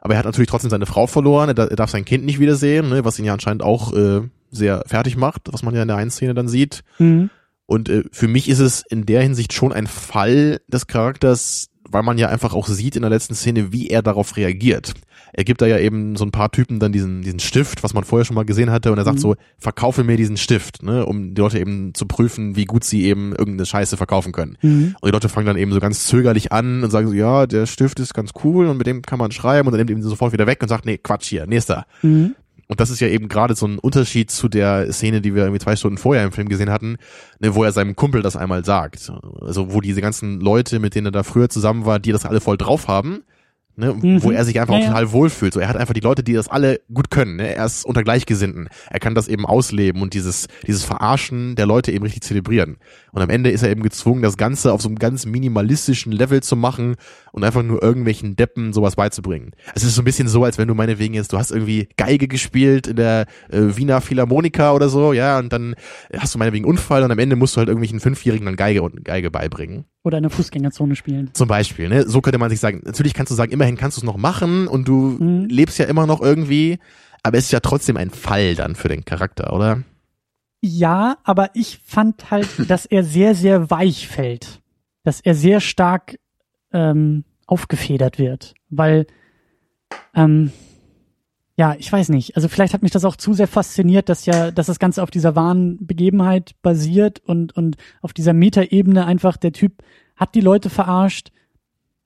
[0.00, 3.04] aber er hat natürlich trotzdem seine Frau verloren, er, darf sein Kind nicht wiedersehen, ne,
[3.04, 6.10] was ihn ja anscheinend auch äh, sehr fertig macht, was man ja in der einen
[6.10, 6.82] Szene dann sieht.
[6.98, 7.30] Mhm.
[7.66, 12.02] Und äh, für mich ist es in der Hinsicht schon ein Fall des Charakters, weil
[12.02, 14.94] man ja einfach auch sieht in der letzten Szene, wie er darauf reagiert
[15.36, 18.04] er gibt da ja eben so ein paar Typen dann diesen, diesen Stift, was man
[18.04, 19.22] vorher schon mal gesehen hatte, und er sagt mhm.
[19.22, 23.04] so, verkaufe mir diesen Stift, ne, um die Leute eben zu prüfen, wie gut sie
[23.04, 24.56] eben irgendeine Scheiße verkaufen können.
[24.62, 24.94] Mhm.
[25.00, 27.66] Und die Leute fangen dann eben so ganz zögerlich an und sagen so, ja, der
[27.66, 30.32] Stift ist ganz cool und mit dem kann man schreiben und dann nimmt eben sofort
[30.32, 31.84] wieder weg und sagt, nee, Quatsch hier, nächster.
[32.02, 32.36] Mhm.
[32.68, 35.60] Und das ist ja eben gerade so ein Unterschied zu der Szene, die wir irgendwie
[35.60, 36.96] zwei Stunden vorher im Film gesehen hatten,
[37.38, 39.12] ne, wo er seinem Kumpel das einmal sagt.
[39.40, 42.40] Also wo diese ganzen Leute, mit denen er da früher zusammen war, die das alle
[42.40, 43.22] voll drauf haben,
[43.76, 44.22] Ne, mhm.
[44.22, 45.52] wo er sich einfach ja, total wohlfühlt.
[45.52, 47.36] So, er hat einfach die Leute, die das alle gut können.
[47.36, 47.56] Ne?
[47.56, 48.68] Er ist unter Gleichgesinnten.
[48.88, 52.76] Er kann das eben ausleben und dieses, dieses Verarschen der Leute eben richtig zelebrieren.
[53.10, 56.40] Und am Ende ist er eben gezwungen, das Ganze auf so einem ganz minimalistischen Level
[56.40, 56.94] zu machen
[57.32, 59.50] und einfach nur irgendwelchen Deppen sowas beizubringen.
[59.74, 62.28] Es ist so ein bisschen so, als wenn du meinetwegen jetzt, du hast irgendwie Geige
[62.28, 65.74] gespielt in der äh, Wiener Philharmonika oder so, ja, und dann
[66.16, 69.04] hast du meinetwegen Unfall und am Ende musst du halt irgendwelchen Fünfjährigen dann Geige und
[69.04, 69.86] Geige beibringen.
[70.04, 71.30] Oder in der Fußgängerzone spielen.
[71.32, 72.06] Zum Beispiel, ne?
[72.06, 72.82] So könnte man sich sagen.
[72.84, 75.46] Natürlich kannst du sagen, immerhin kannst du es noch machen und du mhm.
[75.46, 76.78] lebst ja immer noch irgendwie,
[77.22, 79.82] aber es ist ja trotzdem ein Fall dann für den Charakter, oder?
[80.60, 84.60] Ja, aber ich fand halt, dass er sehr, sehr weich fällt.
[85.02, 86.18] Dass er sehr stark
[86.72, 88.54] ähm, aufgefedert wird.
[88.68, 89.06] Weil,
[90.14, 90.52] ähm,
[91.56, 92.36] ja, ich weiß nicht.
[92.36, 95.10] Also vielleicht hat mich das auch zu sehr fasziniert, dass ja, dass das Ganze auf
[95.10, 99.82] dieser wahren Begebenheit basiert und, und auf dieser Metaebene einfach der Typ
[100.16, 101.30] hat die Leute verarscht,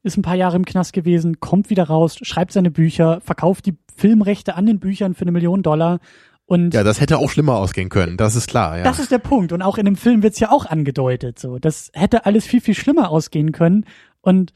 [0.03, 3.76] ist ein paar Jahre im Knast gewesen, kommt wieder raus, schreibt seine Bücher, verkauft die
[3.96, 6.01] Filmrechte an den Büchern für eine Million Dollar
[6.49, 8.78] und ja, das hätte auch schlimmer ausgehen können, das ist klar.
[8.78, 8.84] Ja.
[8.84, 9.53] Das ist der Punkt.
[9.53, 11.38] Und auch in dem Film wird's ja auch angedeutet.
[11.38, 13.84] So, das hätte alles viel viel schlimmer ausgehen können.
[14.22, 14.55] Und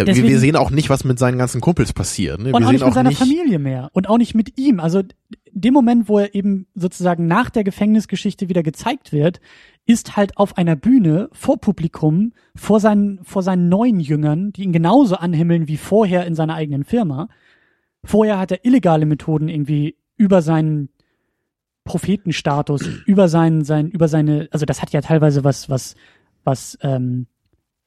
[0.00, 2.40] ja, Deswegen, wir, wir sehen auch nicht, was mit seinen ganzen Kumpels passiert.
[2.40, 2.52] Ne?
[2.52, 3.90] Und wir auch nicht mit auch seiner nicht Familie mehr.
[3.92, 4.80] Und auch nicht mit ihm.
[4.80, 5.02] Also
[5.52, 9.40] dem Moment, wo er eben sozusagen nach der Gefängnisgeschichte wieder gezeigt wird,
[9.84, 14.72] ist halt auf einer Bühne vor Publikum, vor seinen, vor seinen neuen Jüngern, die ihn
[14.72, 17.28] genauso anhimmeln wie vorher in seiner eigenen Firma.
[18.02, 20.88] Vorher hat er illegale Methoden irgendwie über seinen
[21.84, 25.94] Prophetenstatus, über seinen, sein, über seine, also das hat ja teilweise was, was,
[26.44, 27.26] was ähm,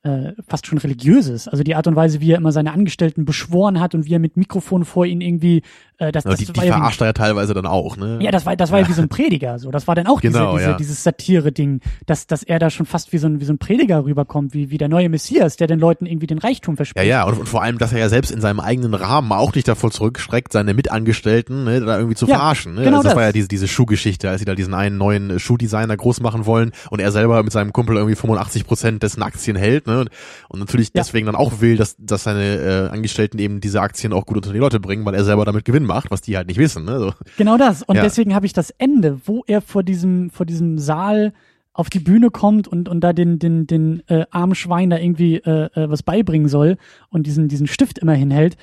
[0.03, 1.47] äh, fast schon religiöses.
[1.47, 4.19] Also die Art und Weise, wie er immer seine Angestellten beschworen hat und wie er
[4.19, 5.63] mit Mikrofon vor ihnen irgendwie
[5.97, 8.19] äh, das, das die, die verarscht er ja teilweise dann auch, ne?
[8.21, 9.71] Ja, das war das war ja wie so ein Prediger, so.
[9.71, 10.77] Das war dann auch genau, diese, diese, ja.
[10.77, 14.03] dieses Satire-Ding, dass, dass er da schon fast wie so ein, wie so ein Prediger
[14.03, 17.05] rüberkommt, wie, wie der neue Messias, der den Leuten irgendwie den Reichtum verspricht.
[17.05, 19.53] Ja, ja, und, und vor allem, dass er ja selbst in seinem eigenen Rahmen auch
[19.55, 22.75] nicht davor zurückschreckt, seine Mitangestellten ne, da irgendwie zu ja, verarschen.
[22.75, 22.83] Ne?
[22.83, 25.39] Genau also das, das war ja diese, diese Schuhgeschichte, als sie da diesen einen neuen
[25.39, 29.55] Schuhdesigner groß machen wollen und er selber mit seinem Kumpel irgendwie 85 Prozent dessen Aktien
[29.55, 29.92] hält, ne?
[30.01, 30.93] Und natürlich ja.
[30.95, 34.53] deswegen dann auch will, dass, dass seine äh, Angestellten eben diese Aktien auch gut unter
[34.53, 36.85] die Leute bringen, weil er selber damit Gewinn macht, was die halt nicht wissen.
[36.85, 36.99] Ne?
[36.99, 37.13] So.
[37.37, 37.83] Genau das.
[37.83, 38.03] Und ja.
[38.03, 41.33] deswegen habe ich das Ende, wo er vor diesem, vor diesem Saal
[41.73, 45.37] auf die Bühne kommt und, und da den, den, den äh, armen Schwein da irgendwie
[45.37, 46.77] äh, äh, was beibringen soll
[47.09, 48.57] und diesen, diesen Stift immer hinhält.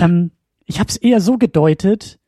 [0.00, 0.30] Ähm,
[0.66, 2.20] ich habe es eher so gedeutet,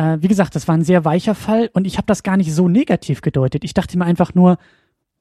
[0.00, 2.52] äh, wie gesagt, das war ein sehr weicher Fall und ich habe das gar nicht
[2.52, 3.64] so negativ gedeutet.
[3.64, 4.58] Ich dachte mir einfach nur,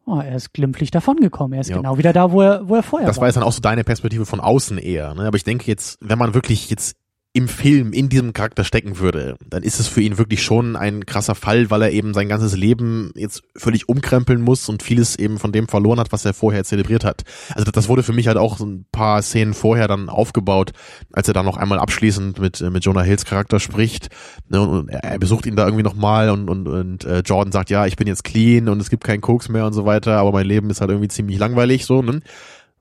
[0.09, 1.53] oh, er ist glimpflich davongekommen.
[1.53, 1.77] Er ist ja.
[1.77, 3.19] genau wieder da, wo er, wo er vorher das war.
[3.19, 5.13] Das war jetzt dann auch so deine Perspektive von außen eher.
[5.13, 5.25] Ne?
[5.25, 6.95] Aber ich denke jetzt, wenn man wirklich jetzt
[7.31, 11.05] im Film in diesem Charakter stecken würde, dann ist es für ihn wirklich schon ein
[11.05, 15.37] krasser Fall, weil er eben sein ganzes Leben jetzt völlig umkrempeln muss und vieles eben
[15.37, 17.21] von dem verloren hat, was er vorher zelebriert hat.
[17.53, 20.71] Also das wurde für mich halt auch ein paar Szenen vorher dann aufgebaut,
[21.13, 24.09] als er dann noch einmal abschließend mit mit Jonah Hills Charakter spricht
[24.47, 27.85] ne, und er besucht ihn da irgendwie nochmal und und und äh, Jordan sagt, ja,
[27.85, 30.47] ich bin jetzt clean und es gibt keinen Koks mehr und so weiter, aber mein
[30.47, 32.21] Leben ist halt irgendwie ziemlich langweilig so, ne?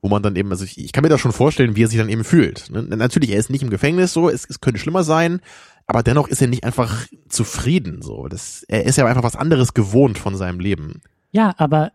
[0.01, 1.97] Wo man dann eben, also ich, ich kann mir da schon vorstellen, wie er sich
[1.97, 2.69] dann eben fühlt.
[2.69, 2.83] Ne?
[2.83, 5.41] Natürlich, er ist nicht im Gefängnis so, es, es könnte schlimmer sein,
[5.87, 8.27] aber dennoch ist er nicht einfach zufrieden so.
[8.27, 11.01] Das, er ist ja einfach was anderes gewohnt von seinem Leben.
[11.31, 11.91] Ja, aber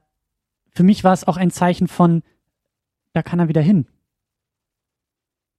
[0.75, 2.23] für mich war es auch ein Zeichen von,
[3.13, 3.87] da kann er wieder hin.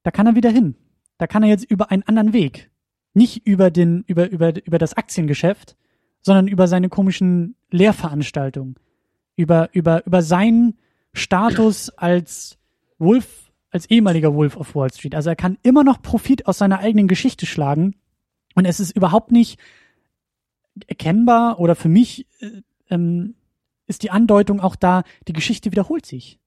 [0.02, 0.76] Da kann er wieder hin.
[1.18, 2.70] Da kann er jetzt über einen anderen Weg.
[3.14, 5.76] Nicht über den, über, über, über das Aktiengeschäft,
[6.20, 8.76] sondern über seine komischen Lehrveranstaltungen.
[9.34, 10.78] Über, über, über seinen
[11.16, 12.58] Status als
[12.98, 15.14] Wolf, als ehemaliger Wolf of Wall Street.
[15.14, 17.96] Also er kann immer noch Profit aus seiner eigenen Geschichte schlagen.
[18.54, 19.58] Und es ist überhaupt nicht
[20.86, 23.34] erkennbar oder für mich äh, ähm,
[23.86, 26.40] ist die Andeutung auch da, die Geschichte wiederholt sich.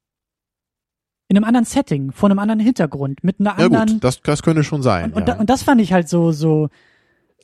[1.28, 3.88] In einem anderen Setting, vor einem anderen Hintergrund, mit einer anderen.
[3.88, 5.06] Ja gut, das, das könnte schon sein.
[5.06, 5.36] Und, und, ja.
[5.36, 6.70] da, und das fand ich halt so, so,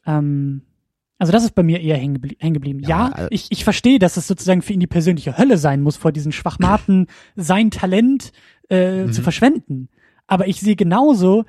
[0.06, 0.64] ähm,
[1.18, 2.80] also das ist bei mir eher hängen geblieben.
[2.80, 5.82] Ja, ja also ich, ich verstehe, dass es sozusagen für ihn die persönliche Hölle sein
[5.82, 8.32] muss, vor diesen Schwachmaten sein Talent
[8.70, 9.14] äh, mhm.
[9.14, 9.90] zu verschwenden.
[10.28, 11.46] Aber ich sehe genauso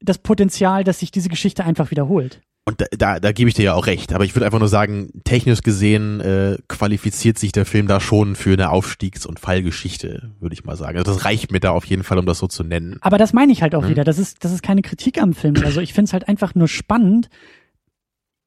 [0.00, 2.40] das Potenzial, dass sich diese Geschichte einfach wiederholt.
[2.64, 4.68] Und da, da, da gebe ich dir ja auch recht, aber ich würde einfach nur
[4.68, 10.30] sagen, technisch gesehen äh, qualifiziert sich der Film da schon für eine Aufstiegs- und Fallgeschichte,
[10.38, 10.96] würde ich mal sagen.
[10.96, 12.98] Also das reicht mir da auf jeden Fall, um das so zu nennen.
[13.00, 13.90] Aber das meine ich halt auch hm?
[13.90, 14.04] wieder.
[14.04, 15.80] Das ist, das ist keine Kritik am Film oder so.
[15.80, 17.30] Ich finde es halt einfach nur spannend.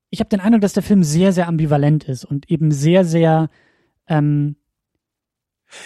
[0.09, 3.49] Ich habe den Eindruck, dass der Film sehr, sehr ambivalent ist und eben sehr, sehr
[4.07, 4.55] ähm,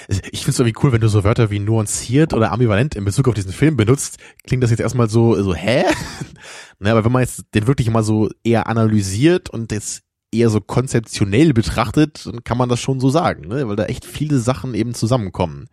[0.07, 3.27] ich finde es irgendwie cool, wenn du so Wörter wie nuanciert oder ambivalent in Bezug
[3.27, 5.85] auf diesen Film benutzt, klingt das jetzt erstmal so, so, hä?
[6.79, 10.61] ne, aber wenn man jetzt den wirklich mal so eher analysiert und jetzt eher so
[10.61, 13.67] konzeptionell betrachtet, dann kann man das schon so sagen, ne?
[13.67, 15.67] weil da echt viele Sachen eben zusammenkommen.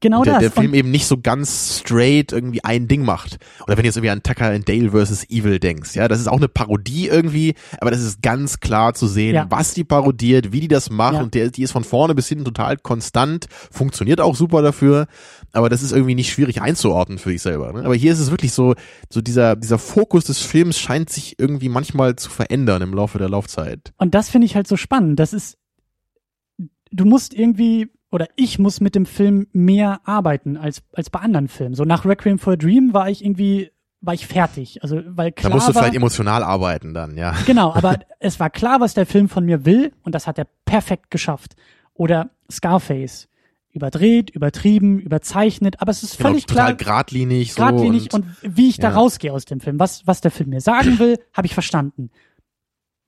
[0.00, 0.42] Genau der, das.
[0.42, 3.38] Der Film und eben nicht so ganz straight irgendwie ein Ding macht.
[3.62, 5.28] Oder wenn du jetzt irgendwie an Tucker and Dale vs.
[5.30, 9.06] Evil denkst, ja, das ist auch eine Parodie irgendwie, aber das ist ganz klar zu
[9.06, 9.46] sehen, ja.
[9.50, 11.22] was die parodiert, wie die das macht ja.
[11.22, 15.06] und der, die ist von vorne bis hinten total konstant, funktioniert auch super dafür,
[15.52, 17.72] aber das ist irgendwie nicht schwierig einzuordnen für dich selber.
[17.72, 17.84] Ne?
[17.84, 18.74] Aber hier ist es wirklich so,
[19.10, 23.28] so dieser, dieser Fokus des Films scheint sich irgendwie manchmal zu verändern im Laufe der
[23.28, 23.92] Laufzeit.
[23.98, 25.18] Und das finde ich halt so spannend.
[25.20, 25.58] Das ist,
[26.90, 31.48] du musst irgendwie oder ich muss mit dem Film mehr arbeiten als, als bei anderen
[31.48, 31.74] Filmen.
[31.74, 34.84] So nach Requiem for a Dream war ich irgendwie, war ich fertig.
[34.84, 35.50] Also, weil klar.
[35.50, 37.34] Da musst du war, vielleicht emotional arbeiten dann, ja.
[37.44, 40.46] Genau, aber es war klar, was der Film von mir will und das hat er
[40.64, 41.56] perfekt geschafft.
[41.92, 43.26] Oder Scarface.
[43.72, 46.76] Überdreht, übertrieben, überzeichnet, aber es ist genau, völlig total klar.
[46.76, 48.90] Geradlinig, so geradlinig und, und wie ich ja.
[48.90, 49.80] da rausgehe aus dem Film.
[49.80, 52.12] Was, was der Film mir sagen will, habe ich verstanden.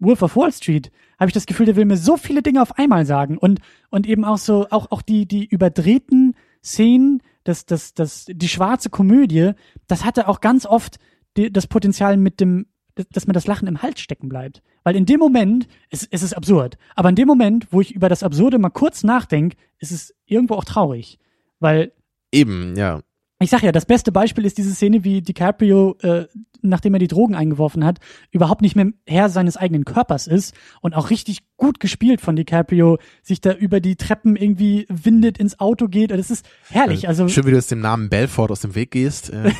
[0.00, 2.78] Wolf of Wall Street habe ich das Gefühl, der will mir so viele Dinge auf
[2.78, 3.38] einmal sagen.
[3.38, 3.60] Und
[3.90, 8.90] und eben auch so auch auch die die überdrehten Szenen, das das das die schwarze
[8.90, 9.52] Komödie,
[9.86, 10.98] das hatte auch ganz oft
[11.36, 12.66] die, das Potenzial mit dem
[13.12, 16.34] dass mir das Lachen im Hals stecken bleibt, weil in dem Moment es, es ist
[16.34, 20.14] absurd, aber in dem Moment, wo ich über das Absurde mal kurz nachdenke, ist es
[20.24, 21.18] irgendwo auch traurig,
[21.60, 21.92] weil
[22.32, 23.02] eben ja
[23.38, 26.26] ich sag ja, das beste Beispiel ist diese Szene, wie DiCaprio, äh,
[26.62, 27.98] nachdem er die Drogen eingeworfen hat,
[28.30, 32.98] überhaupt nicht mehr Herr seines eigenen Körpers ist und auch richtig gut gespielt von DiCaprio,
[33.22, 36.10] sich da über die Treppen irgendwie windet, ins Auto geht.
[36.10, 37.08] Das ist herrlich.
[37.08, 39.30] Also schön, wie du jetzt dem Namen Belfort aus dem Weg gehst.
[39.30, 39.50] Äh,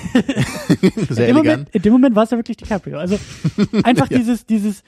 [1.11, 1.37] sehr in elegant.
[1.37, 2.99] Moment, in dem Moment war es ja wirklich DiCaprio.
[2.99, 3.19] Also
[3.83, 4.19] einfach ja.
[4.19, 4.83] dieses, dieses.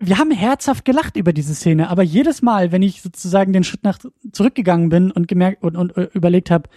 [0.00, 3.84] Wir haben herzhaft gelacht über diese Szene, aber jedes Mal, wenn ich sozusagen den Schritt
[3.84, 3.98] nach
[4.32, 6.68] zurückgegangen bin und gemerkt und, und, und überlegt habe,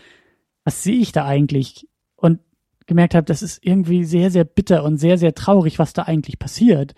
[0.67, 1.87] was sehe ich da eigentlich?
[2.17, 2.41] Und
[2.87, 6.39] gemerkt habe, das ist irgendwie sehr, sehr bitter und sehr, sehr traurig, was da eigentlich
[6.39, 6.93] passiert.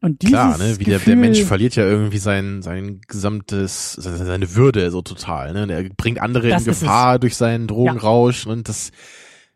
[0.00, 0.78] Und dieses Klar, ne?
[0.78, 5.66] Wie der, der Mensch verliert ja irgendwie sein, sein gesamtes, seine Würde so total, ne?
[5.66, 8.52] Der bringt andere in Gefahr durch seinen Drogenrausch ja.
[8.52, 8.92] und das,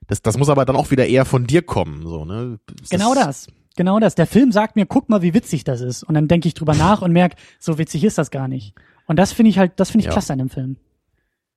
[0.09, 2.59] das, das muss aber dann auch wieder eher von dir kommen, so, ne?
[2.81, 3.47] Das genau das.
[3.77, 4.17] Genau das.
[4.17, 6.03] Der Film sagt mir, guck mal, wie witzig das ist.
[6.03, 8.75] Und dann denke ich drüber nach und merke, so witzig ist das gar nicht.
[9.07, 10.13] Und das finde ich halt, das finde ich ja.
[10.13, 10.79] klasse an dem Film.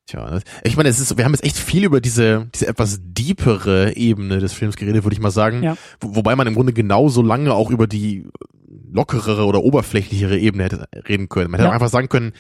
[0.07, 3.95] Tja, ich meine, es ist, wir haben jetzt echt viel über diese, diese etwas deepere
[3.95, 5.63] Ebene des Films geredet, würde ich mal sagen.
[5.63, 5.77] Ja.
[5.99, 8.27] Wo, wobei man im Grunde genauso lange auch über die
[8.91, 11.49] lockerere oder oberflächlichere Ebene hätte reden können.
[11.49, 11.73] Man hätte ja.
[11.73, 12.33] einfach sagen können,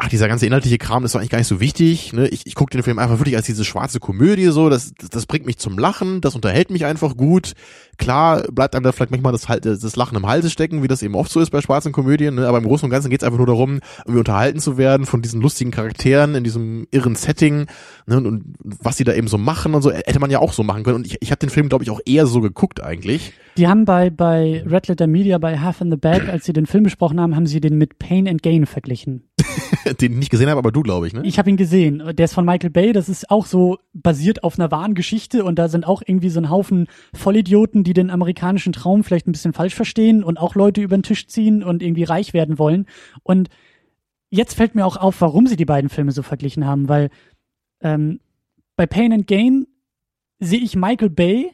[0.00, 2.12] ach, dieser ganze inhaltliche Kram ist doch eigentlich gar nicht so wichtig.
[2.12, 2.26] Ne?
[2.28, 4.70] Ich, ich gucke den Film einfach wirklich als diese schwarze Komödie so.
[4.70, 7.52] Das, das, bringt mich zum Lachen, das unterhält mich einfach gut.
[7.98, 11.14] Klar bleibt einem da vielleicht manchmal das, das Lachen im Halse stecken, wie das eben
[11.14, 12.36] oft so ist bei schwarzen Komödien.
[12.36, 12.48] Ne?
[12.48, 15.20] Aber im Großen und Ganzen geht es einfach nur darum, irgendwie unterhalten zu werden von
[15.20, 17.66] diesen lustigen Charakteren in diesem irren Setting
[18.06, 18.16] ne?
[18.16, 19.92] und, und was sie da eben so machen und so.
[19.92, 20.96] Hätte man ja auch so machen können.
[20.96, 23.34] Und ich, ich habe den Film, glaube ich, auch eher so geguckt eigentlich.
[23.56, 26.66] Die haben bei, bei Red Letter Media, bei Half in the Bag, als sie den
[26.66, 29.24] Film besprochen haben, haben sie den mit Pain and Gain verglichen.
[30.00, 31.22] den ich nicht gesehen habe, aber du, glaube ich, ne?
[31.24, 32.02] Ich habe ihn gesehen.
[32.14, 32.92] Der ist von Michael Bay.
[32.92, 36.40] Das ist auch so basiert auf einer wahren Geschichte und da sind auch irgendwie so
[36.40, 40.80] ein Haufen Vollidioten, die den amerikanischen Traum vielleicht ein bisschen falsch verstehen und auch Leute
[40.80, 42.86] über den Tisch ziehen und irgendwie reich werden wollen.
[43.22, 43.48] Und
[44.30, 47.10] jetzt fällt mir auch auf, warum sie die beiden Filme so verglichen haben, weil
[47.80, 48.20] ähm,
[48.76, 49.66] bei Pain and Gain
[50.38, 51.52] sehe ich Michael Bay,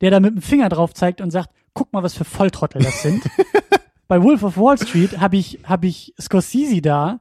[0.00, 3.02] der da mit dem Finger drauf zeigt und sagt, guck mal, was für Volltrottel das
[3.02, 3.22] sind.
[4.08, 7.20] bei Wolf of Wall Street habe ich, hab ich Scorsese da,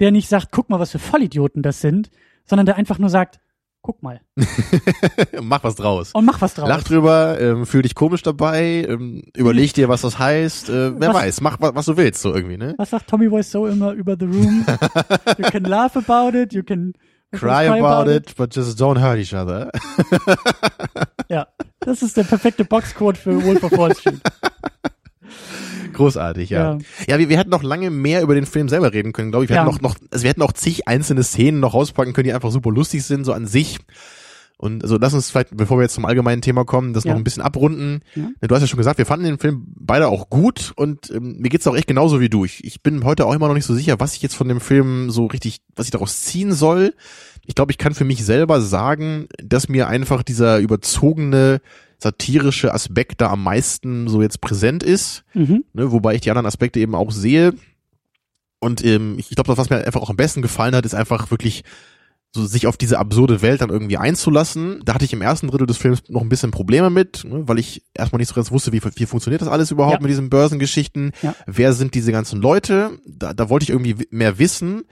[0.00, 2.10] der nicht sagt, guck mal, was für Vollidioten das sind,
[2.44, 3.40] sondern der einfach nur sagt,
[3.84, 4.20] guck mal.
[5.42, 6.12] mach was draus.
[6.12, 6.68] Und mach was draus.
[6.68, 11.10] Lach drüber, ähm, fühl dich komisch dabei, ähm, überleg dir, was das heißt, äh, wer
[11.10, 12.74] was, weiß, mach was, was du willst, so irgendwie, ne?
[12.78, 14.64] Was sagt Tommy Wiseau immer über The Room?
[15.38, 16.94] you can laugh about it, you can
[17.30, 19.70] cry, cry about, about it, it, but just don't hurt each other.
[21.28, 21.46] ja,
[21.80, 24.20] das ist der perfekte Boxcode für Wolf of Wall Street.
[25.94, 26.74] Großartig, ja.
[26.74, 26.78] Ja,
[27.08, 29.50] ja wir, wir hätten noch lange mehr über den Film selber reden können, glaube ich.
[29.50, 29.64] Wir ja.
[29.64, 32.50] hätten noch, noch, also wir hätten auch zig einzelne Szenen noch rauspacken können, die einfach
[32.50, 33.78] super lustig sind, so an sich.
[34.56, 37.10] Und also lass uns vielleicht, bevor wir jetzt zum allgemeinen Thema kommen, das ja.
[37.10, 38.02] noch ein bisschen abrunden.
[38.14, 38.30] Ja.
[38.40, 41.48] Du hast ja schon gesagt, wir fanden den Film beide auch gut und ähm, mir
[41.48, 42.44] geht's auch echt genauso wie du.
[42.44, 44.60] Ich, ich bin heute auch immer noch nicht so sicher, was ich jetzt von dem
[44.60, 46.94] Film so richtig, was ich daraus ziehen soll.
[47.46, 51.60] Ich glaube, ich kann für mich selber sagen, dass mir einfach dieser überzogene
[52.04, 55.64] satirische Aspekt da am meisten so jetzt präsent ist, mhm.
[55.72, 57.54] ne, wobei ich die anderen Aspekte eben auch sehe.
[58.60, 61.30] Und ähm, ich glaube, das, was mir einfach auch am besten gefallen hat, ist einfach
[61.30, 61.64] wirklich
[62.34, 64.82] so sich auf diese absurde Welt dann irgendwie einzulassen.
[64.84, 67.58] Da hatte ich im ersten Drittel des Films noch ein bisschen Probleme mit, ne, weil
[67.58, 70.00] ich erstmal nicht so ganz wusste, wie, wie funktioniert das alles überhaupt ja.
[70.02, 71.12] mit diesen Börsengeschichten.
[71.22, 71.34] Ja.
[71.46, 72.98] Wer sind diese ganzen Leute?
[73.06, 74.84] Da, da wollte ich irgendwie mehr wissen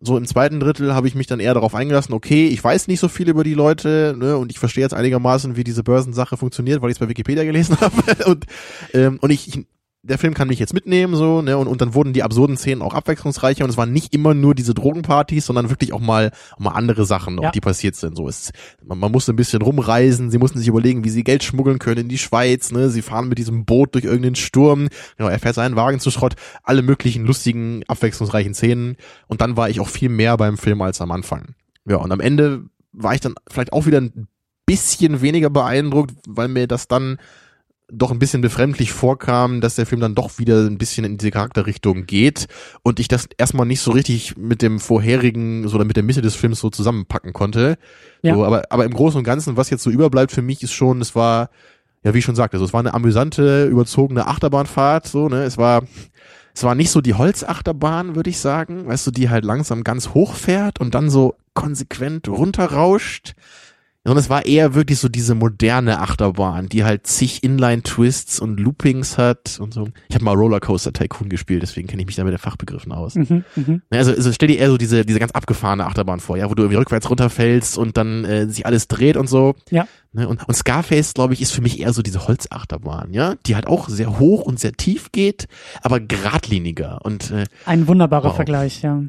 [0.00, 3.00] so im zweiten Drittel habe ich mich dann eher darauf eingelassen, okay, ich weiß nicht
[3.00, 6.82] so viel über die Leute ne, und ich verstehe jetzt einigermaßen, wie diese Börsensache funktioniert,
[6.82, 8.24] weil ich es bei Wikipedia gelesen habe.
[8.26, 8.46] und,
[8.94, 9.64] ähm, und ich, ich
[10.04, 12.82] der Film kann mich jetzt mitnehmen, so, ne, und, und dann wurden die absurden Szenen
[12.82, 16.58] auch abwechslungsreicher und es waren nicht immer nur diese Drogenpartys, sondern wirklich auch mal, auch
[16.58, 17.52] mal andere Sachen, ja.
[17.52, 18.16] die passiert sind.
[18.16, 18.50] So ist,
[18.84, 22.02] man, man musste ein bisschen rumreisen, sie mussten sich überlegen, wie sie Geld schmuggeln können
[22.02, 25.54] in die Schweiz, ne, sie fahren mit diesem Boot durch irgendeinen Sturm, genau, er fährt
[25.54, 26.34] seinen Wagen zu Schrott,
[26.64, 28.96] alle möglichen lustigen, abwechslungsreichen Szenen
[29.28, 31.54] und dann war ich auch viel mehr beim Film als am Anfang.
[31.86, 34.26] Ja, und am Ende war ich dann vielleicht auch wieder ein
[34.66, 37.18] bisschen weniger beeindruckt, weil mir das dann
[37.92, 41.30] doch ein bisschen befremdlich vorkam, dass der Film dann doch wieder ein bisschen in diese
[41.30, 42.46] Charakterrichtung geht
[42.82, 46.22] und ich das erstmal nicht so richtig mit dem vorherigen so oder mit der Mitte
[46.22, 47.76] des Films so zusammenpacken konnte.
[48.22, 48.34] Ja.
[48.34, 51.02] So, aber, aber im Großen und Ganzen, was jetzt so überbleibt für mich, ist schon,
[51.02, 51.50] es war,
[52.02, 55.58] ja, wie ich schon sagte, also es war eine amüsante, überzogene Achterbahnfahrt, so, ne, es
[55.58, 55.82] war,
[56.54, 60.10] es war nicht so die Holzachterbahn, würde ich sagen, weißt du, die halt langsam ganz
[60.10, 63.34] hoch fährt und dann so konsequent runterrauscht,
[64.04, 69.16] sondern es war eher wirklich so diese moderne Achterbahn, die halt zig Inline-Twists und Loopings
[69.16, 69.88] hat und so.
[70.08, 73.14] Ich habe mal Rollercoaster Tycoon gespielt, deswegen kenne ich mich da mit den Fachbegriffen aus.
[73.14, 73.80] Mhm, mh.
[73.90, 76.64] Also, also stell dir eher so diese, diese ganz abgefahrene Achterbahn vor, ja, wo du
[76.64, 79.54] irgendwie rückwärts runterfällst und dann äh, sich alles dreht und so.
[79.70, 79.86] Ja.
[80.12, 83.54] Ne, und, und Scarface, glaube ich, ist für mich eher so diese Holzachterbahn, ja, die
[83.54, 85.46] halt auch sehr hoch und sehr tief geht,
[85.80, 88.36] aber geradliniger und äh, ein wunderbarer wow.
[88.36, 89.02] Vergleich, ja.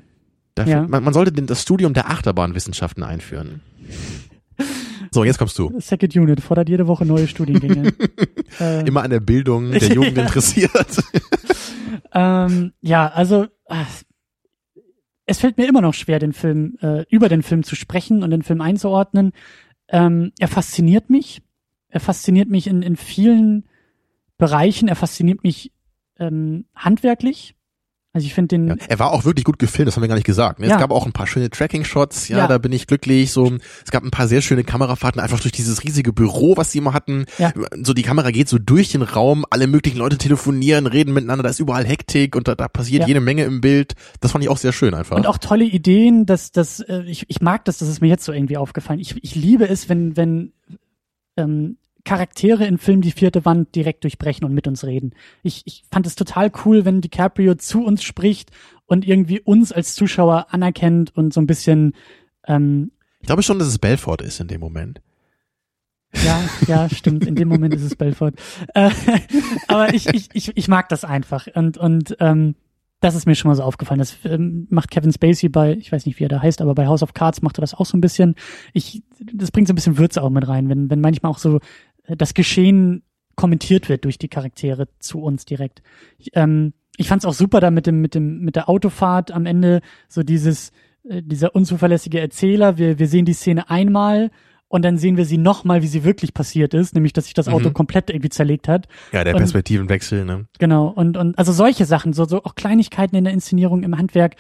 [0.55, 0.87] Dafür, ja.
[0.87, 3.61] Man, man sollte das Studium der Achterbahnwissenschaften einführen.
[5.13, 5.71] So, jetzt kommst du.
[5.79, 7.93] Second Unit fordert jede Woche neue Studiengänge.
[8.59, 10.71] äh, Immer an der Bildung der Jugend interessiert.
[12.13, 13.83] ähm, ja, also äh,
[15.27, 18.31] es fällt mir immer noch schwer, den Film äh, über den Film zu sprechen und
[18.31, 19.33] den Film einzuordnen.
[19.87, 21.43] Ähm, er fasziniert mich.
[21.89, 23.65] Er fasziniert mich in, in vielen
[24.39, 24.87] Bereichen.
[24.87, 25.73] Er fasziniert mich
[26.17, 27.55] ähm, handwerklich.
[28.15, 28.67] Also ich finde den.
[28.67, 30.59] Ja, er war auch wirklich gut gefilmt, das haben wir gar nicht gesagt.
[30.59, 30.67] Ne?
[30.67, 30.75] Ja.
[30.75, 33.31] Es gab auch ein paar schöne Tracking-Shots, ja, ja, da bin ich glücklich.
[33.31, 36.77] So, es gab ein paar sehr schöne Kamerafahrten einfach durch dieses riesige Büro, was sie
[36.77, 37.25] immer hatten.
[37.39, 37.51] Ja.
[37.81, 41.49] So die Kamera geht so durch den Raum, alle möglichen Leute telefonieren, reden miteinander, da
[41.49, 43.93] ist überall Hektik und da, da passiert jede Menge im Bild.
[44.21, 45.17] Das fand ich auch sehr schön einfach.
[45.17, 48.25] Und auch tolle Ideen, dass das, äh, ich, ich mag das, das ist mir jetzt
[48.25, 48.99] so irgendwie aufgefallen.
[48.99, 50.53] Ich, ich liebe es, wenn, wenn
[51.35, 55.13] ähm, Charaktere in Filmen die vierte Wand direkt durchbrechen und mit uns reden.
[55.41, 58.51] Ich, ich fand es total cool, wenn DiCaprio zu uns spricht
[58.85, 61.93] und irgendwie uns als Zuschauer anerkennt und so ein bisschen.
[62.45, 62.91] Ähm,
[63.21, 65.01] ich glaube schon, dass es Belfort ist in dem Moment.
[66.25, 67.25] Ja, ja, stimmt.
[67.25, 68.33] In dem Moment ist es Belfort.
[68.73, 68.91] Äh,
[69.67, 71.47] aber ich, ich, ich, ich mag das einfach.
[71.55, 72.55] Und, und ähm,
[72.99, 73.99] das ist mir schon mal so aufgefallen.
[73.99, 76.87] Das ähm, macht Kevin Spacey bei, ich weiß nicht, wie er da heißt, aber bei
[76.87, 78.35] House of Cards macht er das auch so ein bisschen.
[78.73, 81.59] Ich, das bringt so ein bisschen Würze auch mit rein, wenn, wenn manchmal auch so
[82.07, 83.03] das Geschehen
[83.35, 85.81] kommentiert wird durch die Charaktere zu uns direkt.
[86.17, 89.31] Ich, ähm, ich fand es auch super da mit dem mit dem mit der Autofahrt
[89.31, 90.71] am Ende so dieses
[91.09, 92.77] äh, dieser unzuverlässige Erzähler.
[92.77, 94.29] Wir wir sehen die Szene einmal
[94.67, 97.47] und dann sehen wir sie nochmal, wie sie wirklich passiert ist, nämlich dass sich das
[97.47, 97.73] Auto mhm.
[97.73, 98.87] komplett irgendwie zerlegt hat.
[99.11, 100.47] Ja, der Perspektivenwechsel, ne?
[100.59, 104.35] Genau und und also solche Sachen, so so auch Kleinigkeiten in der Inszenierung im Handwerk,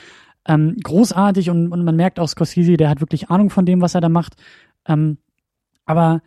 [0.47, 3.95] ähm, großartig und und man merkt auch Scorsese, der hat wirklich Ahnung von dem, was
[3.95, 4.35] er da macht.
[4.87, 5.17] Ähm,
[5.85, 6.21] aber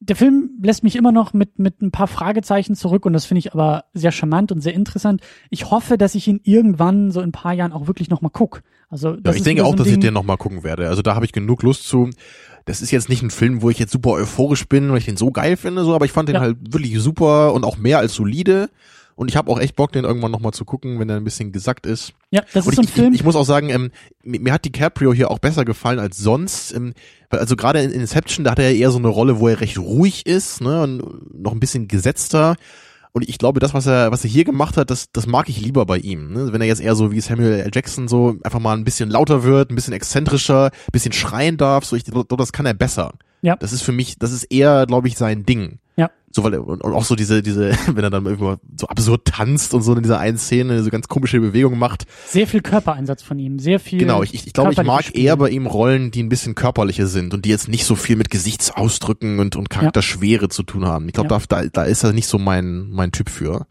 [0.00, 3.40] der Film lässt mich immer noch mit, mit ein paar Fragezeichen zurück und das finde
[3.40, 5.20] ich aber sehr charmant und sehr interessant.
[5.50, 8.62] Ich hoffe, dass ich ihn irgendwann so in ein paar Jahren auch wirklich nochmal guck.
[8.88, 10.88] Also ja, ich denke auch, so dass Ding, ich den nochmal gucken werde.
[10.88, 12.08] Also da habe ich genug Lust zu.
[12.64, 15.18] Das ist jetzt nicht ein Film, wo ich jetzt super euphorisch bin, weil ich den
[15.18, 16.40] so geil finde, so, aber ich fand den ja.
[16.40, 18.70] halt wirklich super und auch mehr als solide.
[19.20, 21.52] Und ich habe auch echt Bock, den irgendwann nochmal zu gucken, wenn er ein bisschen
[21.52, 22.14] gesackt ist.
[22.30, 23.12] Ja, das und ist so ein ich, Film.
[23.12, 23.90] Ich, ich, muss auch sagen, ähm,
[24.22, 26.72] mir, mir hat DiCaprio hier auch besser gefallen als sonst.
[26.72, 26.94] Ähm,
[27.28, 30.24] also gerade in Inception, da hat er eher so eine Rolle, wo er recht ruhig
[30.24, 32.56] ist, ne, und noch ein bisschen gesetzter.
[33.12, 35.60] Und ich glaube, das, was er, was er hier gemacht hat, das, das mag ich
[35.60, 36.32] lieber bei ihm.
[36.32, 36.54] Ne?
[36.54, 37.70] Wenn er jetzt eher so wie Samuel L.
[37.74, 41.84] Jackson so einfach mal ein bisschen lauter wird, ein bisschen exzentrischer, ein bisschen schreien darf,
[41.84, 43.12] so ich glaube, das kann er besser.
[43.42, 43.56] Ja.
[43.56, 45.78] Das ist für mich, das ist eher, glaube ich, sein Ding.
[45.96, 46.10] Ja.
[46.32, 49.74] So, weil, und, und auch so diese, diese, wenn er dann irgendwo so absurd tanzt
[49.74, 52.06] und so in dieser einen Szene so ganz komische Bewegungen macht.
[52.26, 53.98] Sehr viel Körpereinsatz von ihm, sehr viel.
[53.98, 55.24] Genau, ich, ich, ich glaube, ich mag Spiele.
[55.24, 58.14] eher bei ihm Rollen, die ein bisschen körperlicher sind und die jetzt nicht so viel
[58.14, 60.48] mit Gesichtsausdrücken und, und Charakterschwere ja.
[60.48, 61.08] zu tun haben.
[61.08, 61.40] Ich glaube, ja.
[61.48, 63.66] da, da ist er nicht so mein, mein Typ für.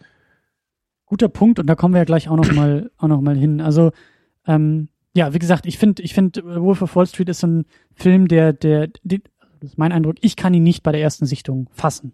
[1.05, 3.61] Guter Punkt und da kommen wir ja gleich auch noch mal, auch noch mal hin.
[3.61, 3.91] Also,
[4.45, 7.65] ähm, ja, wie gesagt, ich finde, ich finde, Wolf of Wall Street ist so ein
[7.95, 9.19] Film, der, der, der,
[9.61, 12.13] das ist mein Eindruck, ich kann ihn nicht bei der ersten Sichtung fassen.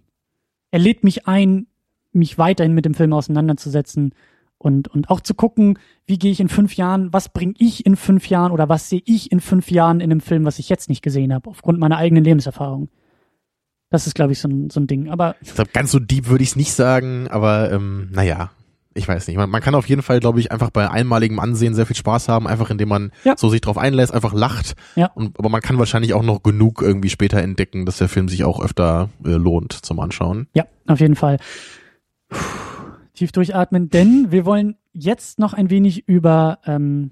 [0.75, 1.67] Er lädt mich ein,
[2.11, 4.13] mich weiterhin mit dem Film auseinanderzusetzen
[4.57, 7.95] und, und auch zu gucken, wie gehe ich in fünf Jahren, was bringe ich in
[7.95, 10.89] fünf Jahren oder was sehe ich in fünf Jahren in einem Film, was ich jetzt
[10.89, 12.89] nicht gesehen habe, aufgrund meiner eigenen Lebenserfahrung.
[13.89, 15.09] Das ist, glaube ich, so ein, so ein Ding.
[15.09, 18.51] Aber ich glaube, ganz so deep würde ich es nicht sagen, aber ähm, naja,
[18.97, 19.35] ich weiß nicht.
[19.35, 22.29] Man, man kann auf jeden Fall, glaube ich, einfach bei einmaligem Ansehen sehr viel Spaß
[22.29, 23.35] haben, einfach indem man ja.
[23.37, 24.75] so sich drauf einlässt, einfach lacht.
[24.95, 25.07] Ja.
[25.13, 28.45] Und, aber man kann wahrscheinlich auch noch genug irgendwie später entdecken, dass der Film sich
[28.45, 30.47] auch öfter äh, lohnt zum Anschauen.
[30.53, 31.37] Ja, auf jeden Fall.
[32.29, 32.37] Puh,
[33.13, 37.11] tief durchatmen, denn wir wollen jetzt noch ein wenig über ähm,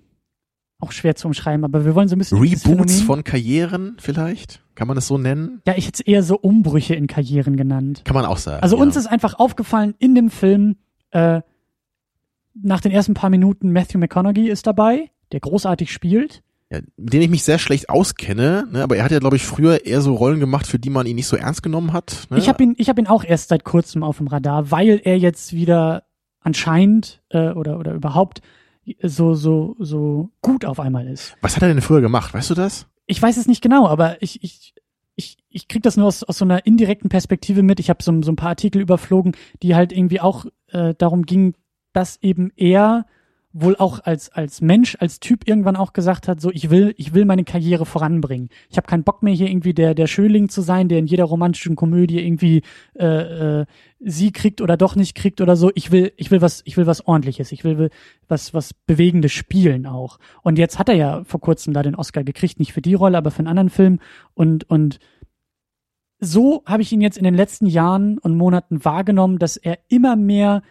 [0.80, 4.64] auch schwer zu umschreiben, aber wir wollen so ein bisschen Reboots von Karrieren vielleicht?
[4.76, 5.61] Kann man das so nennen?
[5.68, 8.03] Ja, ich hätte es eher so Umbrüche in Karrieren genannt.
[8.05, 8.64] Kann man auch sagen.
[8.64, 8.81] Also ja.
[8.81, 10.77] uns ist einfach aufgefallen in dem Film,
[11.11, 11.41] äh,
[12.53, 16.43] nach den ersten paar Minuten Matthew McConaughey ist dabei, der großartig spielt.
[16.71, 19.45] Ja, mit dem ich mich sehr schlecht auskenne, ne, aber er hat ja, glaube ich,
[19.45, 22.27] früher eher so Rollen gemacht, für die man ihn nicht so ernst genommen hat.
[22.30, 22.38] Ne?
[22.38, 25.17] Ich habe ihn, ich habe ihn auch erst seit kurzem auf dem Radar, weil er
[25.17, 26.03] jetzt wieder
[26.39, 28.41] anscheinend äh, oder oder überhaupt
[29.01, 31.35] so so so gut auf einmal ist.
[31.41, 32.34] Was hat er denn früher gemacht?
[32.34, 32.88] Weißt du das?
[33.05, 34.73] Ich weiß es nicht genau, aber ich ich
[35.15, 37.80] ich, ich krieg das nur aus, aus so einer indirekten Perspektive mit.
[37.80, 41.53] Ich habe so, so ein paar Artikel überflogen, die halt irgendwie auch äh, darum gingen,
[41.94, 43.06] dass eben er
[43.53, 47.14] wohl auch als als Mensch, als Typ irgendwann auch gesagt hat, so ich will ich
[47.14, 48.49] will meine Karriere voranbringen.
[48.70, 51.26] Ich habe keinen Bock mehr hier irgendwie der der Schöling zu sein, der in jeder
[51.26, 52.64] romantischen Komödie irgendwie
[52.95, 53.65] äh, äh,
[53.99, 55.72] sie kriegt oder doch nicht kriegt oder so.
[55.76, 57.52] Ich will ich will was ich will was ordentliches.
[57.52, 57.91] Ich will
[58.28, 60.18] was was bewegendes spielen auch.
[60.41, 63.20] Und jetzt hat er ja vor kurzem da den Oscar gekriegt, nicht für die Rolle,
[63.20, 63.99] aber für einen anderen Film
[64.34, 64.99] und und
[66.20, 70.15] so habe ich ihn jetzt in den letzten Jahren und Monaten wahrgenommen, dass er immer
[70.15, 70.64] mehr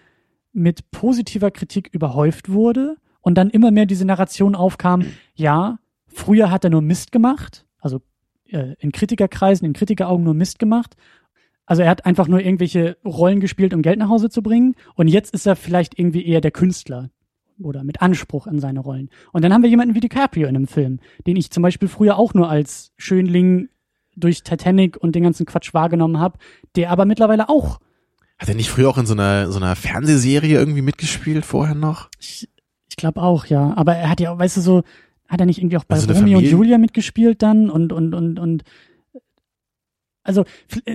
[0.52, 5.04] mit positiver Kritik überhäuft wurde und dann immer mehr diese Narration aufkam,
[5.34, 8.00] ja, früher hat er nur Mist gemacht, also
[8.46, 10.96] äh, in Kritikerkreisen, in Kritikeraugen nur Mist gemacht.
[11.64, 14.74] Also er hat einfach nur irgendwelche Rollen gespielt, um Geld nach Hause zu bringen.
[14.94, 17.10] Und jetzt ist er vielleicht irgendwie eher der Künstler
[17.60, 19.10] oder mit Anspruch an seine Rollen.
[19.32, 22.18] Und dann haben wir jemanden wie DiCaprio in einem Film, den ich zum Beispiel früher
[22.18, 23.68] auch nur als Schönling
[24.16, 26.38] durch Titanic und den ganzen Quatsch wahrgenommen habe,
[26.76, 27.78] der aber mittlerweile auch
[28.42, 32.08] hat er nicht früher auch in so einer, so einer Fernsehserie irgendwie mitgespielt vorher noch?
[32.18, 32.48] Ich,
[32.88, 33.72] ich glaube auch, ja.
[33.76, 34.82] Aber er hat ja, weißt du, so,
[35.28, 38.40] hat er nicht irgendwie auch bei also Romeo und Julia mitgespielt dann und, und, und,
[38.40, 38.64] und,
[40.24, 40.44] also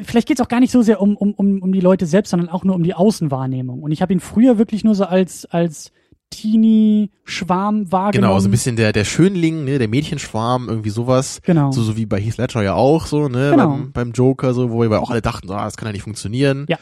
[0.03, 2.49] vielleicht geht's auch gar nicht so sehr um, um, um, um die Leute selbst, sondern
[2.49, 3.81] auch nur um die Außenwahrnehmung.
[3.81, 5.93] Und ich habe ihn früher wirklich nur so als, als
[6.31, 8.29] Teenie-Schwarm wahrgenommen.
[8.29, 11.39] Genau, so ein bisschen der, der Schönling, ne, der Mädchenschwarm, irgendwie sowas.
[11.43, 11.71] Genau.
[11.71, 13.69] So, so wie bei Heath Ledger ja auch so, ne, genau.
[13.69, 16.65] beim, beim Joker, so, wo wir auch alle dachten, ah, das kann ja nicht funktionieren.
[16.67, 16.77] Ja.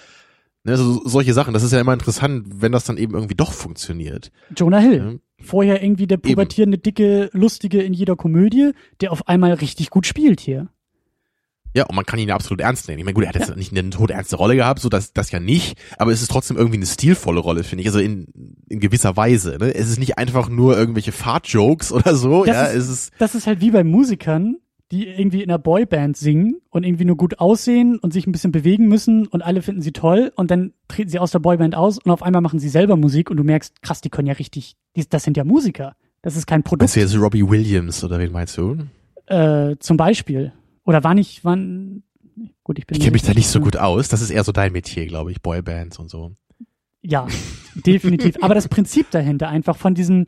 [0.66, 3.54] Ne, so, solche Sachen, das ist ja immer interessant, wenn das dann eben irgendwie doch
[3.54, 4.32] funktioniert.
[4.58, 5.20] Jonah Hill.
[5.40, 5.46] Ja.
[5.46, 10.40] Vorher irgendwie der pubertierende, dicke, lustige in jeder Komödie, der auf einmal richtig gut spielt
[10.40, 10.70] hier.
[11.76, 13.00] Ja, und man kann ihn ja absolut ernst nehmen.
[13.00, 13.56] Ich meine, gut, er hat jetzt ja.
[13.56, 16.78] nicht eine todernste Rolle gehabt, so das, das ja nicht, aber es ist trotzdem irgendwie
[16.78, 18.28] eine stilvolle Rolle, finde ich, also in,
[18.68, 19.58] in gewisser Weise.
[19.60, 19.76] Ne?
[19.76, 23.14] Es ist nicht einfach nur irgendwelche Fart-Jokes oder so, das ja, ist, es ist.
[23.20, 24.56] Das ist halt wie bei Musikern,
[24.92, 28.52] die irgendwie in einer Boyband singen und irgendwie nur gut aussehen und sich ein bisschen
[28.52, 31.98] bewegen müssen und alle finden sie toll und dann treten sie aus der Boyband aus
[31.98, 34.76] und auf einmal machen sie selber Musik und du merkst, krass, die können ja richtig,
[34.96, 35.96] die, das sind ja Musiker.
[36.22, 36.82] Das ist kein Produkt.
[36.82, 38.78] Meinst du jetzt Robbie Williams oder wen meinst du?
[39.28, 40.54] Äh, zum Beispiel.
[40.84, 42.04] Oder war nicht, wann,
[42.64, 42.98] gut, ich bin.
[42.98, 44.08] Ich kenne mich da nicht so gut aus.
[44.08, 46.36] Das ist eher so dein Metier, glaube ich, Boybands und so.
[47.02, 47.28] Ja,
[47.76, 48.38] definitiv.
[48.42, 50.26] Aber das Prinzip dahinter einfach von diesem,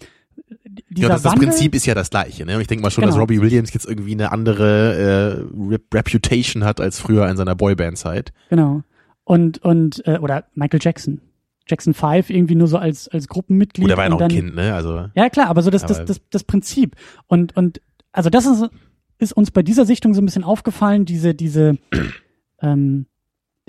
[0.95, 2.45] ja, das, das Prinzip ist ja das gleiche.
[2.45, 2.55] Ne?
[2.55, 3.13] Und ich denke mal schon, genau.
[3.13, 8.33] dass Robbie Williams jetzt irgendwie eine andere äh, Reputation hat als früher in seiner Boyband-Zeit.
[8.49, 8.83] Genau.
[9.23, 11.21] Und, und äh, oder Michael Jackson.
[11.69, 13.83] Jackson 5 irgendwie nur so als, als Gruppenmitglied.
[13.83, 14.73] Gut, er war ja noch ein Kind, ne?
[14.73, 15.09] Also.
[15.15, 16.95] Ja, klar, aber so das, das, das, das Prinzip.
[17.27, 17.81] Und, und,
[18.13, 18.69] also das ist,
[19.19, 21.77] ist uns bei dieser Sichtung so ein bisschen aufgefallen, diese, diese,
[22.61, 23.05] ähm,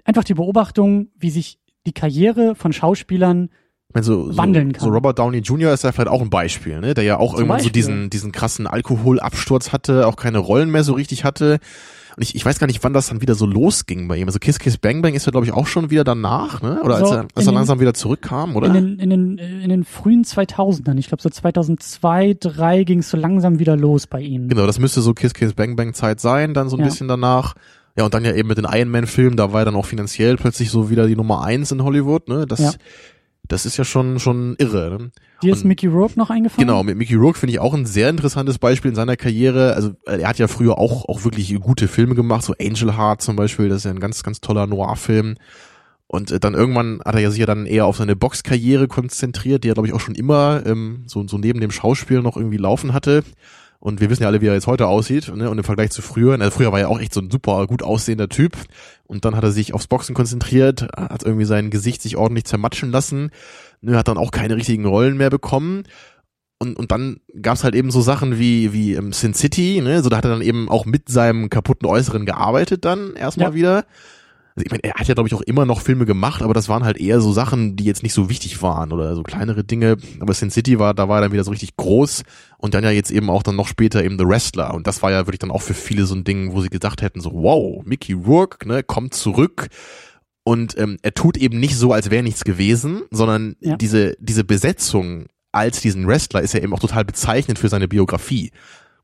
[0.04, 3.50] einfach die Beobachtung, wie sich die Karriere von Schauspielern
[3.88, 4.84] ich meine, so, wandeln kann.
[4.84, 5.72] So Robert Downey Jr.
[5.72, 6.92] ist ja vielleicht auch ein Beispiel, ne?
[6.92, 7.70] Der ja auch Zum irgendwann Beispiel.
[7.70, 11.58] so diesen, diesen krassen Alkoholabsturz hatte, auch keine Rollen mehr so richtig hatte.
[12.14, 14.26] Und ich, ich weiß gar nicht, wann das dann wieder so losging bei ihm.
[14.26, 16.82] Also Kiss Kiss Bang Bang ist ja, glaube ich, auch schon wieder danach, ne?
[16.82, 18.66] Oder so, als er, als er langsam wieder zurückkam, oder?
[18.66, 23.08] In den, in den, in den frühen 2000ern, ich glaube so 2002, 2003 ging es
[23.08, 24.48] so langsam wieder los bei ihm.
[24.48, 26.86] Genau, das müsste so Kiss Kiss Bang Bang Zeit sein, dann so ein ja.
[26.86, 27.54] bisschen danach.
[27.96, 29.86] Ja, und dann ja eben mit den Iron Man Filmen, da war er dann auch
[29.86, 32.46] finanziell plötzlich so wieder die Nummer eins in Hollywood, ne?
[32.46, 32.72] Das, ja
[33.48, 34.98] das ist ja schon, schon irre.
[34.98, 35.10] Ne?
[35.42, 36.66] Dir ist Mickey Rourke noch eingefallen?
[36.66, 39.74] Genau, mit Mickey Rourke finde ich auch ein sehr interessantes Beispiel in seiner Karriere.
[39.74, 43.36] Also er hat ja früher auch, auch wirklich gute Filme gemacht, so Angel Heart zum
[43.36, 45.36] Beispiel, das ist ja ein ganz, ganz toller Noir-Film.
[46.06, 49.64] Und äh, dann irgendwann hat er ja sich ja dann eher auf seine Boxkarriere konzentriert,
[49.64, 52.56] die er, glaube ich, auch schon immer ähm, so, so neben dem Schauspiel noch irgendwie
[52.56, 53.24] laufen hatte.
[53.80, 55.32] Und wir wissen ja alle, wie er jetzt heute aussieht.
[55.34, 55.48] Ne?
[55.48, 57.82] Und im Vergleich zu früher, also früher war er auch echt so ein super gut
[57.82, 58.56] aussehender Typ.
[59.06, 62.90] Und dann hat er sich aufs Boxen konzentriert, hat irgendwie sein Gesicht sich ordentlich zermatschen
[62.90, 63.30] lassen,
[63.80, 63.96] ne?
[63.96, 65.84] hat dann auch keine richtigen Rollen mehr bekommen.
[66.60, 70.02] Und, und dann gab's halt eben so Sachen wie, wie ähm, Sin City, ne?
[70.02, 73.54] So da hat er dann eben auch mit seinem kaputten Äußeren gearbeitet dann erstmal ja.
[73.54, 73.84] wieder.
[74.58, 76.68] Also ich meine, er hat ja, glaube ich, auch immer noch Filme gemacht, aber das
[76.68, 79.98] waren halt eher so Sachen, die jetzt nicht so wichtig waren oder so kleinere Dinge.
[80.18, 82.24] Aber Sin City war, da war er dann wieder so richtig groß
[82.58, 84.74] und dann ja jetzt eben auch dann noch später eben The Wrestler.
[84.74, 87.02] Und das war ja wirklich dann auch für viele so ein Ding, wo sie gedacht
[87.02, 89.68] hätten, so, wow, Mickey Rourke, ne, kommt zurück.
[90.42, 93.76] Und ähm, er tut eben nicht so, als wäre nichts gewesen, sondern ja.
[93.76, 98.50] diese, diese Besetzung als diesen Wrestler ist ja eben auch total bezeichnend für seine Biografie.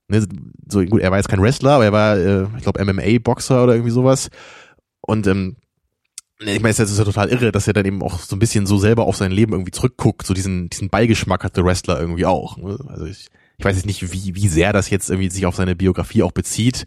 [0.09, 0.27] Ne,
[0.69, 3.75] so, gut, er war jetzt kein Wrestler, aber er war, äh, ich glaube, MMA-Boxer oder
[3.75, 4.31] irgendwie sowas.
[5.07, 5.57] Und ähm,
[6.41, 8.67] ich meine, es ist ja total irre, dass er dann eben auch so ein bisschen
[8.67, 12.27] so selber auf sein Leben irgendwie zurückguckt, so diesen, diesen Beigeschmack hat der Wrestler irgendwie
[12.27, 12.57] auch.
[12.57, 12.79] Ne?
[12.89, 15.77] Also ich, ich weiß jetzt nicht, wie, wie sehr das jetzt irgendwie sich auf seine
[15.77, 16.87] Biografie auch bezieht,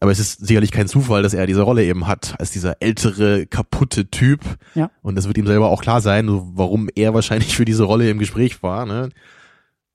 [0.00, 3.46] aber es ist sicherlich kein Zufall, dass er diese Rolle eben hat, als dieser ältere,
[3.46, 4.40] kaputte Typ.
[4.74, 4.90] Ja.
[5.02, 8.18] Und das wird ihm selber auch klar sein, warum er wahrscheinlich für diese Rolle im
[8.18, 8.86] Gespräch war.
[8.86, 9.10] Ne?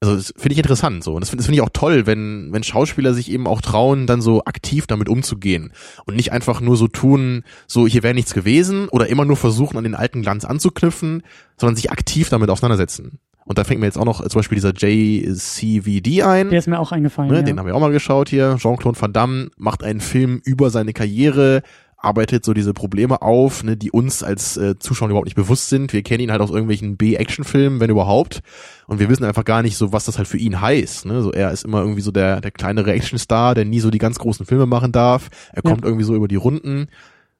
[0.02, 2.64] Also das finde ich interessant so und das finde find ich auch toll, wenn wenn
[2.64, 5.74] Schauspieler sich eben auch trauen, dann so aktiv damit umzugehen
[6.06, 9.78] und nicht einfach nur so tun, so hier wäre nichts gewesen oder immer nur versuchen
[9.78, 11.24] an den alten Glanz anzuknüpfen,
[11.58, 13.20] sondern sich aktiv damit auseinandersetzen.
[13.50, 16.52] Und da fängt mir jetzt auch noch zum Beispiel dieser JCVD ein.
[16.52, 17.32] Der ist mir auch eingefallen.
[17.32, 17.42] Ne, ja.
[17.42, 18.58] Den haben wir auch mal geschaut hier.
[18.60, 21.64] Jean-Claude Van Damme macht einen Film über seine Karriere,
[22.02, 25.92] arbeitet so diese Probleme auf, ne, die uns als äh, Zuschauer überhaupt nicht bewusst sind.
[25.92, 28.42] Wir kennen ihn halt aus irgendwelchen B-Action-Filmen, wenn überhaupt.
[28.88, 31.06] Und wir wissen einfach gar nicht so, was das halt für ihn heißt.
[31.06, 31.22] Ne?
[31.22, 34.18] So, er ist immer irgendwie so der, der kleinere Action-Star, der nie so die ganz
[34.18, 35.30] großen Filme machen darf.
[35.52, 35.88] Er kommt ja.
[35.88, 36.88] irgendwie so über die Runden.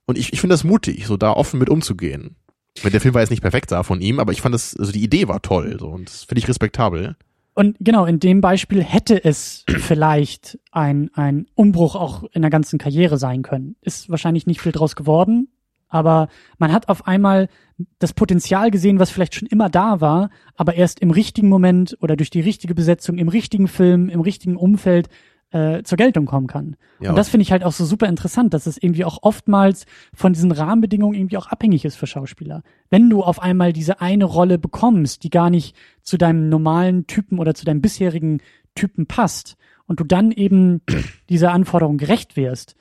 [0.06, 2.36] Und ich, ich finde das mutig, so da offen mit umzugehen.
[2.84, 5.04] Der Film war jetzt nicht perfekt da von ihm, aber ich fand das, also die
[5.04, 7.16] Idee war toll, so, und das finde ich respektabel.
[7.60, 12.80] Und genau, in dem Beispiel hätte es vielleicht ein, ein Umbruch auch in der ganzen
[12.80, 13.76] Karriere sein können.
[13.82, 15.50] Ist wahrscheinlich nicht viel draus geworden,
[15.90, 17.50] aber man hat auf einmal
[17.98, 22.16] das Potenzial gesehen, was vielleicht schon immer da war, aber erst im richtigen Moment oder
[22.16, 25.10] durch die richtige Besetzung, im richtigen Film, im richtigen Umfeld
[25.52, 26.76] äh, zur Geltung kommen kann.
[27.00, 27.10] Ja.
[27.10, 30.34] Und das finde ich halt auch so super interessant, dass es irgendwie auch oftmals von
[30.34, 32.64] diesen Rahmenbedingungen irgendwie auch abhängig ist für Schauspieler.
[32.90, 37.40] Wenn du auf einmal diese eine Rolle bekommst, die gar nicht zu deinem normalen Typen
[37.40, 38.42] oder zu deinem bisherigen
[38.76, 39.56] Typen passt
[39.88, 40.82] und du dann eben
[41.30, 42.76] dieser Anforderung gerecht wirst,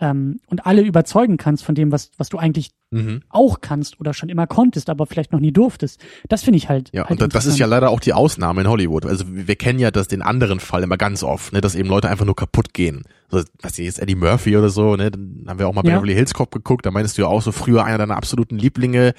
[0.00, 3.22] ähm, und alle überzeugen kannst von dem, was, was du eigentlich mhm.
[3.28, 6.00] auch kannst oder schon immer konntest, aber vielleicht noch nie durftest.
[6.28, 6.90] Das finde ich halt.
[6.92, 9.06] Ja, halt und das ist ja leider auch die Ausnahme in Hollywood.
[9.06, 12.08] Also wir kennen ja das den anderen Fall immer ganz oft, ne, dass eben Leute
[12.08, 13.02] einfach nur kaputt gehen.
[13.30, 15.10] So, was ist Eddie Murphy oder so, ne?
[15.10, 15.96] Dann haben wir auch mal bei ja.
[15.96, 19.14] Beverly Hills Cop geguckt, da meinst du ja auch so früher einer deiner absoluten Lieblinge,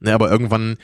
[0.00, 0.76] ne, aber irgendwann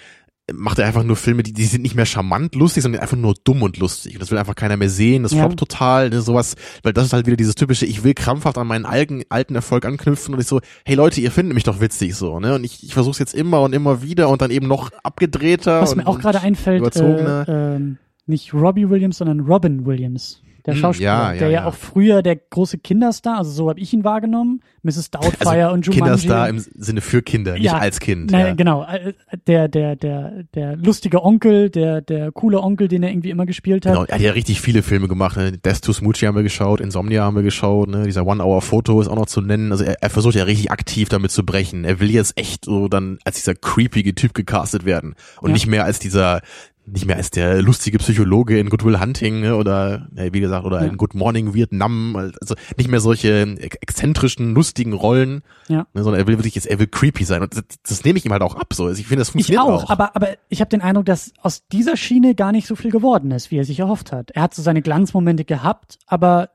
[0.52, 3.35] macht er einfach nur Filme, die, die sind nicht mehr charmant lustig, sondern einfach nur
[3.43, 4.14] dumm und lustig.
[4.14, 5.24] Und das will einfach keiner mehr sehen.
[5.24, 5.40] Das ja.
[5.40, 6.55] floppt total, ne, sowas,
[6.85, 9.85] weil das ist halt wieder dieses typische, ich will krampfhaft an meinen alten, alten Erfolg
[9.85, 12.55] anknüpfen und ich so, hey Leute, ihr findet mich doch witzig so, ne?
[12.55, 15.81] Und ich, ich versuche jetzt immer und immer wieder und dann eben noch abgedrehter.
[15.81, 17.81] Was mir auch gerade einfällt, äh, äh,
[18.27, 21.74] nicht Robbie Williams, sondern Robin Williams der hm, Schauspieler, ja, ja, der ja, ja, auch
[21.74, 25.10] früher der große Kinderstar, also so habe ich ihn wahrgenommen, Mrs.
[25.10, 26.02] Doubtfire also und Jumanji.
[26.02, 28.30] Kinderstar im Sinne für Kinder, nicht als Kind.
[28.30, 29.12] Na, Genau, äh,
[29.47, 33.86] der der der der lustige Onkel, der der coole Onkel, den er irgendwie immer gespielt
[33.86, 33.93] hat.
[33.93, 35.36] Genau, er hat ja richtig viele Filme gemacht.
[35.36, 35.52] Ne?
[35.52, 38.05] Death to Smoochie haben wir geschaut, Insomnia haben wir geschaut, ne?
[38.05, 39.72] dieser One-Hour-Foto ist auch noch zu nennen.
[39.72, 41.84] Also er, er versucht ja richtig aktiv damit zu brechen.
[41.84, 45.84] Er will jetzt echt so dann als dieser creepige Typ gecastet werden und nicht mehr
[45.84, 46.43] als dieser
[46.86, 50.82] nicht mehr als der lustige Psychologe in Good Will Hunting ne, oder wie gesagt oder
[50.82, 50.86] ja.
[50.86, 55.86] in Good Morning Vietnam, also nicht mehr solche exzentrischen lustigen Rollen, ja.
[55.92, 58.24] ne, sondern er will wirklich jetzt er will creepy sein und das, das nehme ich
[58.24, 58.86] ihm halt auch ab so.
[58.86, 59.90] Also ich finde das funktioniert ich auch, auch.
[59.90, 63.30] aber aber ich habe den Eindruck, dass aus dieser Schiene gar nicht so viel geworden
[63.32, 64.30] ist, wie er sich erhofft hat.
[64.30, 66.50] Er hat so seine Glanzmomente gehabt, aber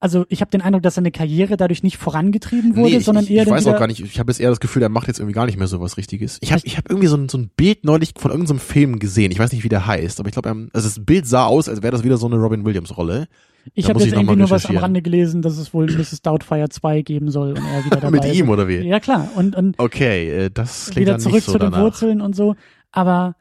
[0.00, 3.30] also ich habe den Eindruck, dass seine Karriere dadurch nicht vorangetrieben wurde, nee, sondern ich,
[3.30, 3.42] eher.
[3.42, 5.34] Ich weiß auch gar nicht, ich habe jetzt eher das Gefühl, er macht jetzt irgendwie
[5.34, 6.38] gar nicht mehr so was Richtiges.
[6.40, 9.30] Ich habe ich hab irgendwie so ein, so ein Bild neulich von irgendeinem Film gesehen,
[9.30, 11.82] ich weiß nicht, wie der heißt, aber ich glaube, also das Bild sah aus, als
[11.82, 13.28] wäre das wieder so eine Robin Williams-Rolle.
[13.74, 16.22] Ich habe jetzt irgendwie nur was am Rande gelesen, dass es wohl Mrs.
[16.22, 18.78] Doubtfire 2 geben soll und er wieder dabei Mit ihm oder wie?
[18.78, 19.28] Ja klar.
[19.36, 21.78] Und, und okay, äh, das klingt wieder dann zurück nicht so zu danach.
[21.78, 22.56] den Wurzeln und so.
[22.90, 23.36] Aber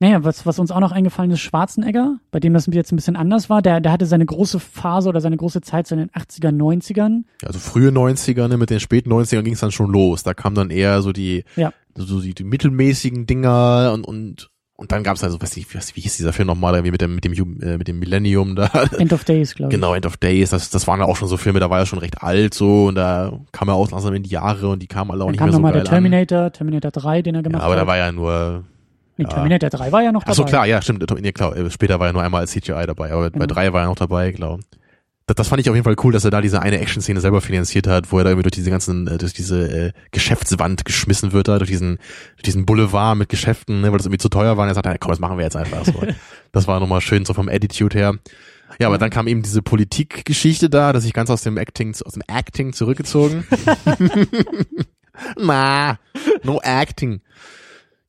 [0.00, 3.16] naja, was, was uns auch noch eingefallen ist, Schwarzenegger, bei dem das jetzt ein bisschen
[3.16, 3.62] anders war.
[3.62, 7.22] Der, der hatte seine große Phase oder seine große Zeit so in den 80er, 90ern.
[7.44, 10.24] Also frühe 90er, ne, mit den späten 90ern ging es dann schon los.
[10.24, 11.72] Da kam dann eher so die, ja.
[11.94, 16.00] so die, die mittelmäßigen Dinger und, und, und dann gab es also, weiß ich, wie
[16.00, 18.66] hieß dieser Film nochmal, irgendwie mit dem, mit dem, äh, mit dem Millennium da.
[18.98, 19.74] End of Days, glaube ich.
[19.76, 20.50] Genau, End of Days.
[20.50, 22.86] Das, das waren ja auch schon so Filme, da war er schon recht alt so
[22.86, 25.32] und da kam er auch langsam in die Jahre und die kamen alle auch dann
[25.32, 26.52] nicht kam mehr so geil der Terminator, an.
[26.52, 27.80] Terminator 3, den er gemacht ja, aber hat.
[27.80, 28.64] Aber da war ja nur
[29.16, 30.32] Nee, Terminator 3 war ja noch dabei.
[30.32, 31.04] Ach so, klar, ja, stimmt.
[31.20, 33.46] Nee, klar, später war er nur einmal als CGI dabei, aber genau.
[33.46, 34.62] bei 3 war er noch dabei, glaube
[35.26, 37.40] das, das fand ich auf jeden Fall cool, dass er da diese eine Action-Szene selber
[37.40, 41.32] finanziert hat, wo er da irgendwie durch diese ganzen, äh, durch diese äh, Geschäftswand geschmissen
[41.32, 41.96] wird, da durch diesen,
[42.36, 44.64] durch diesen Boulevard mit Geschäften, ne, weil das irgendwie zu teuer war.
[44.64, 45.94] Und er sagt, komm, das machen wir jetzt einfach so.
[46.52, 48.14] das war nochmal schön so vom Attitude her.
[48.78, 52.14] Ja, aber dann kam eben diese Politikgeschichte da, dass ich ganz aus dem Acting, aus
[52.14, 53.46] dem Acting zurückgezogen.
[55.38, 55.98] Na,
[56.42, 57.20] no acting.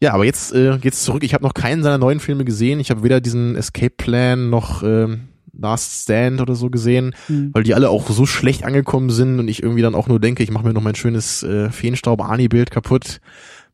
[0.06, 1.24] Ja, aber jetzt äh, geht's zurück.
[1.24, 2.80] Ich habe noch keinen seiner neuen Filme gesehen.
[2.80, 7.50] Ich habe weder diesen Escape Plan noch ähm, Last Stand oder so gesehen, mhm.
[7.54, 10.44] weil die alle auch so schlecht angekommen sind und ich irgendwie dann auch nur denke,
[10.44, 13.20] ich mache mir noch mein schönes äh, Feenstaub-Ani-Bild kaputt.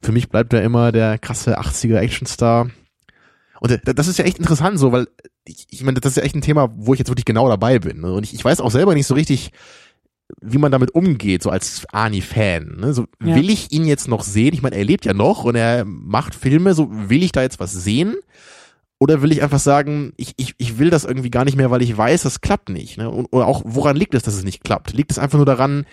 [0.01, 2.69] Für mich bleibt er immer der krasse 80er Actionstar.
[3.59, 5.09] Und äh, das ist ja echt interessant so, weil
[5.43, 7.77] ich, ich meine, das ist ja echt ein Thema, wo ich jetzt wirklich genau dabei
[7.79, 7.99] bin.
[7.99, 8.13] Ne?
[8.13, 9.51] Und ich, ich weiß auch selber nicht so richtig,
[10.41, 12.77] wie man damit umgeht, so als Ani-Fan.
[12.79, 12.93] Ne?
[12.93, 13.35] So, ja.
[13.35, 14.53] Will ich ihn jetzt noch sehen?
[14.53, 17.59] Ich meine, er lebt ja noch und er macht Filme, so will ich da jetzt
[17.59, 18.15] was sehen?
[18.99, 21.81] Oder will ich einfach sagen, ich, ich, ich will das irgendwie gar nicht mehr, weil
[21.81, 22.97] ich weiß, das klappt nicht.
[22.97, 23.09] Ne?
[23.09, 24.93] Und, oder auch, woran liegt es, dass es nicht klappt?
[24.93, 25.85] Liegt es einfach nur daran,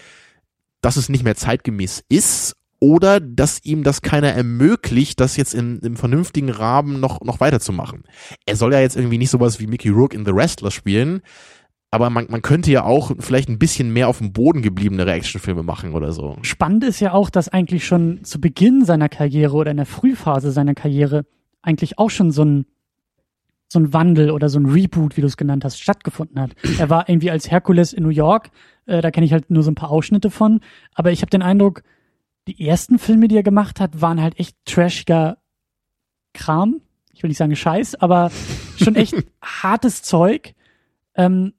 [0.83, 2.55] dass es nicht mehr zeitgemäß ist?
[2.81, 8.05] Oder dass ihm das keiner ermöglicht, das jetzt in, im vernünftigen Rahmen noch, noch weiterzumachen?
[8.47, 11.23] Er soll ja jetzt irgendwie nicht sowas wie Mickey Rourke in The Wrestler spielen,
[11.91, 15.63] aber man, man könnte ja auch vielleicht ein bisschen mehr auf dem Boden gebliebene Actionfilme
[15.63, 16.37] machen oder so.
[16.43, 20.51] Spannend ist ja auch, dass eigentlich schon zu Beginn seiner Karriere oder in der Frühphase
[20.51, 21.25] seiner Karriere
[21.63, 22.67] eigentlich auch schon so ein
[23.71, 26.53] so ein Wandel oder so ein Reboot, wie du es genannt hast, stattgefunden hat.
[26.79, 28.51] Er war irgendwie als Herkules in New York,
[28.87, 30.61] äh, da kenne ich halt nur so ein paar Ausschnitte von,
[30.95, 31.83] aber ich habe den Eindruck,
[32.47, 35.37] die ersten Filme, die er gemacht hat, waren halt echt trashiger
[36.33, 36.81] Kram.
[37.13, 38.31] Ich will nicht sagen Scheiß, aber
[38.79, 40.55] schon echt hartes Zeug.
[41.15, 41.53] Ähm,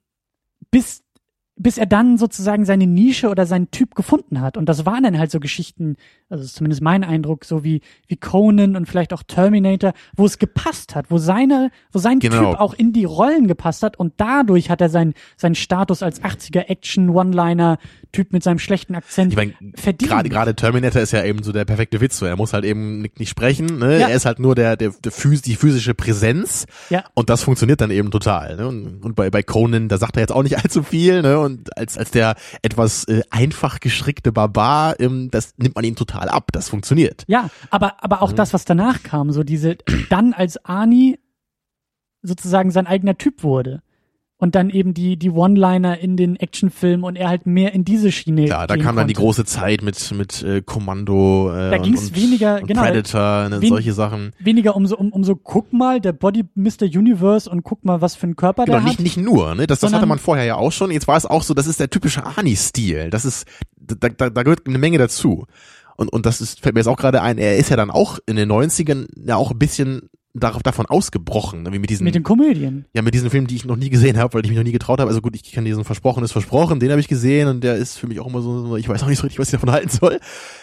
[0.70, 1.02] bis
[1.62, 4.56] bis er dann sozusagen seine Nische oder seinen Typ gefunden hat.
[4.56, 5.96] Und das waren dann halt so Geschichten,
[6.30, 10.38] also ist zumindest mein Eindruck, so wie, wie Conan und vielleicht auch Terminator, wo es
[10.38, 12.52] gepasst hat, wo seine, wo sein genau.
[12.52, 16.22] Typ auch in die Rollen gepasst hat und dadurch hat er seinen, seinen Status als
[16.22, 17.76] 80er Action One-Liner
[18.12, 20.10] Typ mit seinem schlechten Akzent ich mein, verdient.
[20.10, 23.02] Gerade, gerade Terminator ist ja eben so der perfekte Witz, so er muss halt eben
[23.02, 24.00] nicht, nicht sprechen, ne?
[24.00, 24.08] Ja.
[24.08, 26.66] Er ist halt nur der, der, der Phys die physische Präsenz.
[26.88, 27.04] Ja.
[27.14, 28.66] Und das funktioniert dann eben total, ne?
[28.66, 31.38] Und, und bei, bei Conan, da sagt er jetzt auch nicht allzu viel, ne?
[31.38, 36.28] Und als, als der etwas äh, einfach gestrickte Barbar, ähm, das nimmt man ihm total
[36.28, 36.48] ab.
[36.52, 37.24] Das funktioniert.
[37.26, 38.36] Ja, aber, aber auch mhm.
[38.36, 39.76] das, was danach kam, so diese,
[40.10, 41.18] dann als Ani
[42.22, 43.82] sozusagen sein eigener Typ wurde
[44.40, 48.10] und dann eben die die One-Liner in den Actionfilmen und er halt mehr in diese
[48.10, 48.46] Schiene.
[48.46, 49.00] Ja, da kam konnte.
[49.00, 51.52] dann die große Zeit mit mit äh, Kommando.
[51.54, 54.32] Äh, da ging es weniger, und genau, Predator, ne, wen, solche Sachen.
[54.38, 56.84] Weniger um so um, um so guck mal der Body Mr.
[56.84, 59.04] Universe und guck mal was für ein Körper genau, der nicht, hat.
[59.04, 60.90] Nicht nur, ne, das das hatte man vorher ja auch schon.
[60.90, 63.10] Jetzt war es auch so, das ist der typische Ani-Stil.
[63.10, 63.46] Das ist
[63.76, 65.46] da, da, da gehört eine Menge dazu.
[65.96, 68.18] Und, und das ist, fällt mir jetzt auch gerade ein, er ist ja dann auch
[68.24, 72.14] in den 90ern ja auch ein bisschen darauf, davon ausgebrochen, ne, wie mit diesen mit
[72.14, 72.84] den Komödien.
[72.94, 74.72] Ja, mit diesen Filmen, die ich noch nie gesehen habe, weil ich mich noch nie
[74.72, 75.08] getraut habe.
[75.08, 77.98] Also gut, ich kann diesen Versprochen ist versprochen, den habe ich gesehen und der ist
[77.98, 79.88] für mich auch immer so, ich weiß auch nicht so richtig, was ich davon halten
[79.88, 80.20] soll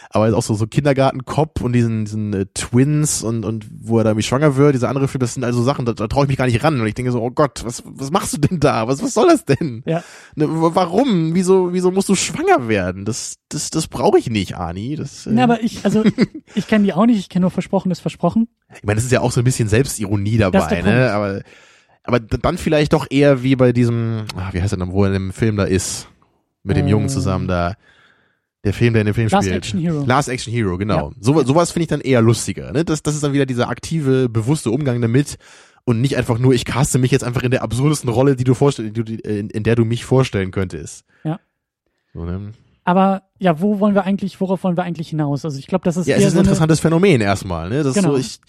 [0.09, 4.11] aber auch so, so Kindergarten-Cop und diesen, diesen äh, Twins und, und wo er da
[4.11, 6.37] irgendwie schwanger wird, diese andere Film, das sind also Sachen, da, da traue ich mich
[6.37, 6.79] gar nicht ran.
[6.79, 8.87] Und ich denke so, oh Gott, was, was machst du denn da?
[8.87, 9.83] Was, was soll das denn?
[9.85, 10.03] Ja.
[10.35, 11.33] Ne, warum?
[11.35, 13.05] Wieso, wieso musst du schwanger werden?
[13.05, 14.95] Das, das, das brauche ich nicht, Ani.
[14.95, 15.31] Das, äh.
[15.33, 16.03] Na, aber ich, also,
[16.55, 18.47] ich kenne die auch nicht, ich kenne nur Versprochen ist Versprochen.
[18.75, 21.11] Ich meine, das ist ja auch so ein bisschen Selbstironie dabei, ne?
[21.11, 21.41] Aber,
[22.03, 25.07] aber dann vielleicht doch eher wie bei diesem, ach, wie heißt er denn, wo er
[25.07, 26.07] in dem Film da ist?
[26.63, 26.91] Mit dem äh.
[26.91, 27.75] Jungen zusammen da
[28.67, 29.63] Der Film, der in dem Film Last spielt.
[29.63, 30.03] Action Hero.
[30.05, 31.11] Last Action Hero, genau.
[31.11, 31.15] Ja.
[31.21, 32.73] So, sowas finde ich dann eher lustiger.
[32.73, 32.83] Ne?
[32.83, 35.37] Das, das ist dann wieder dieser aktive, bewusste Umgang damit
[35.85, 38.55] und nicht einfach nur, ich caste mich jetzt einfach in der absurdesten Rolle, die du
[38.55, 41.05] vorstellen, in, in der du mich vorstellen könntest.
[41.23, 41.39] Ja.
[42.13, 42.51] So, ne?
[42.83, 45.45] Aber ja, wo wollen wir eigentlich, worauf wollen wir eigentlich hinaus?
[45.45, 47.69] Also ich glaube, das ist ja, es ist ein so interessantes Phänomen erstmal.
[47.69, 47.83] Ne?
[47.83, 48.11] Das genau.
[48.11, 48.41] so, ich,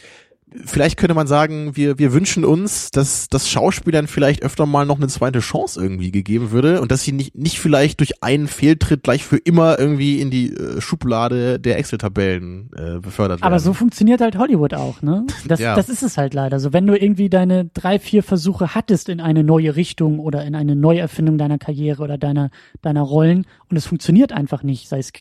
[0.64, 4.96] vielleicht könnte man sagen, wir, wir wünschen uns, dass, dass Schauspielern vielleicht öfter mal noch
[4.96, 9.02] eine zweite Chance irgendwie gegeben würde und dass sie nicht, nicht vielleicht durch einen Fehltritt
[9.02, 13.46] gleich für immer irgendwie in die äh, Schublade der Excel-Tabellen äh, befördert werden.
[13.46, 15.26] Aber so funktioniert halt Hollywood auch, ne?
[15.48, 15.74] Das, ja.
[15.74, 16.60] das ist es halt leider.
[16.60, 20.54] So, wenn du irgendwie deine drei, vier Versuche hattest in eine neue Richtung oder in
[20.54, 22.50] eine Neuerfindung deiner Karriere oder deiner,
[22.82, 25.12] deiner Rollen und es funktioniert einfach nicht, sei es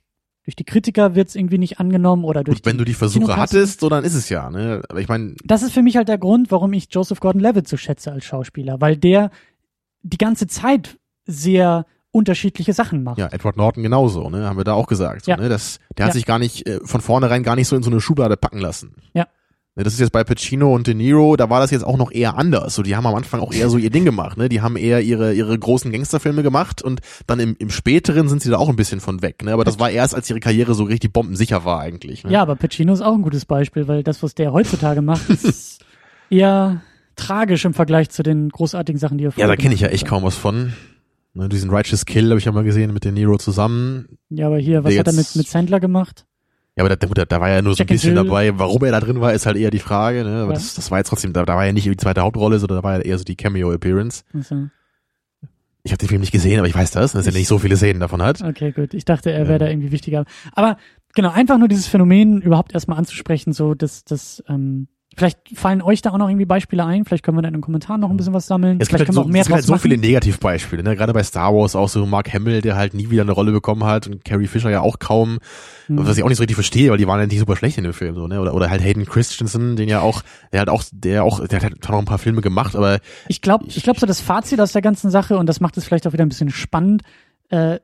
[0.47, 3.35] durch die Kritiker wird es irgendwie nicht angenommen oder durch Gut, wenn du die Versuche
[3.35, 4.81] hattest, so dann ist es ja, ne?
[4.87, 5.35] Aber ich meine.
[5.43, 8.79] Das ist für mich halt der Grund, warum ich Joseph Gordon-Levitt so schätze als Schauspieler,
[8.79, 9.29] weil der
[10.03, 13.17] die ganze Zeit sehr unterschiedliche Sachen macht.
[13.17, 14.47] Ja, Edward Norton genauso, ne?
[14.47, 15.25] Haben wir da auch gesagt.
[15.25, 15.37] So, ja.
[15.37, 15.49] ne?
[15.49, 16.13] das, der hat ja.
[16.13, 18.95] sich gar nicht äh, von vornherein gar nicht so in so eine Schublade packen lassen.
[19.13, 19.27] Ja.
[19.77, 22.11] Ne, das ist jetzt bei Pacino und De Niro, da war das jetzt auch noch
[22.11, 22.73] eher anders.
[22.73, 24.49] So, die haben am Anfang auch eher so ihr Ding gemacht, ne?
[24.49, 28.49] Die haben eher ihre ihre großen Gangsterfilme gemacht und dann im, im späteren sind sie
[28.49, 29.53] da auch ein bisschen von weg, ne?
[29.53, 32.23] Aber das war erst, als ihre Karriere so richtig bombensicher war eigentlich.
[32.23, 32.31] Ne?
[32.31, 35.85] Ja, aber Pacino ist auch ein gutes Beispiel, weil das, was der heutzutage macht, ist
[36.31, 36.81] eher
[37.15, 39.89] tragisch im Vergleich zu den großartigen Sachen, die er vorher Ja, da kenne ich ja
[39.89, 40.73] echt kaum was von.
[41.35, 44.17] Ne, diesen Righteous Kill habe ich ja mal gesehen mit De Niro zusammen.
[44.29, 46.25] Ja, aber hier, was hat er mit, mit Sandler gemacht?
[46.77, 48.57] Ja, aber da, da, da war ja nur so ein bisschen dabei.
[48.59, 50.23] Warum er da drin war, ist halt eher die Frage.
[50.23, 50.43] Ne?
[50.43, 50.53] Aber ja.
[50.53, 52.83] das, das war jetzt trotzdem, da, da war ja nicht die zweite Hauptrolle, sondern da
[52.83, 54.23] war ja eher so die Cameo-Appearance.
[54.31, 54.67] Also.
[55.81, 57.77] Ich habe den Film nicht gesehen, aber ich weiß das, dass er nicht so viele
[57.77, 58.43] Szenen davon hat.
[58.43, 58.93] Okay, gut.
[58.93, 59.57] Ich dachte, er wäre ja.
[59.59, 60.25] da irgendwie wichtiger.
[60.51, 60.77] Aber
[61.15, 64.87] genau, einfach nur dieses Phänomen überhaupt erstmal anzusprechen, so dass das ähm,
[65.17, 67.03] Vielleicht fallen euch da auch noch irgendwie Beispiele ein.
[67.03, 68.77] Vielleicht können wir dann in den Kommentaren noch ein bisschen was sammeln.
[68.79, 70.83] Es gibt halt, so, es gibt halt so viele Negativbeispiele.
[70.83, 70.95] Ne?
[70.95, 73.83] Gerade bei Star Wars auch so Mark Hamill, der halt nie wieder eine Rolle bekommen
[73.83, 75.39] hat und Carrie Fisher ja auch kaum.
[75.87, 76.05] Mhm.
[76.05, 77.83] Was ich auch nicht so richtig verstehe, weil die waren ja nicht super schlecht in
[77.83, 78.13] dem Film.
[78.13, 78.39] So, ne?
[78.39, 80.21] oder, oder halt Hayden Christensen, den ja auch,
[80.51, 82.99] der hat auch, der auch, der hat noch ein paar Filme gemacht, aber.
[83.27, 85.85] Ich glaube, ich glaube so das Fazit aus der ganzen Sache und das macht es
[85.85, 87.01] vielleicht auch wieder ein bisschen spannend.
[87.49, 87.79] Äh,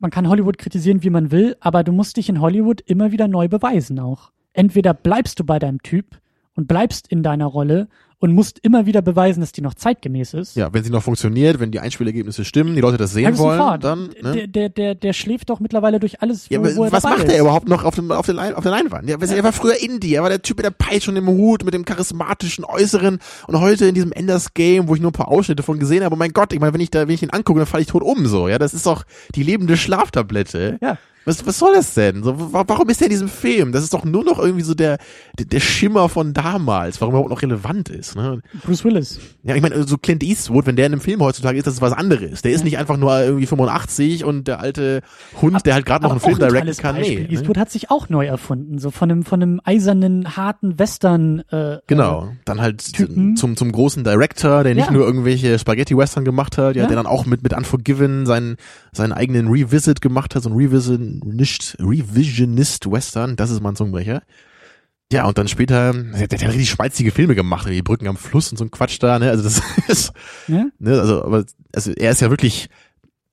[0.00, 3.28] man kann Hollywood kritisieren, wie man will, aber du musst dich in Hollywood immer wieder
[3.28, 4.32] neu beweisen auch.
[4.52, 6.20] Entweder bleibst du bei deinem Typ
[6.54, 7.88] und bleibst in deiner Rolle
[8.22, 10.54] und musst immer wieder beweisen, dass die noch zeitgemäß ist.
[10.54, 13.58] Ja, wenn sie noch funktioniert, wenn die Einspielergebnisse stimmen, die Leute das sehen Harrison wollen,
[13.58, 14.46] Ford, dann ne?
[14.46, 16.48] der, der der der schläft doch mittlerweile durch alles.
[16.48, 19.08] Wo, ja, wo was macht er überhaupt noch auf dem auf der auf der Leinwand?
[19.08, 21.64] Ja, er war früher Indie, er war der Typ mit der Peitsche und dem Hut,
[21.64, 23.18] mit dem charismatischen Äußeren
[23.48, 26.14] und heute in diesem Enders Game, wo ich nur ein paar Ausschnitte von gesehen habe,
[26.14, 27.88] oh mein Gott, ich meine, wenn ich da wenn ich ihn angucke, dann falle ich
[27.88, 28.46] tot um so.
[28.46, 29.02] Ja, das ist doch
[29.34, 30.78] die lebende Schlaftablette.
[30.80, 30.96] Ja.
[31.24, 32.22] Was, was soll das denn?
[32.22, 33.72] So, warum ist der in diesem Film?
[33.72, 34.98] Das ist doch nur noch irgendwie so der,
[35.38, 38.16] der Schimmer von damals, warum er überhaupt noch relevant ist.
[38.16, 38.40] Ne?
[38.64, 39.20] Bruce Willis.
[39.44, 41.80] Ja, ich meine, so Clint Eastwood, wenn der in einem Film heutzutage ist, das ist
[41.80, 42.42] was anderes.
[42.42, 45.02] Der ist nicht einfach nur irgendwie 85 und der alte
[45.40, 46.96] Hund, aber, der halt gerade noch einen Film directen kann.
[46.96, 47.30] Nee, ne?
[47.30, 51.40] Eastwood hat sich auch neu erfunden, so von einem, von einem eisernen, harten Western.
[51.50, 53.36] Äh, genau, dann halt Typen.
[53.36, 54.92] zum, zum großen Director, der nicht ja.
[54.92, 58.56] nur irgendwelche Spaghetti-Western gemacht hat, ja, der dann auch mit, mit Unforgiven seinen,
[58.94, 64.22] seinen eigenen Revisit gemacht hat, so ein Revisit nicht Revisionist Western, das ist mein Zungenbrecher.
[65.10, 68.50] Ja, und dann später, der, der hat richtig schmalzige Filme gemacht, wie Brücken am Fluss
[68.50, 69.30] und so ein Quatsch da, ne?
[69.30, 70.12] Also das ist,
[70.48, 70.66] ja?
[70.78, 71.44] ne, also, aber,
[71.74, 72.68] also er ist ja wirklich,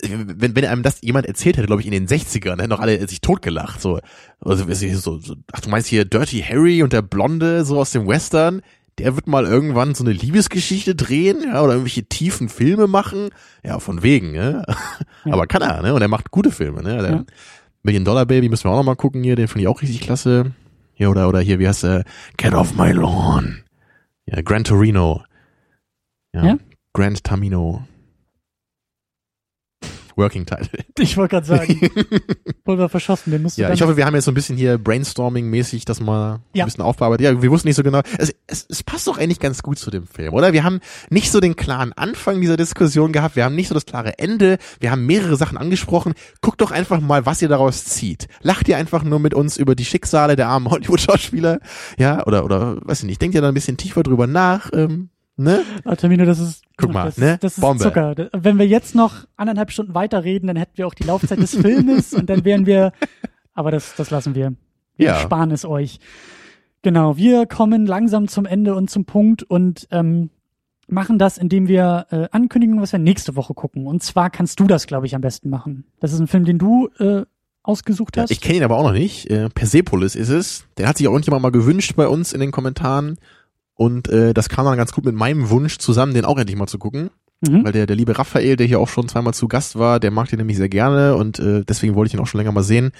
[0.02, 3.06] wenn, wenn einem das jemand erzählt hätte, glaube ich, in den 60ern, hätten doch alle
[3.08, 4.00] sich totgelacht, so.
[4.42, 8.08] Also, so, so, ach, du meinst hier Dirty Harry und der Blonde, so aus dem
[8.08, 8.62] Western?
[9.00, 13.30] Der wird mal irgendwann so eine Liebesgeschichte drehen, ja, oder irgendwelche tiefen Filme machen.
[13.64, 14.64] Ja, von wegen, ja.
[15.26, 15.34] ja.
[15.34, 15.94] Aber kann er, ne?
[15.94, 17.02] Und er macht gute Filme, ne?
[17.02, 17.26] Der, ja.
[17.84, 20.02] Million Dollar Baby müssen wir auch noch mal gucken hier, den finde ich auch richtig
[20.02, 20.52] klasse.
[20.94, 22.04] Hier oder oder hier, wie heißt der?
[22.38, 23.64] Get off my lawn.
[24.26, 25.24] Ja, Gran Torino.
[26.34, 26.46] Ja.
[26.46, 26.58] ja?
[26.94, 27.84] Grand Tamino.
[30.20, 30.70] Working Title.
[31.00, 31.80] Ich wollte gerade sagen,
[32.66, 34.78] Pulver verschossen, den musst du Ja, ich hoffe, wir haben jetzt so ein bisschen hier
[34.78, 36.66] Brainstorming-mäßig das mal ja.
[36.66, 37.24] ein bisschen aufbearbeitet.
[37.24, 38.02] Ja, wir wussten nicht so genau.
[38.18, 40.52] Es, es, es passt doch eigentlich ganz gut zu dem Film, oder?
[40.52, 43.86] Wir haben nicht so den klaren Anfang dieser Diskussion gehabt, wir haben nicht so das
[43.86, 46.14] klare Ende, wir haben mehrere Sachen angesprochen.
[46.42, 48.28] Guckt doch einfach mal, was ihr daraus zieht.
[48.42, 51.60] Lacht ihr einfach nur mit uns über die Schicksale der armen Hollywood-Schauspieler,
[51.98, 55.10] ja, oder, oder, weiß ich nicht, denkt ihr da ein bisschen tiefer drüber nach, ähm,
[55.40, 55.64] Ne?
[55.86, 57.38] Artemino, das ist, Guck mal, das, ne?
[57.40, 57.82] das ist Bombe.
[57.82, 58.30] Zucker.
[58.34, 62.14] Wenn wir jetzt noch anderthalb Stunden weiterreden, dann hätten wir auch die Laufzeit des Filmes
[62.14, 62.92] und dann wären wir,
[63.54, 64.54] aber das, das lassen wir.
[64.98, 65.16] Wir ja.
[65.16, 66.00] sparen es euch.
[66.82, 70.30] Genau, wir kommen langsam zum Ende und zum Punkt und ähm,
[70.88, 73.88] machen das, indem wir äh, ankündigen, was wir nächste Woche gucken.
[73.88, 75.86] Und zwar kannst du das, glaube ich, am besten machen.
[76.02, 77.24] Das ist ein Film, den du äh,
[77.64, 78.30] ausgesucht hast.
[78.30, 79.30] Ja, ich kenne ihn aber auch noch nicht.
[79.30, 80.66] Äh, Persepolis ist es.
[80.78, 83.18] Der hat sich auch irgendjemand mal gewünscht bei uns in den Kommentaren.
[83.80, 86.68] Und äh, das kam dann ganz gut mit meinem Wunsch zusammen, den auch endlich mal
[86.68, 87.12] zu gucken.
[87.40, 87.64] Mhm.
[87.64, 90.28] Weil der, der liebe Raphael, der hier auch schon zweimal zu Gast war, der mag
[90.28, 92.92] den nämlich sehr gerne und äh, deswegen wollte ich ihn auch schon länger mal sehen.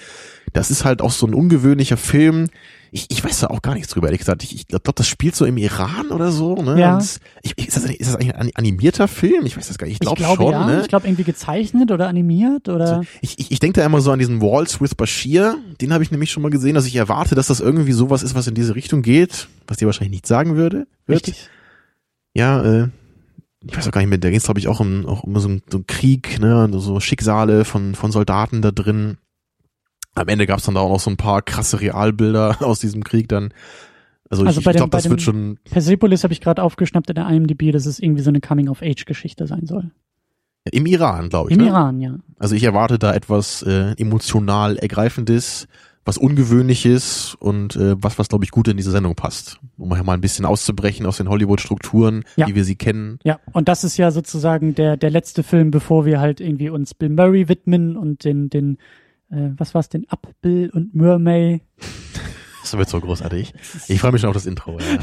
[0.54, 2.48] Das ist halt auch so ein ungewöhnlicher Film.
[2.92, 4.42] Ich, ich weiß da auch gar nichts drüber, ehrlich gesagt.
[4.42, 6.56] Ich, ich glaube, das spielt so im Iran oder so.
[6.56, 6.78] Ne?
[6.78, 6.98] Ja.
[7.42, 9.46] ich, ist, das, ist das eigentlich ein animierter Film?
[9.46, 9.94] Ich weiß das gar nicht.
[9.94, 10.52] Ich, glaub ich glaube schon.
[10.52, 10.66] Ja.
[10.66, 10.80] Ne?
[10.82, 12.96] Ich glaube irgendwie gezeichnet oder animiert oder.
[12.96, 15.56] Also ich, ich, ich denke da immer so an diesen Walls with Bashir.
[15.80, 18.34] Den habe ich nämlich schon mal gesehen, dass ich erwarte, dass das irgendwie sowas ist,
[18.34, 20.86] was in diese Richtung geht, was dir wahrscheinlich nicht sagen würde.
[21.06, 21.26] Wird.
[21.26, 21.48] Richtig.
[22.34, 22.88] Ja, äh,
[23.64, 25.38] ich weiß auch gar nicht mehr, da ging es glaube ich auch um, auch um
[25.38, 29.18] so, einen, so einen Krieg, ne, so Schicksale von, von Soldaten da drin.
[30.14, 33.04] Am Ende gab es dann da auch noch so ein paar krasse Realbilder aus diesem
[33.04, 33.52] Krieg dann.
[34.28, 35.58] Also, also ich, ich glaube, das wird schon.
[35.64, 39.66] Persepolis habe ich gerade aufgeschnappt in der IMDb, dass es irgendwie so eine Coming-of-Age-Geschichte sein
[39.66, 39.90] soll.
[40.70, 41.56] Im Iran, glaube ich.
[41.56, 41.70] Im ne?
[41.70, 42.16] Iran, ja.
[42.38, 45.66] Also ich erwarte da etwas äh, emotional Ergreifendes,
[46.04, 49.58] was Ungewöhnliches und äh, was, was glaube ich gut in diese Sendung passt.
[49.78, 52.46] Um mal ein bisschen auszubrechen aus den Hollywood-Strukturen, ja.
[52.46, 53.18] wie wir sie kennen.
[53.24, 56.94] Ja, und das ist ja sozusagen der, der letzte Film, bevor wir halt irgendwie uns
[56.94, 58.78] Bill Murray widmen und den, den
[59.30, 61.62] äh, was war's denn, Up Bill und Mermay.
[62.62, 63.54] Das wird so großartig.
[63.88, 64.78] Ich freue mich schon auf das Intro.
[64.78, 64.98] Ja,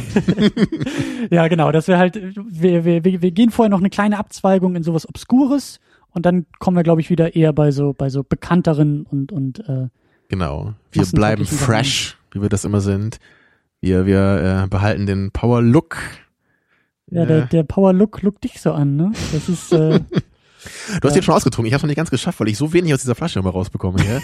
[1.31, 1.71] ja genau.
[1.71, 5.79] Das halt, wir, wir, wir, wir gehen vorher noch eine kleine Abzweigung in sowas Obskures
[6.11, 9.67] und dann kommen wir, glaube ich, wieder eher bei so, bei so bekannteren und, und
[9.67, 9.87] äh,
[10.29, 10.73] Genau.
[10.91, 13.19] Wir bleiben fresh, wie wir das immer sind.
[13.79, 15.97] Wir, wir äh, behalten den Power Look.
[17.09, 19.11] Ja, der, der Power Look lookt dich so an, ne?
[19.31, 19.71] Das ist.
[19.71, 20.01] Äh,
[21.01, 21.67] du hast den schon ausgetrunken.
[21.67, 23.99] Ich habe noch nicht ganz geschafft, weil ich so wenig aus dieser Flasche immer rausbekomme.
[24.05, 24.21] Ja?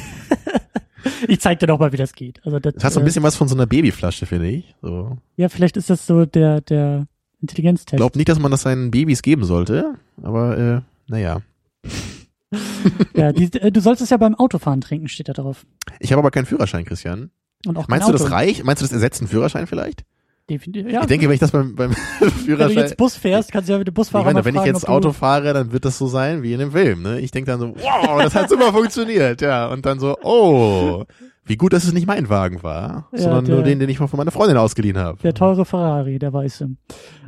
[1.28, 2.42] ich zeig dir doch mal, wie das geht.
[2.46, 4.76] Also das, das hat so ein äh, bisschen was von so einer Babyflasche, finde ich.
[4.82, 5.18] So.
[5.38, 7.08] Ja, vielleicht ist das so der der
[7.42, 7.94] Intelligenztest.
[7.94, 11.42] Ich glaube nicht, dass man das seinen Babys geben sollte, aber äh, naja.
[13.16, 15.66] ja, die, äh, du sollst es ja beim Autofahren trinken, steht da drauf.
[16.00, 17.32] Ich habe aber keinen Führerschein, Christian.
[17.66, 18.64] Und auch Meinst du das reicht?
[18.64, 20.04] Meinst du das ersetzt einen Führerschein vielleicht?
[20.50, 21.02] Definitiv, ja.
[21.02, 22.48] Ich denke, wenn ich das beim, beim Führerschein.
[22.70, 24.68] Wenn du jetzt Bus fährst, kannst du ja mit dem Busfahrer ich meine, Wenn fragen,
[24.68, 27.02] ich jetzt Auto fahre, dann wird das so sein wie in dem Film.
[27.02, 27.22] Ne?
[27.22, 29.40] Ich denke dann so, wow, das hat super funktioniert.
[29.40, 31.06] Ja, und dann so, oh,
[31.46, 33.98] wie gut, dass es nicht mein Wagen war, ja, sondern der, nur den, den ich
[33.98, 35.18] von meiner Freundin ausgeliehen habe.
[35.24, 36.70] Der teure Ferrari, der weiße.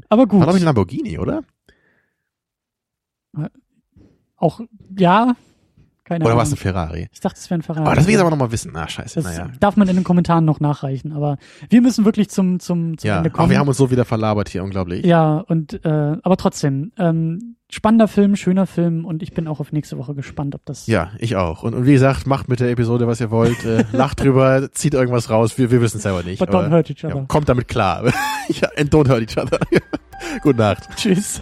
[0.10, 0.42] Aber gut.
[0.42, 1.42] War doch ein Lamborghini, oder?
[4.36, 4.60] Auch,
[4.98, 5.36] ja,
[6.06, 7.10] keine Oder war es ein Ferrari?
[7.12, 7.86] Ich dachte, es wäre ein Ferrari.
[7.86, 8.72] Aber das will ich aber nochmal wissen.
[8.74, 9.16] Na, scheiße.
[9.16, 9.50] Das naja.
[9.60, 11.12] darf man in den Kommentaren noch nachreichen.
[11.12, 11.38] Aber
[11.70, 13.46] wir müssen wirklich zum, zum, zum ja, Ende kommen.
[13.46, 15.04] Aber wir haben uns so wieder verlabert hier, unglaublich.
[15.04, 15.90] Ja, und äh,
[16.22, 20.54] aber trotzdem, ähm, spannender Film, schöner Film und ich bin auch auf nächste Woche gespannt,
[20.54, 20.86] ob das.
[20.86, 21.64] Ja, ich auch.
[21.64, 23.66] Und, und wie gesagt, macht mit der Episode, was ihr wollt.
[23.66, 25.58] Äh, lacht drüber, zieht irgendwas raus.
[25.58, 26.38] Wir, wir wissen es selber nicht.
[26.38, 27.16] But don't hurt each other.
[27.16, 28.06] Ja, kommt damit klar.
[28.48, 29.60] ja, and don't hurt each other.
[30.44, 30.88] Gute Nacht.
[30.96, 31.42] Tschüss.